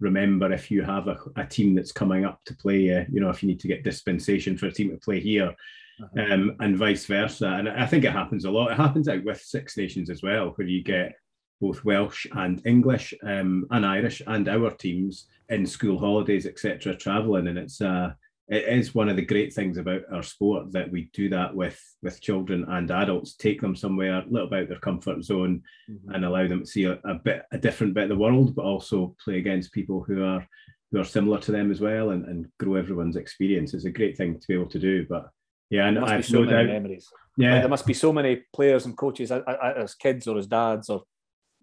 remember 0.00 0.52
if 0.52 0.70
you 0.70 0.82
have 0.82 1.06
a, 1.06 1.16
a 1.36 1.46
team 1.46 1.76
that's 1.76 1.92
coming 1.92 2.24
up 2.24 2.40
to 2.44 2.56
play, 2.56 2.92
uh, 2.92 3.04
you 3.10 3.20
know, 3.20 3.30
if 3.30 3.42
you 3.42 3.48
need 3.48 3.60
to 3.60 3.68
get 3.68 3.84
dispensation 3.84 4.58
for 4.58 4.66
a 4.66 4.72
team 4.72 4.90
to 4.90 4.96
play 4.98 5.20
here. 5.20 5.54
Uh-huh. 6.00 6.32
Um, 6.32 6.56
and 6.60 6.76
vice 6.76 7.06
versa. 7.06 7.48
And 7.48 7.68
I 7.68 7.84
think 7.84 8.04
it 8.04 8.12
happens 8.12 8.44
a 8.44 8.50
lot. 8.50 8.70
It 8.70 8.76
happens 8.76 9.08
out 9.08 9.24
with 9.24 9.40
Six 9.40 9.76
Nations 9.76 10.10
as 10.10 10.22
well, 10.22 10.50
where 10.50 10.68
you 10.68 10.82
get 10.82 11.14
both 11.60 11.84
Welsh 11.84 12.24
and 12.32 12.64
English 12.64 13.14
um, 13.24 13.66
and 13.72 13.84
Irish 13.84 14.22
and 14.24 14.48
our 14.48 14.70
teams 14.70 15.26
in 15.48 15.66
school 15.66 15.98
holidays, 15.98 16.46
etc., 16.46 16.94
traveling, 16.94 17.48
and 17.48 17.58
it's 17.58 17.80
uh, 17.80 18.12
it 18.48 18.64
is 18.64 18.94
one 18.94 19.10
of 19.10 19.16
the 19.16 19.24
great 19.24 19.52
things 19.52 19.76
about 19.76 20.00
our 20.12 20.22
sport 20.22 20.72
that 20.72 20.90
we 20.90 21.10
do 21.12 21.28
that 21.28 21.54
with 21.54 21.80
with 22.02 22.20
children 22.20 22.64
and 22.68 22.90
adults 22.90 23.34
take 23.34 23.60
them 23.60 23.76
somewhere 23.76 24.18
a 24.18 24.24
little 24.28 24.48
bit 24.48 24.56
out 24.56 24.62
of 24.62 24.68
their 24.68 24.78
comfort 24.78 25.22
zone 25.22 25.62
mm-hmm. 25.90 26.14
and 26.14 26.24
allow 26.24 26.46
them 26.48 26.60
to 26.60 26.66
see 26.66 26.84
a, 26.84 26.98
a, 27.04 27.14
bit 27.14 27.42
a 27.52 27.58
different 27.58 27.94
bit 27.94 28.04
of 28.04 28.08
the 28.08 28.16
world 28.16 28.54
but 28.54 28.64
also 28.64 29.14
play 29.22 29.38
against 29.38 29.72
people 29.72 30.02
who 30.02 30.24
are 30.24 30.46
who 30.90 30.98
are 30.98 31.04
similar 31.04 31.38
to 31.38 31.52
them 31.52 31.70
as 31.70 31.80
well 31.80 32.10
and, 32.10 32.24
and 32.24 32.46
grow 32.58 32.74
everyone's 32.74 33.16
experience 33.16 33.74
it's 33.74 33.84
a 33.84 33.90
great 33.90 34.16
thing 34.16 34.38
to 34.38 34.48
be 34.48 34.54
able 34.54 34.68
to 34.68 34.78
do 34.78 35.04
but 35.08 35.28
yeah 35.70 35.86
and 35.86 35.98
i 35.98 36.14
have 36.14 36.24
so 36.24 36.42
no 36.42 36.50
doubt 36.50 36.66
memories 36.66 37.08
yeah 37.36 37.52
like 37.52 37.62
there 37.62 37.68
must 37.68 37.86
be 37.86 37.94
so 37.94 38.12
many 38.12 38.42
players 38.54 38.86
and 38.86 38.96
coaches 38.96 39.30
as 39.30 39.94
kids 39.94 40.26
or 40.26 40.38
as 40.38 40.46
dads 40.46 40.88
or 40.88 41.02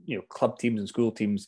you 0.03 0.15
know 0.15 0.23
club 0.29 0.59
teams 0.59 0.79
and 0.79 0.87
school 0.87 1.11
teams 1.11 1.47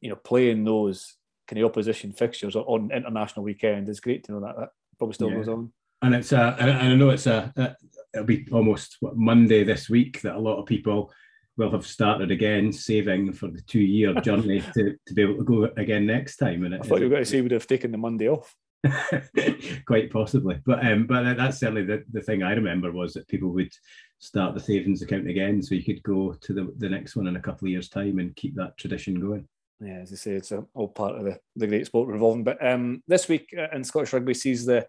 you 0.00 0.08
know 0.08 0.16
playing 0.16 0.64
those 0.64 1.16
kind 1.46 1.62
of 1.62 1.70
opposition 1.70 2.12
fixtures 2.12 2.56
on 2.56 2.90
international 2.92 3.44
weekend. 3.44 3.88
It's 3.88 4.00
great 4.00 4.24
to 4.24 4.32
know 4.32 4.40
that 4.40 4.56
that 4.56 4.68
probably 4.98 5.14
still 5.14 5.30
yeah. 5.30 5.36
goes 5.36 5.48
on. 5.48 5.72
And 6.02 6.14
it's 6.14 6.32
a, 6.32 6.56
and 6.58 6.70
I 6.70 6.94
know 6.94 7.10
it's 7.10 7.26
a, 7.26 7.52
a 7.56 7.74
it'll 8.12 8.26
be 8.26 8.46
almost 8.52 8.96
what, 9.00 9.16
Monday 9.16 9.64
this 9.64 9.88
week 9.88 10.20
that 10.22 10.36
a 10.36 10.38
lot 10.38 10.58
of 10.58 10.66
people 10.66 11.12
will 11.56 11.70
have 11.70 11.86
started 11.86 12.30
again 12.30 12.72
saving 12.72 13.32
for 13.32 13.48
the 13.48 13.60
two 13.62 13.80
year 13.80 14.14
journey 14.20 14.62
to, 14.74 14.96
to 15.06 15.14
be 15.14 15.22
able 15.22 15.36
to 15.36 15.44
go 15.44 15.64
again 15.76 16.06
next 16.06 16.36
time. 16.36 16.64
And 16.64 16.74
it, 16.74 16.80
I 16.82 16.86
thought 16.86 16.98
you 16.98 17.04
were 17.04 17.10
going 17.10 17.24
to 17.24 17.30
say 17.30 17.40
would 17.40 17.52
have 17.52 17.66
taken 17.66 17.92
the 17.92 17.98
Monday 17.98 18.28
off. 18.28 18.54
Quite 19.86 20.12
possibly, 20.12 20.60
but 20.66 20.84
um, 20.86 21.06
but 21.06 21.38
that's 21.38 21.58
certainly 21.58 21.86
the, 21.86 22.04
the 22.12 22.20
thing 22.20 22.42
I 22.42 22.52
remember 22.52 22.92
was 22.92 23.14
that 23.14 23.26
people 23.28 23.48
would 23.54 23.72
start 24.18 24.52
the 24.52 24.60
savings 24.60 25.00
account 25.00 25.26
again, 25.26 25.62
so 25.62 25.74
you 25.74 25.82
could 25.82 26.02
go 26.02 26.34
to 26.38 26.52
the, 26.52 26.70
the 26.76 26.90
next 26.90 27.16
one 27.16 27.26
in 27.26 27.36
a 27.36 27.40
couple 27.40 27.66
of 27.66 27.70
years' 27.70 27.88
time 27.88 28.18
and 28.18 28.36
keep 28.36 28.54
that 28.56 28.76
tradition 28.76 29.18
going 29.18 29.48
yeah, 29.80 30.00
as 30.02 30.12
I 30.12 30.16
say, 30.16 30.32
it's 30.32 30.52
all 30.74 30.88
part 30.88 31.16
of 31.16 31.24
the, 31.24 31.38
the 31.56 31.66
great 31.66 31.86
sport 31.86 32.08
revolving. 32.08 32.44
But 32.44 32.64
um, 32.64 33.02
this 33.08 33.28
week 33.28 33.54
uh, 33.56 33.74
in 33.74 33.84
Scottish 33.84 34.12
Rugby 34.12 34.34
sees 34.34 34.64
the 34.64 34.86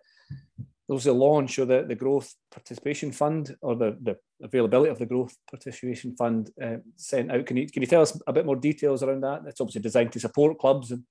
there 0.88 0.94
was 0.94 1.08
a 1.08 1.14
launch 1.14 1.58
of 1.58 1.68
the, 1.68 1.84
the 1.88 1.96
growth 1.96 2.32
participation 2.52 3.12
fund 3.12 3.56
or 3.62 3.76
the, 3.76 3.98
the 4.04 4.18
availability 4.44 4.92
of 4.92 5.00
the 5.00 5.06
growth 5.06 5.36
participation 5.50 6.16
fund 6.16 6.52
uh, 6.62 6.78
sent 6.96 7.32
out. 7.32 7.46
Can 7.48 7.58
you 7.58 7.68
can 7.68 7.82
you 7.82 7.88
tell 7.88 8.04
us 8.04 8.20
a 8.28 8.34
bit 8.34 8.46
more 8.46 8.56
details 8.56 9.02
around 9.02 9.22
that? 9.22 9.42
It's 9.48 9.60
obviously 9.60 9.82
designed 9.82 10.12
to 10.12 10.20
support 10.20 10.60
clubs 10.60 10.92
and, 10.92 11.04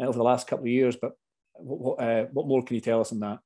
uh, 0.00 0.04
over 0.06 0.18
the 0.18 0.24
last 0.24 0.46
couple 0.46 0.66
of 0.66 0.70
years, 0.70 0.96
but 0.96 1.12
what, 1.54 1.80
what, 1.80 2.00
uh, 2.00 2.26
what 2.32 2.46
more 2.46 2.62
can 2.62 2.76
you 2.76 2.80
tell 2.80 3.00
us 3.00 3.12
on 3.12 3.20
that? 3.20 3.40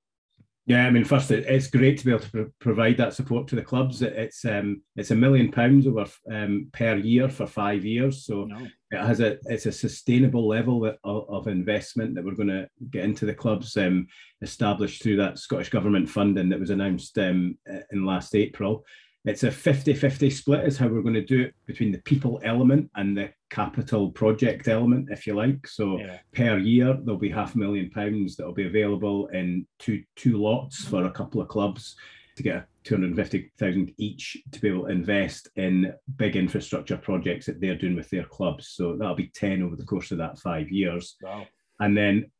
Yeah, 0.66 0.86
I 0.86 0.90
mean, 0.90 1.04
first, 1.04 1.30
it's 1.30 1.68
great 1.68 1.98
to 1.98 2.04
be 2.04 2.10
able 2.10 2.20
to 2.20 2.30
pro- 2.30 2.52
provide 2.60 2.98
that 2.98 3.14
support 3.14 3.48
to 3.48 3.56
the 3.56 3.62
clubs. 3.62 4.02
It's 4.02 4.44
um, 4.44 4.82
it's 4.94 5.10
a 5.10 5.16
million 5.16 5.50
pounds 5.50 5.86
over 5.86 6.06
um, 6.30 6.68
per 6.72 6.96
year 6.96 7.28
for 7.28 7.46
five 7.46 7.84
years, 7.84 8.26
so 8.26 8.44
no. 8.44 8.68
It 8.90 8.98
has 8.98 9.20
a 9.20 9.38
it's 9.44 9.66
a 9.66 9.72
sustainable 9.72 10.48
level 10.48 10.84
of, 11.04 11.28
of 11.28 11.46
investment 11.46 12.14
that 12.14 12.24
we're 12.24 12.34
going 12.34 12.48
to 12.48 12.68
get 12.90 13.04
into 13.04 13.24
the 13.24 13.34
clubs, 13.34 13.76
um, 13.76 14.06
established 14.42 15.02
through 15.02 15.16
that 15.16 15.38
Scottish 15.38 15.70
government 15.70 16.08
funding 16.08 16.48
that 16.48 16.60
was 16.60 16.70
announced 16.70 17.16
um, 17.18 17.56
in 17.92 18.04
last 18.04 18.34
April. 18.34 18.84
It's 19.26 19.44
a 19.44 19.50
50 19.50 19.94
50 19.94 20.30
split, 20.30 20.64
is 20.64 20.78
how 20.78 20.88
we're 20.88 21.02
going 21.02 21.14
to 21.14 21.24
do 21.24 21.42
it 21.42 21.54
between 21.66 21.92
the 21.92 22.02
people 22.02 22.40
element 22.42 22.90
and 22.96 23.16
the 23.16 23.30
capital 23.50 24.10
project 24.10 24.66
element, 24.66 25.10
if 25.10 25.26
you 25.26 25.34
like. 25.34 25.66
So 25.66 25.98
yeah. 25.98 26.18
per 26.32 26.56
year, 26.56 26.96
there'll 27.04 27.20
be 27.20 27.30
half 27.30 27.54
a 27.54 27.58
million 27.58 27.90
pounds 27.90 28.36
that 28.36 28.46
will 28.46 28.54
be 28.54 28.66
available 28.66 29.26
in 29.28 29.66
two, 29.78 30.02
two 30.16 30.38
lots 30.42 30.84
for 30.84 31.04
a 31.04 31.10
couple 31.10 31.42
of 31.42 31.48
clubs 31.48 31.96
to 32.36 32.42
get 32.42 32.66
250,000 32.84 33.94
each 33.98 34.36
to 34.52 34.60
be 34.60 34.68
able 34.68 34.84
to 34.84 34.90
invest 34.90 35.48
in 35.56 35.92
big 36.16 36.36
infrastructure 36.36 36.96
projects 36.96 37.46
that 37.46 37.60
they're 37.60 37.76
doing 37.76 37.96
with 37.96 38.10
their 38.10 38.24
clubs. 38.24 38.68
So 38.68 38.96
that'll 38.96 39.14
be 39.14 39.30
10 39.34 39.62
over 39.62 39.76
the 39.76 39.84
course 39.84 40.10
of 40.10 40.18
that 40.18 40.38
five 40.38 40.70
years. 40.70 41.16
Wow. 41.22 41.46
And 41.80 41.96
then 41.96 42.30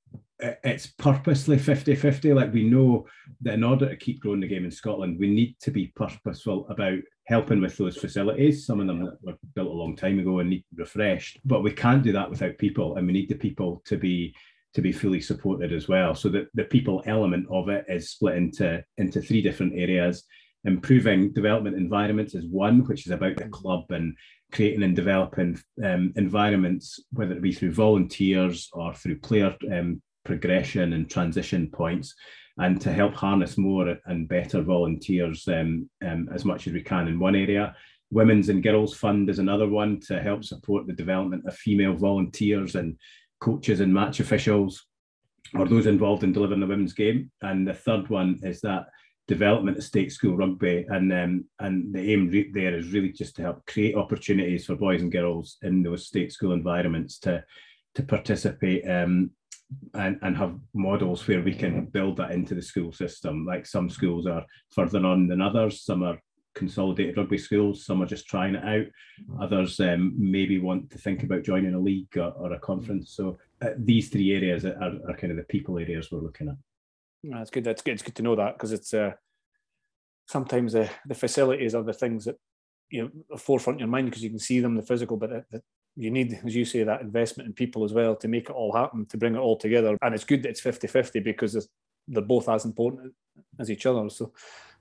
it's 0.41 0.87
purposely 0.87 1.59
50 1.59 1.95
50. 1.95 2.33
Like 2.33 2.53
we 2.53 2.65
know 2.65 3.07
that 3.43 3.55
in 3.55 3.65
order 3.65 3.89
to 3.89 3.97
keep 3.97 4.21
growing 4.21 4.41
the 4.41 4.49
game 4.49 4.65
in 4.65 4.71
Scotland, 4.71 5.19
we 5.19 5.29
need 5.29 5.57
to 5.61 5.71
be 5.71 5.89
purposeful 5.89 6.67
about 6.69 6.99
helping 7.27 7.61
with 7.61 7.77
those 7.77 7.97
facilities. 7.97 8.67
Some 8.67 8.81
of 8.81 8.87
them 8.87 9.17
were 9.23 9.37
built 9.55 9.69
a 9.69 9.73
long 9.73 9.97
time 9.97 10.19
ago 10.19 10.41
and 10.41 10.51
need 10.51 10.65
refreshed, 10.75 11.41
but 11.45 11.63
we 11.63 11.73
can't 11.73 12.03
do 12.03 12.13
that 12.13 12.29
without 12.29 12.59
people, 12.59 12.97
and 12.97 13.07
we 13.07 13.13
need 13.13 13.29
the 13.29 13.37
people 13.37 13.83
to 13.85 13.97
be 13.97 14.35
to 14.75 14.83
be 14.83 14.93
fully 14.93 15.21
supported 15.21 15.73
as 15.73 15.89
well. 15.89 16.15
So 16.15 16.29
that 16.31 16.49
the 16.55 16.65
people 16.65 17.03
element 17.07 17.47
of 17.51 17.69
it 17.69 17.85
is 17.89 18.11
split 18.11 18.37
into 18.37 18.83
into 18.99 19.21
three 19.21 19.43
different 19.43 19.75
areas. 19.75 20.25
Improving 20.65 21.33
development 21.33 21.77
environments 21.77 22.35
is 22.35 22.45
one, 22.47 22.85
which 22.87 23.07
is 23.07 23.13
about 23.13 23.37
the 23.37 23.49
club 23.49 23.85
and 23.91 24.15
creating 24.53 24.83
and 24.83 24.95
developing 24.95 25.59
um, 25.83 26.13
environments, 26.17 27.03
whether 27.13 27.33
it 27.33 27.43
be 27.43 27.53
through 27.53 27.73
volunteers 27.73 28.69
or 28.73 28.93
through 28.95 29.19
player 29.21 29.57
um, 29.73 30.03
progression 30.25 30.93
and 30.93 31.09
transition 31.09 31.71
points 31.71 32.15
and 32.59 32.81
to 32.81 32.93
help 32.93 33.15
harness 33.15 33.57
more 33.57 33.97
and 34.07 34.29
better 34.29 34.61
volunteers 34.61 35.49
um, 35.49 35.89
um, 36.07 36.29
as 36.33 36.45
much 36.45 36.67
as 36.67 36.73
we 36.73 36.83
can 36.83 37.09
in 37.09 37.19
one 37.19 37.35
area. 37.35 37.75
Women's 38.11 38.49
and 38.49 38.63
Girls 38.63 38.95
Fund 38.95 39.31
is 39.31 39.39
another 39.39 39.69
one 39.69 40.01
to 40.09 40.21
help 40.21 40.45
support 40.45 40.87
the 40.87 40.93
development 40.93 41.47
of 41.47 41.57
female 41.57 41.95
volunteers 41.95 42.75
and 42.75 42.97
coaches 43.41 43.81
and 43.81 43.93
match 43.93 44.21
officials 44.21 44.87
or 45.55 45.67
those 45.67 45.87
involved 45.87 46.23
in 46.23 46.33
delivering 46.33 46.61
the 46.61 46.67
women's 46.67 46.93
game. 46.93 47.31
And 47.43 47.67
the 47.67 47.75
third 47.75 48.09
one 48.09 48.39
is 48.43 48.61
that 48.61 48.87
development 49.27 49.79
of 49.79 49.85
state 49.85 50.13
school 50.13 50.37
rugby. 50.37 50.87
And, 50.89 51.13
um, 51.13 51.45
and 51.59 51.95
the 51.95 52.13
aim 52.13 52.29
re- 52.29 52.51
there 52.53 52.77
is 52.77 52.93
really 52.93 53.13
just 53.13 53.37
to 53.37 53.43
help 53.43 53.65
create 53.67 53.95
opportunities 53.95 54.67
for 54.67 54.77
boys 54.77 55.03
and 55.03 55.13
girls 55.13 55.57
in 55.63 55.83
those 55.83 56.07
state 56.07 56.33
school 56.33 56.53
environments 56.53 57.19
to, 57.21 57.45
to 57.95 58.03
participate 58.03 58.89
um, 58.89 59.31
and, 59.95 60.19
and 60.23 60.37
have 60.37 60.59
models 60.75 61.27
where 61.27 61.43
we 61.43 61.55
can 61.55 61.87
build 61.87 62.17
that 62.17 62.33
into 62.33 62.55
the 62.55 62.63
school 62.63 62.93
system. 62.93 63.47
Like 63.47 63.67
some 63.67 63.89
schools 63.89 64.27
are 64.27 64.45
further 64.73 65.05
on 65.05 65.29
than 65.29 65.41
others, 65.41 65.83
some 65.83 66.03
are 66.03 66.21
consolidated 66.55 67.17
rugby 67.17 67.39
schools, 67.39 67.85
some 67.85 68.03
are 68.03 68.07
just 68.07 68.27
trying 68.27 68.55
it 68.55 68.65
out, 68.65 68.87
others 69.41 69.79
um, 69.81 70.15
maybe 70.17 70.59
want 70.59 70.91
to 70.91 70.99
think 70.99 71.23
about 71.23 71.43
joining 71.43 71.75
a 71.75 71.79
league 71.79 72.17
or, 72.17 72.33
or 72.37 72.53
a 72.53 72.59
conference. 72.59 73.13
So 73.13 73.39
uh, 73.63 73.71
these 73.77 74.09
three 74.09 74.35
areas 74.35 74.65
are, 74.65 74.99
are, 75.09 75.17
kind 75.17 75.31
of 75.31 75.37
the 75.37 75.45
people 75.45 75.79
areas 75.79 76.11
we're 76.11 76.21
looking 76.21 76.49
at. 76.49 76.57
That's 77.23 77.51
good. 77.51 77.65
That's 77.65 77.83
good. 77.83 77.93
It's 77.93 78.03
good 78.03 78.17
to 78.17 78.23
know 78.23 78.37
that 78.37 78.55
because 78.55 78.73
it's 78.73 78.95
uh, 78.95 79.13
sometimes 80.27 80.73
the, 80.73 80.91
the 81.07 81.15
facilities 81.15 81.75
are 81.75 81.83
the 81.83 81.93
things 81.93 82.25
that 82.25 82.37
you 82.89 83.03
know 83.03 83.37
forefront 83.37 83.77
in 83.77 83.81
your 83.81 83.89
mind 83.89 84.07
because 84.07 84.23
you 84.23 84.31
can 84.31 84.39
see 84.39 84.61
them, 84.61 84.75
the 84.75 84.83
physical, 84.83 85.17
but 85.17 85.31
the, 85.31 85.45
the, 85.51 85.63
you 85.97 86.11
need, 86.11 86.41
as 86.45 86.55
you 86.55 86.65
say, 86.65 86.83
that 86.83 87.03
investment 87.03 87.47
in 87.49 87.53
people 87.53 87.85
as 87.85 87.93
well 87.93 88.17
to 88.17 88.29
make 88.29 88.49
it 88.49 88.55
all 88.55 88.73
happen, 88.73 89.07
to 89.07 89.19
bring 89.19 89.35
it 89.35 89.39
all 89.39 89.57
together. 89.57 89.99
And 90.03 90.15
it's 90.15 90.25
good 90.25 90.43
that 90.45 90.51
it's 90.51 90.61
50 90.61 90.87
50 90.87 91.21
because 91.21 91.69
they're 92.09 92.23
both 92.23 92.49
as 92.49 92.65
important 92.65 93.13
as 93.59 93.71
each 93.71 93.87
other. 93.87 94.09
So 94.11 94.33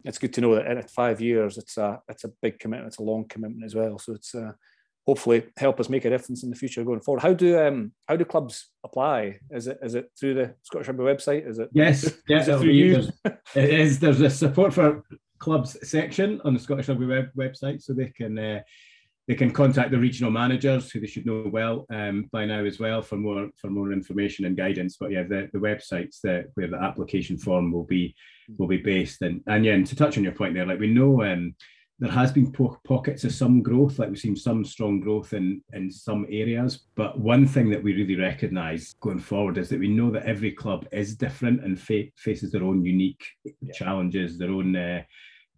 it's 0.04 0.18
good 0.18 0.34
to 0.34 0.42
know 0.42 0.56
that 0.56 0.68
in 0.68 0.82
five 0.84 1.22
years, 1.22 1.58
it's 1.58 1.78
a 1.78 2.02
it's 2.08 2.24
a 2.24 2.32
big 2.42 2.60
commitment, 2.60 2.88
it's 2.88 3.00
a 3.00 3.04
long 3.04 3.26
commitment 3.28 3.66
as 3.66 3.76
well. 3.76 4.00
So 4.00 4.14
it's 4.14 4.34
uh, 4.34 4.52
hopefully 5.06 5.44
help 5.58 5.80
us 5.80 5.90
make 5.90 6.06
a 6.06 6.10
difference 6.10 6.44
in 6.44 6.50
the 6.50 6.56
future 6.56 6.84
going 6.84 7.02
forward. 7.02 7.22
How 7.22 7.34
do 7.34 7.60
um 7.60 7.92
how 8.08 8.16
do 8.16 8.26
clubs 8.26 8.70
apply? 8.84 9.40
Is 9.50 9.68
it 9.68 9.80
is 9.82 9.96
it 9.96 10.12
through 10.20 10.36
the 10.36 10.56
Scottish 10.64 10.88
Rugby 10.88 11.04
website? 11.04 11.48
Is 11.50 11.60
it 11.60 11.70
yes, 11.74 12.04
yes, 12.28 12.48
it 12.48 12.60
through 12.60 12.72
you? 12.72 13.08
it 13.56 13.70
is. 13.70 14.00
There's 14.00 14.22
a 14.22 14.30
support 14.30 14.74
for 14.74 15.04
clubs 15.40 15.78
section 15.88 16.42
on 16.46 16.54
the 16.54 16.60
Scottish 16.60 16.90
Rugby 16.90 17.06
web, 17.06 17.30
website, 17.36 17.82
so 17.82 17.94
they 17.94 18.10
can 18.10 18.38
uh, 18.38 18.62
they 19.30 19.36
can 19.36 19.52
contact 19.52 19.92
the 19.92 19.98
regional 20.00 20.32
managers 20.32 20.90
who 20.90 21.00
they 21.00 21.06
should 21.06 21.28
know 21.28 21.44
well 21.46 21.86
um, 21.94 22.28
by 22.32 22.46
now 22.46 22.66
as 22.66 22.80
well 22.80 23.00
for 23.04 23.16
more 23.16 23.48
for 23.58 23.70
more 23.70 23.94
information 23.94 24.46
and 24.46 24.58
guidance. 24.58 24.98
But 25.00 25.12
yeah, 25.12 25.22
the, 25.22 25.48
the 25.54 25.60
websites 25.60 26.20
that 26.24 26.48
where 26.56 26.68
the 26.68 26.82
application 26.82 27.38
form 27.38 27.72
will 27.72 27.84
be 27.84 28.16
will 28.58 28.68
be 28.68 28.78
based. 28.78 29.22
And 29.22 29.42
and 29.46 29.64
yeah, 29.64 29.74
and 29.74 29.86
to 29.86 29.96
touch 29.96 30.18
on 30.18 30.24
your 30.24 30.34
point 30.34 30.56
there, 30.56 30.66
like 30.66 30.80
we 30.80 30.92
know 30.92 31.24
um, 31.24 31.54
there 32.00 32.10
has 32.10 32.32
been 32.32 32.52
po- 32.52 32.80
pockets 32.84 33.24
of 33.24 33.32
some 33.32 33.62
growth, 33.62 34.00
like 34.00 34.10
we've 34.10 34.18
seen 34.18 34.36
some 34.36 34.66
strong 34.66 35.00
growth 35.00 35.34
in 35.34 35.62
in 35.74 35.92
some 35.92 36.26
areas. 36.28 36.88
But 36.96 37.20
one 37.20 37.46
thing 37.46 37.70
that 37.70 37.84
we 37.84 37.94
really 37.94 38.16
recognise 38.16 38.96
going 39.00 39.20
forward 39.20 39.60
is 39.60 39.70
that 39.70 39.80
we 39.80 39.90
know 39.90 40.10
that 40.10 40.26
every 40.26 40.54
club 40.54 40.88
is 40.92 41.16
different 41.16 41.64
and 41.64 41.80
fa- 41.80 42.12
faces 42.18 42.52
their 42.52 42.64
own 42.64 42.84
unique 42.84 43.24
yeah. 43.44 43.74
challenges, 43.74 44.40
their 44.40 44.50
own. 44.50 44.76
Uh, 44.76 45.04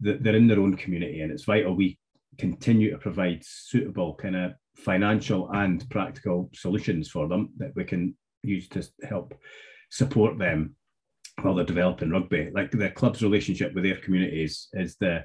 they're 0.04 0.34
in 0.34 0.48
their 0.48 0.58
own 0.58 0.76
community, 0.76 1.20
and 1.20 1.30
it's 1.30 1.44
vital 1.44 1.76
we 1.76 1.96
continue 2.38 2.90
to 2.90 2.98
provide 2.98 3.42
suitable 3.44 4.14
kind 4.14 4.36
of 4.36 4.52
financial 4.76 5.50
and 5.52 5.88
practical 5.90 6.50
solutions 6.54 7.08
for 7.08 7.28
them 7.28 7.50
that 7.58 7.72
we 7.76 7.84
can 7.84 8.16
use 8.42 8.68
to 8.68 8.86
help 9.08 9.34
support 9.90 10.38
them 10.38 10.74
while 11.42 11.54
they're 11.54 11.64
developing 11.64 12.10
rugby. 12.10 12.50
Like 12.54 12.70
the 12.70 12.90
club's 12.90 13.22
relationship 13.22 13.74
with 13.74 13.84
their 13.84 13.96
communities 13.96 14.68
is 14.72 14.96
the 14.96 15.24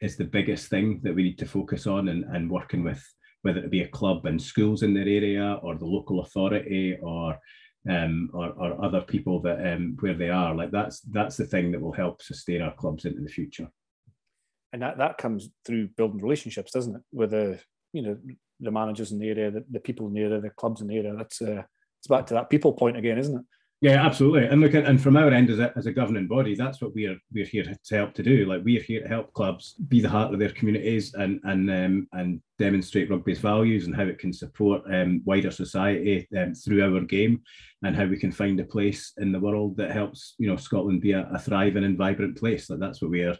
is 0.00 0.16
the 0.16 0.24
biggest 0.24 0.68
thing 0.68 1.00
that 1.02 1.14
we 1.14 1.24
need 1.24 1.38
to 1.38 1.46
focus 1.46 1.86
on 1.86 2.08
and, 2.08 2.24
and 2.24 2.48
working 2.48 2.84
with 2.84 3.04
whether 3.42 3.58
it 3.58 3.70
be 3.70 3.82
a 3.82 3.88
club 3.88 4.26
and 4.26 4.40
schools 4.40 4.82
in 4.82 4.94
their 4.94 5.08
area 5.08 5.58
or 5.62 5.76
the 5.76 5.84
local 5.84 6.20
authority 6.20 6.96
or 7.02 7.36
um, 7.88 8.30
or, 8.34 8.50
or 8.50 8.84
other 8.84 9.00
people 9.00 9.40
that 9.42 9.72
um, 9.72 9.96
where 10.00 10.14
they 10.14 10.28
are 10.28 10.54
like 10.54 10.70
that's 10.70 11.00
that's 11.00 11.36
the 11.36 11.46
thing 11.46 11.72
that 11.72 11.80
will 11.80 11.92
help 11.92 12.22
sustain 12.22 12.60
our 12.60 12.74
clubs 12.74 13.04
into 13.04 13.20
the 13.20 13.28
future 13.28 13.68
and 14.72 14.82
that 14.82 14.98
that 14.98 15.18
comes 15.18 15.48
through 15.64 15.88
building 15.96 16.20
relationships, 16.20 16.72
doesn't 16.72 16.96
it? 16.96 17.02
With 17.12 17.30
the 17.30 17.60
you 17.92 18.02
know 18.02 18.18
the 18.60 18.70
managers 18.70 19.12
in 19.12 19.18
the 19.18 19.28
area, 19.28 19.50
the, 19.50 19.64
the 19.70 19.80
people 19.80 20.06
in 20.06 20.14
the 20.14 20.20
area, 20.20 20.40
the 20.40 20.50
clubs 20.50 20.80
in 20.80 20.88
the 20.88 20.96
area. 20.96 21.14
That's 21.16 21.40
uh, 21.40 21.62
it's 22.00 22.08
back 22.08 22.26
to 22.26 22.34
that 22.34 22.50
people 22.50 22.72
point 22.72 22.96
again, 22.96 23.18
isn't 23.18 23.36
it? 23.36 23.44
Yeah, 23.80 24.04
absolutely. 24.04 24.46
And 24.46 24.60
look, 24.60 24.74
and 24.74 25.00
from 25.00 25.16
our 25.16 25.30
end 25.30 25.50
as 25.50 25.60
a, 25.60 25.72
as 25.76 25.86
a 25.86 25.92
governing 25.92 26.26
body, 26.26 26.56
that's 26.56 26.82
what 26.82 26.92
we're 26.94 27.16
we're 27.32 27.44
here 27.44 27.62
to 27.62 27.96
help 27.96 28.12
to 28.14 28.24
do. 28.24 28.44
Like 28.44 28.62
we're 28.64 28.82
here 28.82 29.02
to 29.02 29.08
help 29.08 29.32
clubs 29.34 29.74
be 29.74 30.00
the 30.00 30.08
heart 30.08 30.32
of 30.32 30.40
their 30.40 30.50
communities 30.50 31.14
and 31.14 31.40
and 31.44 31.70
um, 31.70 32.08
and 32.12 32.40
demonstrate 32.58 33.08
rugby's 33.08 33.38
values 33.38 33.86
and 33.86 33.94
how 33.94 34.02
it 34.02 34.18
can 34.18 34.32
support 34.32 34.82
um, 34.92 35.22
wider 35.24 35.52
society 35.52 36.26
um, 36.36 36.54
through 36.54 36.82
our 36.82 37.00
game, 37.02 37.40
and 37.84 37.94
how 37.94 38.06
we 38.06 38.18
can 38.18 38.32
find 38.32 38.58
a 38.58 38.64
place 38.64 39.12
in 39.18 39.30
the 39.30 39.38
world 39.38 39.76
that 39.76 39.92
helps 39.92 40.34
you 40.38 40.48
know 40.48 40.56
Scotland 40.56 41.00
be 41.00 41.12
a, 41.12 41.28
a 41.32 41.38
thriving 41.38 41.84
and 41.84 41.96
vibrant 41.96 42.36
place. 42.36 42.68
Like 42.68 42.80
that's 42.80 43.00
what 43.00 43.12
we're 43.12 43.36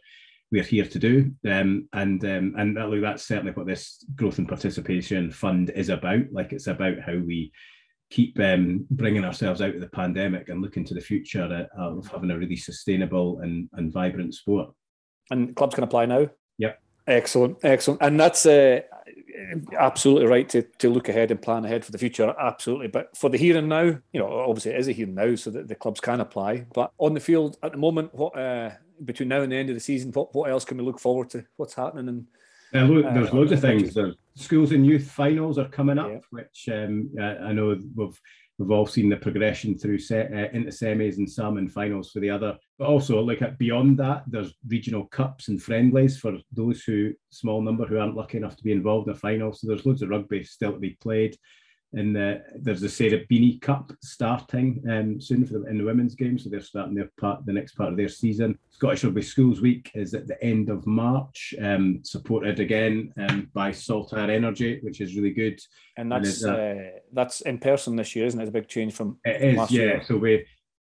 we're 0.50 0.62
here 0.62 0.86
to 0.86 0.98
do. 0.98 1.32
Um, 1.48 1.88
and 1.92 2.24
um, 2.24 2.54
and 2.56 2.76
that, 2.76 2.88
look, 2.88 3.02
that's 3.02 3.26
certainly 3.26 3.52
what 3.52 3.66
this 3.66 4.04
growth 4.14 4.38
and 4.38 4.48
participation 4.48 5.30
fund 5.30 5.70
is 5.70 5.88
about. 5.88 6.32
Like 6.32 6.52
it's 6.52 6.66
about 6.66 7.00
how 7.00 7.16
we 7.16 7.52
keep 8.10 8.38
um, 8.40 8.86
bringing 8.90 9.24
ourselves 9.24 9.60
out 9.60 9.74
of 9.74 9.80
the 9.80 9.88
pandemic 9.88 10.48
and 10.48 10.62
looking 10.62 10.84
to 10.86 10.94
the 10.94 11.00
future 11.00 11.68
of 11.76 12.08
having 12.08 12.30
a 12.30 12.38
really 12.38 12.56
sustainable 12.56 13.40
and, 13.40 13.68
and 13.74 13.92
vibrant 13.92 14.34
sport. 14.34 14.70
And 15.30 15.54
clubs 15.54 15.74
can 15.74 15.84
apply 15.84 16.06
now. 16.06 16.28
Yep. 16.56 16.80
Excellent, 17.06 17.58
excellent, 17.62 18.02
and 18.02 18.18
that's 18.18 18.44
uh, 18.44 18.80
absolutely 19.78 20.26
right 20.26 20.48
to, 20.48 20.62
to 20.78 20.90
look 20.90 21.08
ahead 21.08 21.30
and 21.30 21.40
plan 21.40 21.64
ahead 21.64 21.84
for 21.84 21.92
the 21.92 21.98
future. 21.98 22.34
Absolutely, 22.38 22.88
but 22.88 23.16
for 23.16 23.30
the 23.30 23.38
here 23.38 23.56
and 23.56 23.68
now, 23.68 23.84
you 23.84 24.20
know, 24.20 24.40
obviously 24.40 24.72
it 24.72 24.80
is 24.80 24.88
a 24.88 24.92
here 24.92 25.06
and 25.06 25.14
now, 25.14 25.34
so 25.34 25.50
that 25.50 25.68
the 25.68 25.74
clubs 25.74 26.00
can 26.00 26.20
apply. 26.20 26.66
But 26.74 26.92
on 26.98 27.14
the 27.14 27.20
field 27.20 27.56
at 27.62 27.72
the 27.72 27.78
moment, 27.78 28.14
what 28.14 28.38
uh, 28.38 28.72
between 29.04 29.28
now 29.28 29.42
and 29.42 29.52
the 29.52 29.56
end 29.56 29.68
of 29.70 29.76
the 29.76 29.80
season, 29.80 30.12
what, 30.12 30.34
what 30.34 30.50
else 30.50 30.64
can 30.64 30.78
we 30.78 30.84
look 30.84 30.98
forward 31.00 31.30
to? 31.30 31.44
What's 31.56 31.74
happening? 31.74 32.08
And 32.08 32.26
uh, 32.74 32.92
look, 32.92 33.14
there's 33.14 33.30
uh, 33.30 33.34
loads 33.34 33.52
of 33.52 33.60
things. 33.60 33.94
There's 33.94 34.16
schools 34.34 34.72
and 34.72 34.84
youth 34.84 35.10
finals 35.10 35.58
are 35.58 35.68
coming 35.68 35.98
up, 35.98 36.10
yeah. 36.10 36.18
which 36.30 36.68
um, 36.70 37.10
I 37.20 37.52
know 37.52 37.76
we've 37.94 38.20
we've 38.58 38.70
all 38.70 38.86
seen 38.86 39.08
the 39.08 39.16
progression 39.16 39.78
through 39.78 39.98
set, 39.98 40.32
uh, 40.32 40.48
into 40.52 40.70
semis 40.70 41.18
and 41.18 41.30
some 41.30 41.58
and 41.58 41.72
finals 41.72 42.10
for 42.10 42.20
the 42.20 42.30
other. 42.30 42.56
But 42.78 42.88
also, 42.88 43.20
like 43.20 43.40
at 43.40 43.58
beyond 43.58 43.98
that, 43.98 44.24
there's 44.26 44.54
regional 44.66 45.06
cups 45.06 45.48
and 45.48 45.62
friendlies 45.62 46.18
for 46.18 46.38
those 46.52 46.82
who 46.82 47.12
small 47.30 47.62
number 47.62 47.86
who 47.86 47.98
aren't 47.98 48.16
lucky 48.16 48.38
enough 48.38 48.56
to 48.56 48.64
be 48.64 48.72
involved 48.72 49.08
in 49.08 49.14
a 49.14 49.18
final. 49.18 49.52
So 49.52 49.66
there's 49.66 49.86
loads 49.86 50.02
of 50.02 50.10
rugby 50.10 50.44
still 50.44 50.72
to 50.72 50.78
be 50.78 50.98
played 51.00 51.36
in 51.94 52.12
the 52.12 52.42
there's 52.56 52.82
the 52.82 52.88
Sarah 52.88 53.24
Beaney 53.30 53.60
Cup 53.60 53.92
starting 54.02 54.82
um, 54.90 55.20
soon 55.20 55.46
for 55.46 55.54
them 55.54 55.66
in 55.66 55.78
the 55.78 55.84
women's 55.84 56.14
game, 56.14 56.38
so 56.38 56.50
they're 56.50 56.60
starting 56.60 56.94
their 56.94 57.10
part 57.18 57.44
the 57.46 57.52
next 57.52 57.72
part 57.72 57.90
of 57.90 57.96
their 57.96 58.08
season. 58.08 58.58
Scottish 58.70 59.04
Rugby 59.04 59.22
Schools 59.22 59.60
Week 59.60 59.90
is 59.94 60.12
at 60.12 60.26
the 60.26 60.42
end 60.44 60.68
of 60.68 60.86
March, 60.86 61.54
um, 61.62 62.00
supported 62.04 62.60
again 62.60 63.12
um, 63.16 63.50
by 63.54 63.72
Saltire 63.72 64.30
Energy, 64.30 64.80
which 64.82 65.00
is 65.00 65.16
really 65.16 65.32
good. 65.32 65.58
And 65.96 66.12
that's 66.12 66.42
and 66.42 66.56
uh, 66.56 66.82
that's 67.12 67.40
in 67.42 67.58
person 67.58 67.96
this 67.96 68.14
year, 68.14 68.26
isn't 68.26 68.38
it? 68.38 68.44
It's 68.44 68.50
a 68.50 68.52
big 68.52 68.68
change 68.68 68.92
from 68.92 69.18
it 69.24 69.40
is, 69.42 69.70
yeah. 69.70 69.82
Year. 69.82 70.02
So 70.06 70.16
we. 70.16 70.46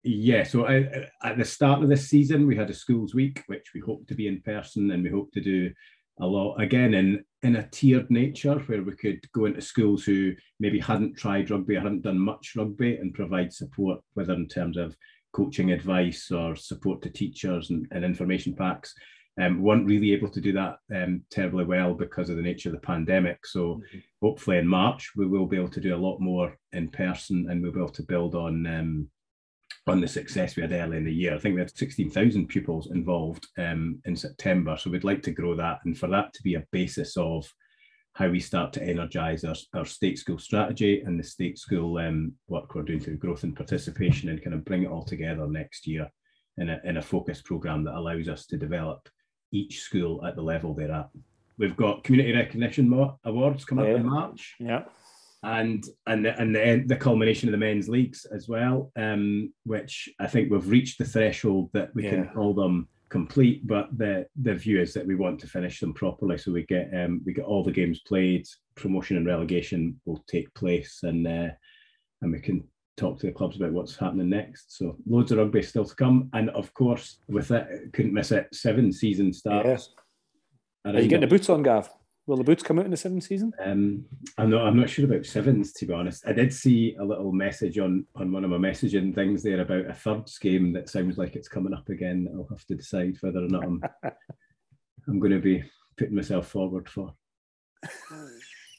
Yeah, 0.04 0.42
so 0.42 0.64
uh, 0.64 1.06
at 1.22 1.38
the 1.38 1.44
start 1.44 1.80
of 1.80 1.88
this 1.88 2.08
season, 2.08 2.44
we 2.44 2.56
had 2.56 2.68
a 2.68 2.74
schools 2.74 3.14
week, 3.14 3.44
which 3.46 3.70
we 3.72 3.80
hope 3.80 4.08
to 4.08 4.16
be 4.16 4.26
in 4.26 4.42
person, 4.42 4.90
and 4.90 5.04
we 5.04 5.10
hope 5.10 5.30
to 5.30 5.40
do 5.40 5.70
a 6.20 6.26
lot 6.26 6.56
again 6.56 6.92
in 6.92 7.24
in 7.42 7.56
a 7.56 7.68
tiered 7.68 8.10
nature 8.10 8.58
where 8.66 8.82
we 8.82 8.94
could 8.94 9.20
go 9.32 9.46
into 9.46 9.60
schools 9.60 10.04
who 10.04 10.32
maybe 10.60 10.78
hadn't 10.78 11.16
tried 11.16 11.50
rugby 11.50 11.76
or 11.76 11.80
hadn't 11.80 12.02
done 12.02 12.18
much 12.18 12.52
rugby 12.56 12.96
and 12.96 13.14
provide 13.14 13.52
support 13.52 14.00
whether 14.14 14.32
in 14.34 14.46
terms 14.46 14.76
of 14.76 14.96
coaching 15.32 15.72
advice 15.72 16.30
or 16.30 16.54
support 16.54 17.02
to 17.02 17.10
teachers 17.10 17.70
and, 17.70 17.86
and 17.90 18.04
information 18.04 18.54
packs 18.54 18.94
um, 19.40 19.62
weren't 19.62 19.86
really 19.86 20.12
able 20.12 20.28
to 20.28 20.40
do 20.40 20.52
that 20.52 20.76
um, 20.94 21.22
terribly 21.30 21.64
well 21.64 21.94
because 21.94 22.28
of 22.28 22.36
the 22.36 22.42
nature 22.42 22.68
of 22.68 22.74
the 22.74 22.80
pandemic. 22.80 23.46
So 23.46 23.60
mm-hmm. 23.60 23.98
hopefully 24.20 24.58
in 24.58 24.68
March 24.68 25.12
we 25.16 25.26
will 25.26 25.46
be 25.46 25.56
able 25.56 25.70
to 25.70 25.80
do 25.80 25.96
a 25.96 25.96
lot 25.96 26.20
more 26.20 26.56
in 26.72 26.88
person 26.88 27.46
and 27.50 27.62
we'll 27.62 27.72
be 27.72 27.80
able 27.80 27.88
to 27.90 28.02
build 28.02 28.34
on 28.34 28.66
um, 28.66 29.08
on 29.86 30.00
the 30.00 30.08
success 30.08 30.54
we 30.54 30.62
had 30.62 30.72
early 30.72 30.96
in 30.96 31.04
the 31.04 31.12
year. 31.12 31.34
I 31.34 31.38
think 31.38 31.54
we 31.54 31.60
had 31.60 31.76
16,000 31.76 32.46
pupils 32.46 32.90
involved 32.90 33.48
um, 33.58 34.00
in 34.04 34.14
September. 34.14 34.76
So 34.76 34.90
we'd 34.90 35.04
like 35.04 35.22
to 35.22 35.32
grow 35.32 35.56
that. 35.56 35.80
And 35.84 35.98
for 35.98 36.06
that 36.08 36.32
to 36.34 36.42
be 36.42 36.54
a 36.54 36.64
basis 36.70 37.16
of 37.16 37.52
how 38.14 38.28
we 38.28 38.38
start 38.38 38.72
to 38.74 38.82
energise 38.82 39.44
our, 39.44 39.54
our 39.74 39.84
state 39.84 40.18
school 40.18 40.38
strategy 40.38 41.00
and 41.00 41.18
the 41.18 41.24
state 41.24 41.58
school 41.58 41.98
um, 41.98 42.32
work 42.46 42.74
we're 42.74 42.82
doing 42.82 43.00
through 43.00 43.16
growth 43.16 43.42
and 43.42 43.56
participation 43.56 44.28
and 44.28 44.42
kind 44.42 44.54
of 44.54 44.64
bring 44.64 44.84
it 44.84 44.90
all 44.90 45.04
together 45.04 45.46
next 45.48 45.86
year 45.86 46.08
in 46.58 46.68
a, 46.68 46.80
in 46.84 46.98
a 46.98 47.02
focused 47.02 47.44
programme 47.44 47.82
that 47.84 47.94
allows 47.94 48.28
us 48.28 48.46
to 48.46 48.58
develop 48.58 49.08
each 49.50 49.80
school 49.80 50.24
at 50.24 50.36
the 50.36 50.42
level 50.42 50.74
they're 50.74 50.92
at. 50.92 51.08
We've 51.58 51.76
got 51.76 52.04
community 52.04 52.34
recognition 52.34 52.92
awards 53.24 53.64
coming 53.64 53.86
yeah. 53.86 53.92
up 53.92 54.00
in 54.00 54.06
March. 54.06 54.54
Yeah 54.60 54.84
and 55.42 55.84
and 56.06 56.24
the, 56.24 56.40
and 56.40 56.54
the, 56.54 56.84
the 56.86 56.96
culmination 56.96 57.48
of 57.48 57.52
the 57.52 57.58
men's 57.58 57.88
leagues 57.88 58.24
as 58.26 58.48
well, 58.48 58.92
um, 58.96 59.52
which 59.64 60.08
I 60.20 60.26
think 60.26 60.50
we've 60.50 60.68
reached 60.68 60.98
the 60.98 61.04
threshold 61.04 61.70
that 61.72 61.94
we 61.94 62.04
yeah. 62.04 62.10
can 62.10 62.28
call 62.28 62.54
them 62.54 62.88
complete. 63.08 63.66
But 63.66 63.96
the 63.96 64.26
the 64.40 64.54
view 64.54 64.80
is 64.80 64.94
that 64.94 65.06
we 65.06 65.14
want 65.14 65.40
to 65.40 65.46
finish 65.46 65.80
them 65.80 65.94
properly, 65.94 66.38
so 66.38 66.52
we 66.52 66.64
get 66.66 66.90
um, 66.94 67.22
we 67.24 67.32
get 67.32 67.44
all 67.44 67.64
the 67.64 67.72
games 67.72 68.00
played. 68.06 68.46
Promotion 68.74 69.16
and 69.16 69.26
relegation 69.26 70.00
will 70.04 70.24
take 70.28 70.52
place, 70.54 71.00
and 71.02 71.26
uh, 71.26 71.50
and 72.22 72.32
we 72.32 72.40
can 72.40 72.64
talk 72.96 73.18
to 73.18 73.26
the 73.26 73.32
clubs 73.32 73.56
about 73.56 73.72
what's 73.72 73.96
happening 73.96 74.30
next. 74.30 74.76
So 74.76 74.96
loads 75.06 75.32
of 75.32 75.38
rugby 75.38 75.62
still 75.62 75.84
to 75.84 75.94
come, 75.94 76.30
and 76.34 76.50
of 76.50 76.72
course, 76.74 77.18
with 77.28 77.50
it, 77.50 77.92
couldn't 77.92 78.14
miss 78.14 78.30
it. 78.30 78.48
Seven 78.52 78.92
season 78.92 79.32
starts. 79.32 79.90
Yeah. 80.84 80.92
Are 80.92 81.00
you 81.00 81.08
getting 81.08 81.20
the 81.20 81.26
boots 81.26 81.48
on, 81.48 81.62
Gav? 81.62 81.90
Will 82.26 82.36
the 82.36 82.44
boots 82.44 82.62
come 82.62 82.78
out 82.78 82.84
in 82.84 82.90
the 82.92 82.96
seventh 82.96 83.24
season? 83.24 83.52
Um, 83.64 84.04
I'm 84.38 84.50
not. 84.50 84.64
I'm 84.64 84.76
not 84.76 84.88
sure 84.88 85.04
about 85.04 85.26
sevens 85.26 85.72
to 85.74 85.86
be 85.86 85.92
honest. 85.92 86.22
I 86.26 86.32
did 86.32 86.54
see 86.54 86.94
a 87.00 87.04
little 87.04 87.32
message 87.32 87.78
on 87.78 88.06
on 88.14 88.30
one 88.30 88.44
of 88.44 88.50
my 88.50 88.58
messaging 88.58 89.12
things 89.12 89.42
there 89.42 89.60
about 89.60 89.86
a 89.86 89.94
third 89.94 90.30
game 90.40 90.72
that 90.74 90.88
sounds 90.88 91.18
like 91.18 91.34
it's 91.34 91.48
coming 91.48 91.74
up 91.74 91.88
again. 91.88 92.28
I'll 92.32 92.46
have 92.50 92.64
to 92.66 92.76
decide 92.76 93.16
whether 93.20 93.44
or 93.44 93.48
not 93.48 93.64
I'm 93.64 93.82
I'm 95.08 95.18
going 95.18 95.32
to 95.32 95.40
be 95.40 95.64
putting 95.98 96.14
myself 96.14 96.46
forward 96.46 96.88
for. 96.88 97.12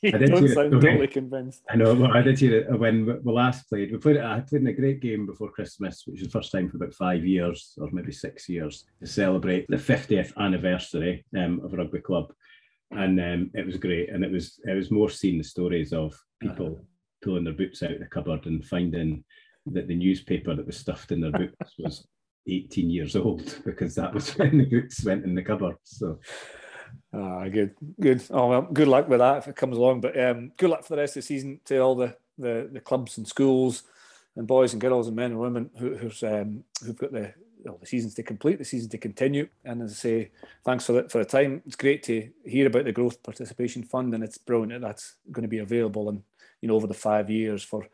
I 0.06 0.18
did 0.18 0.32
don't 0.32 0.48
sound 0.48 0.72
totally 0.72 1.08
convinced. 1.08 1.64
I 1.70 1.76
know. 1.76 2.12
I 2.14 2.22
did 2.22 2.40
hear 2.40 2.60
it 2.60 2.80
when 2.80 3.06
we 3.06 3.34
last 3.34 3.68
played. 3.68 3.92
We 3.92 3.98
played. 3.98 4.18
I 4.18 4.40
played 4.40 4.62
in 4.62 4.68
a 4.68 4.74
great 4.74 5.02
game 5.02 5.26
before 5.26 5.52
Christmas, 5.52 6.04
which 6.06 6.22
was 6.22 6.30
the 6.30 6.40
first 6.40 6.52
time 6.54 6.70
for 6.70 6.78
about 6.78 6.94
five 6.94 7.26
years 7.26 7.74
or 7.78 7.90
maybe 7.92 8.14
six 8.14 8.48
years 8.48 8.86
to 9.02 9.08
celebrate 9.08 9.68
the 9.68 9.76
50th 9.76 10.32
anniversary 10.38 11.26
um, 11.38 11.60
of 11.64 11.74
a 11.74 11.78
rugby 11.78 12.00
club 12.00 12.34
and 12.98 13.20
um, 13.20 13.52
it 13.54 13.66
was 13.66 13.78
great. 13.78 14.10
And 14.10 14.24
it 14.24 14.32
was 14.32 14.60
it 14.66 14.74
was 14.74 14.92
more 14.92 15.10
seeing 15.10 15.38
the 15.38 15.44
stories 15.44 15.94
of 15.94 16.14
people 16.42 16.86
pulling 17.24 17.44
their 17.44 17.54
boots 17.54 17.84
out 17.84 17.92
of 17.92 18.00
the 18.00 18.06
cupboard 18.06 18.46
and 18.46 18.64
finding 18.66 19.24
that 19.68 19.88
the 19.88 19.96
newspaper 19.96 20.56
that 20.56 20.66
was 20.66 20.78
stuffed 20.78 21.12
in 21.12 21.22
their 21.22 21.32
boots 21.32 21.74
was 21.80 22.08
18 22.48 22.90
years 22.90 23.16
old 23.16 23.62
because 23.66 23.96
that 23.96 24.14
was 24.14 24.30
when 24.38 24.58
the 24.58 24.66
boots 24.66 25.04
went 25.04 25.24
in 25.24 25.36
the 25.36 25.42
cupboard. 25.42 25.78
So. 25.84 26.20
Ah, 27.14 27.48
good, 27.48 27.76
good. 28.00 28.24
Oh 28.30 28.50
well, 28.50 28.62
good 28.62 28.88
luck 28.88 29.08
with 29.08 29.20
that 29.20 29.38
if 29.40 29.48
it 29.48 29.56
comes 29.56 29.78
along. 29.78 30.02
But 30.02 30.20
um, 30.20 30.52
good 30.58 30.70
luck 30.70 30.84
for 30.84 30.96
the 30.96 31.02
rest 31.02 31.18
of 31.18 31.24
the 31.24 31.28
season 31.28 31.60
to 31.66 31.80
all 31.80 31.96
the, 31.96 32.16
the, 32.38 32.70
the 32.72 32.80
clubs 32.80 33.18
and 33.18 33.28
schools 33.28 33.84
and 34.36 34.48
boys 34.48 34.74
and 34.74 34.82
girls 34.82 35.08
and 35.08 35.16
men 35.16 35.32
and 35.32 35.40
women 35.40 35.70
who, 35.78 35.96
who's 35.96 36.22
um, 36.24 36.64
who've 36.84 36.98
got 36.98 37.12
the 37.12 37.34
well, 37.64 37.78
the 37.80 37.88
seasons 37.88 38.14
to 38.16 38.24
complete, 38.24 38.60
the 38.60 38.66
season 38.66 38.90
to 38.90 38.98
continue. 38.98 39.48
And 39.64 39.82
as 39.82 39.92
I 39.92 39.96
say, 39.96 40.32
thanks 40.66 40.86
for 40.86 40.94
the, 40.94 41.10
for 41.10 41.20
the 41.20 41.26
time. 41.26 41.62
It's 41.66 41.76
great 41.76 42.04
to 42.04 42.30
hear 42.46 42.68
about 42.68 42.86
the 42.86 42.92
Growth 42.92 43.24
Participation 43.24 43.84
Fund, 43.84 44.14
and 44.14 44.24
it's 44.24 44.38
brilliant 44.38 44.72
that 44.72 44.82
that's 44.82 45.16
going 45.32 45.44
to 45.44 45.50
be 45.50 45.60
available 45.60 46.10
and 46.10 46.22
you 46.62 46.68
know 46.68 46.76
over 46.76 46.88
the 46.88 46.94
five 46.94 47.30
years 47.30 47.64
for 47.64 47.88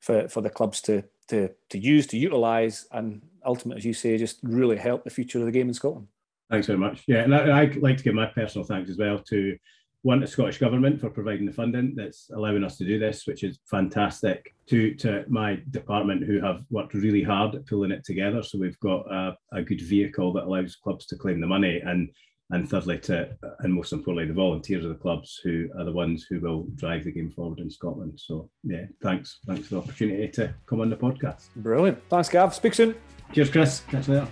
for, 0.00 0.28
for 0.28 0.40
the 0.40 0.50
clubs 0.50 0.80
to 0.82 1.04
to 1.28 1.50
to 1.70 1.78
use, 1.78 2.06
to 2.08 2.18
utilise, 2.18 2.86
and 2.92 3.22
ultimately, 3.44 3.78
as 3.78 3.84
you 3.84 3.94
say, 3.94 4.18
just 4.18 4.38
really 4.42 4.76
help 4.76 5.04
the 5.04 5.10
future 5.10 5.38
of 5.38 5.46
the 5.46 5.52
game 5.52 5.68
in 5.68 5.74
Scotland. 5.74 6.08
Thanks 6.50 6.66
very 6.66 6.78
much. 6.78 7.02
Yeah, 7.06 7.22
and 7.22 7.34
I, 7.34 7.60
I'd 7.60 7.76
like 7.76 7.96
to 7.96 8.04
give 8.04 8.14
my 8.14 8.26
personal 8.26 8.66
thanks 8.66 8.90
as 8.90 8.98
well 8.98 9.18
to 9.18 9.56
one 10.02 10.20
the 10.20 10.26
Scottish 10.26 10.58
Government 10.58 11.00
for 11.00 11.10
providing 11.10 11.46
the 11.46 11.52
funding 11.52 11.94
that's 11.94 12.28
allowing 12.34 12.64
us 12.64 12.76
to 12.78 12.84
do 12.84 12.98
this, 12.98 13.26
which 13.26 13.44
is 13.44 13.58
fantastic. 13.70 14.54
To 14.68 14.94
to 14.96 15.24
my 15.28 15.60
department 15.70 16.24
who 16.24 16.40
have 16.40 16.64
worked 16.70 16.94
really 16.94 17.22
hard 17.22 17.54
at 17.54 17.66
pulling 17.66 17.92
it 17.92 18.04
together. 18.04 18.42
So 18.42 18.58
we've 18.58 18.78
got 18.80 19.10
a, 19.12 19.36
a 19.52 19.62
good 19.62 19.80
vehicle 19.80 20.32
that 20.34 20.44
allows 20.44 20.76
clubs 20.76 21.06
to 21.06 21.16
claim 21.16 21.40
the 21.40 21.46
money 21.46 21.80
and 21.84 22.10
and 22.50 22.68
thirdly 22.68 22.98
to 22.98 23.30
and 23.60 23.72
most 23.72 23.92
importantly 23.92 24.26
the 24.26 24.34
volunteers 24.34 24.84
of 24.84 24.90
the 24.90 24.96
clubs 24.96 25.40
who 25.42 25.68
are 25.78 25.84
the 25.84 25.92
ones 25.92 26.26
who 26.28 26.38
will 26.40 26.66
drive 26.74 27.04
the 27.04 27.12
game 27.12 27.30
forward 27.30 27.60
in 27.60 27.70
Scotland. 27.70 28.12
So 28.16 28.50
yeah, 28.64 28.84
thanks. 29.02 29.38
Thanks 29.46 29.68
for 29.68 29.76
the 29.76 29.80
opportunity 29.82 30.28
to 30.28 30.54
come 30.66 30.80
on 30.80 30.90
the 30.90 30.96
podcast. 30.96 31.48
Brilliant. 31.56 32.02
Thanks, 32.08 32.28
Gav. 32.28 32.54
Speak 32.54 32.74
soon. 32.74 32.94
Cheers, 33.32 33.50
Chris. 33.50 33.80
Catch 33.88 34.08
you 34.08 34.14
later. 34.14 34.28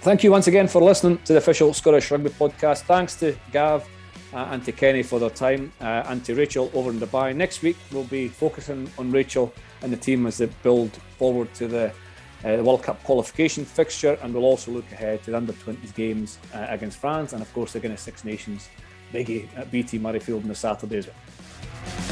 Thank 0.00 0.24
you 0.24 0.32
once 0.32 0.48
again 0.48 0.66
for 0.66 0.82
listening 0.82 1.18
to 1.18 1.32
the 1.32 1.38
official 1.38 1.72
Scottish 1.72 2.10
Rugby 2.10 2.30
podcast. 2.30 2.82
Thanks 2.82 3.14
to 3.16 3.36
Gav 3.52 3.88
and 4.32 4.64
to 4.64 4.72
Kenny 4.72 5.02
for 5.02 5.18
their 5.18 5.30
time, 5.30 5.72
uh, 5.80 6.04
and 6.06 6.24
to 6.24 6.34
Rachel 6.34 6.70
over 6.74 6.90
in 6.90 6.98
Dubai. 7.00 7.34
Next 7.34 7.62
week, 7.62 7.76
we'll 7.90 8.04
be 8.04 8.28
focusing 8.28 8.90
on 8.98 9.10
Rachel 9.10 9.52
and 9.82 9.92
the 9.92 9.96
team 9.96 10.26
as 10.26 10.38
they 10.38 10.46
build 10.62 10.92
forward 11.18 11.52
to 11.54 11.68
the, 11.68 11.92
uh, 12.44 12.62
World 12.62 12.82
Cup 12.82 13.02
qualification 13.04 13.64
fixture, 13.64 14.18
and 14.22 14.34
we'll 14.34 14.44
also 14.44 14.72
look 14.72 14.90
ahead 14.90 15.22
to 15.24 15.30
the 15.30 15.36
under 15.36 15.52
20s 15.52 15.94
games 15.94 16.38
uh, 16.54 16.66
against 16.68 16.98
France, 16.98 17.32
and 17.32 17.42
of 17.42 17.52
course, 17.52 17.74
Guinness 17.74 18.00
Six 18.00 18.24
Nations 18.24 18.68
biggie 19.12 19.46
at 19.56 19.70
BT 19.70 19.98
Murrayfield 19.98 20.42
on 20.42 20.48
the 20.48 20.54
Saturday 20.54 20.98
as 20.98 21.06
well. 21.06 22.11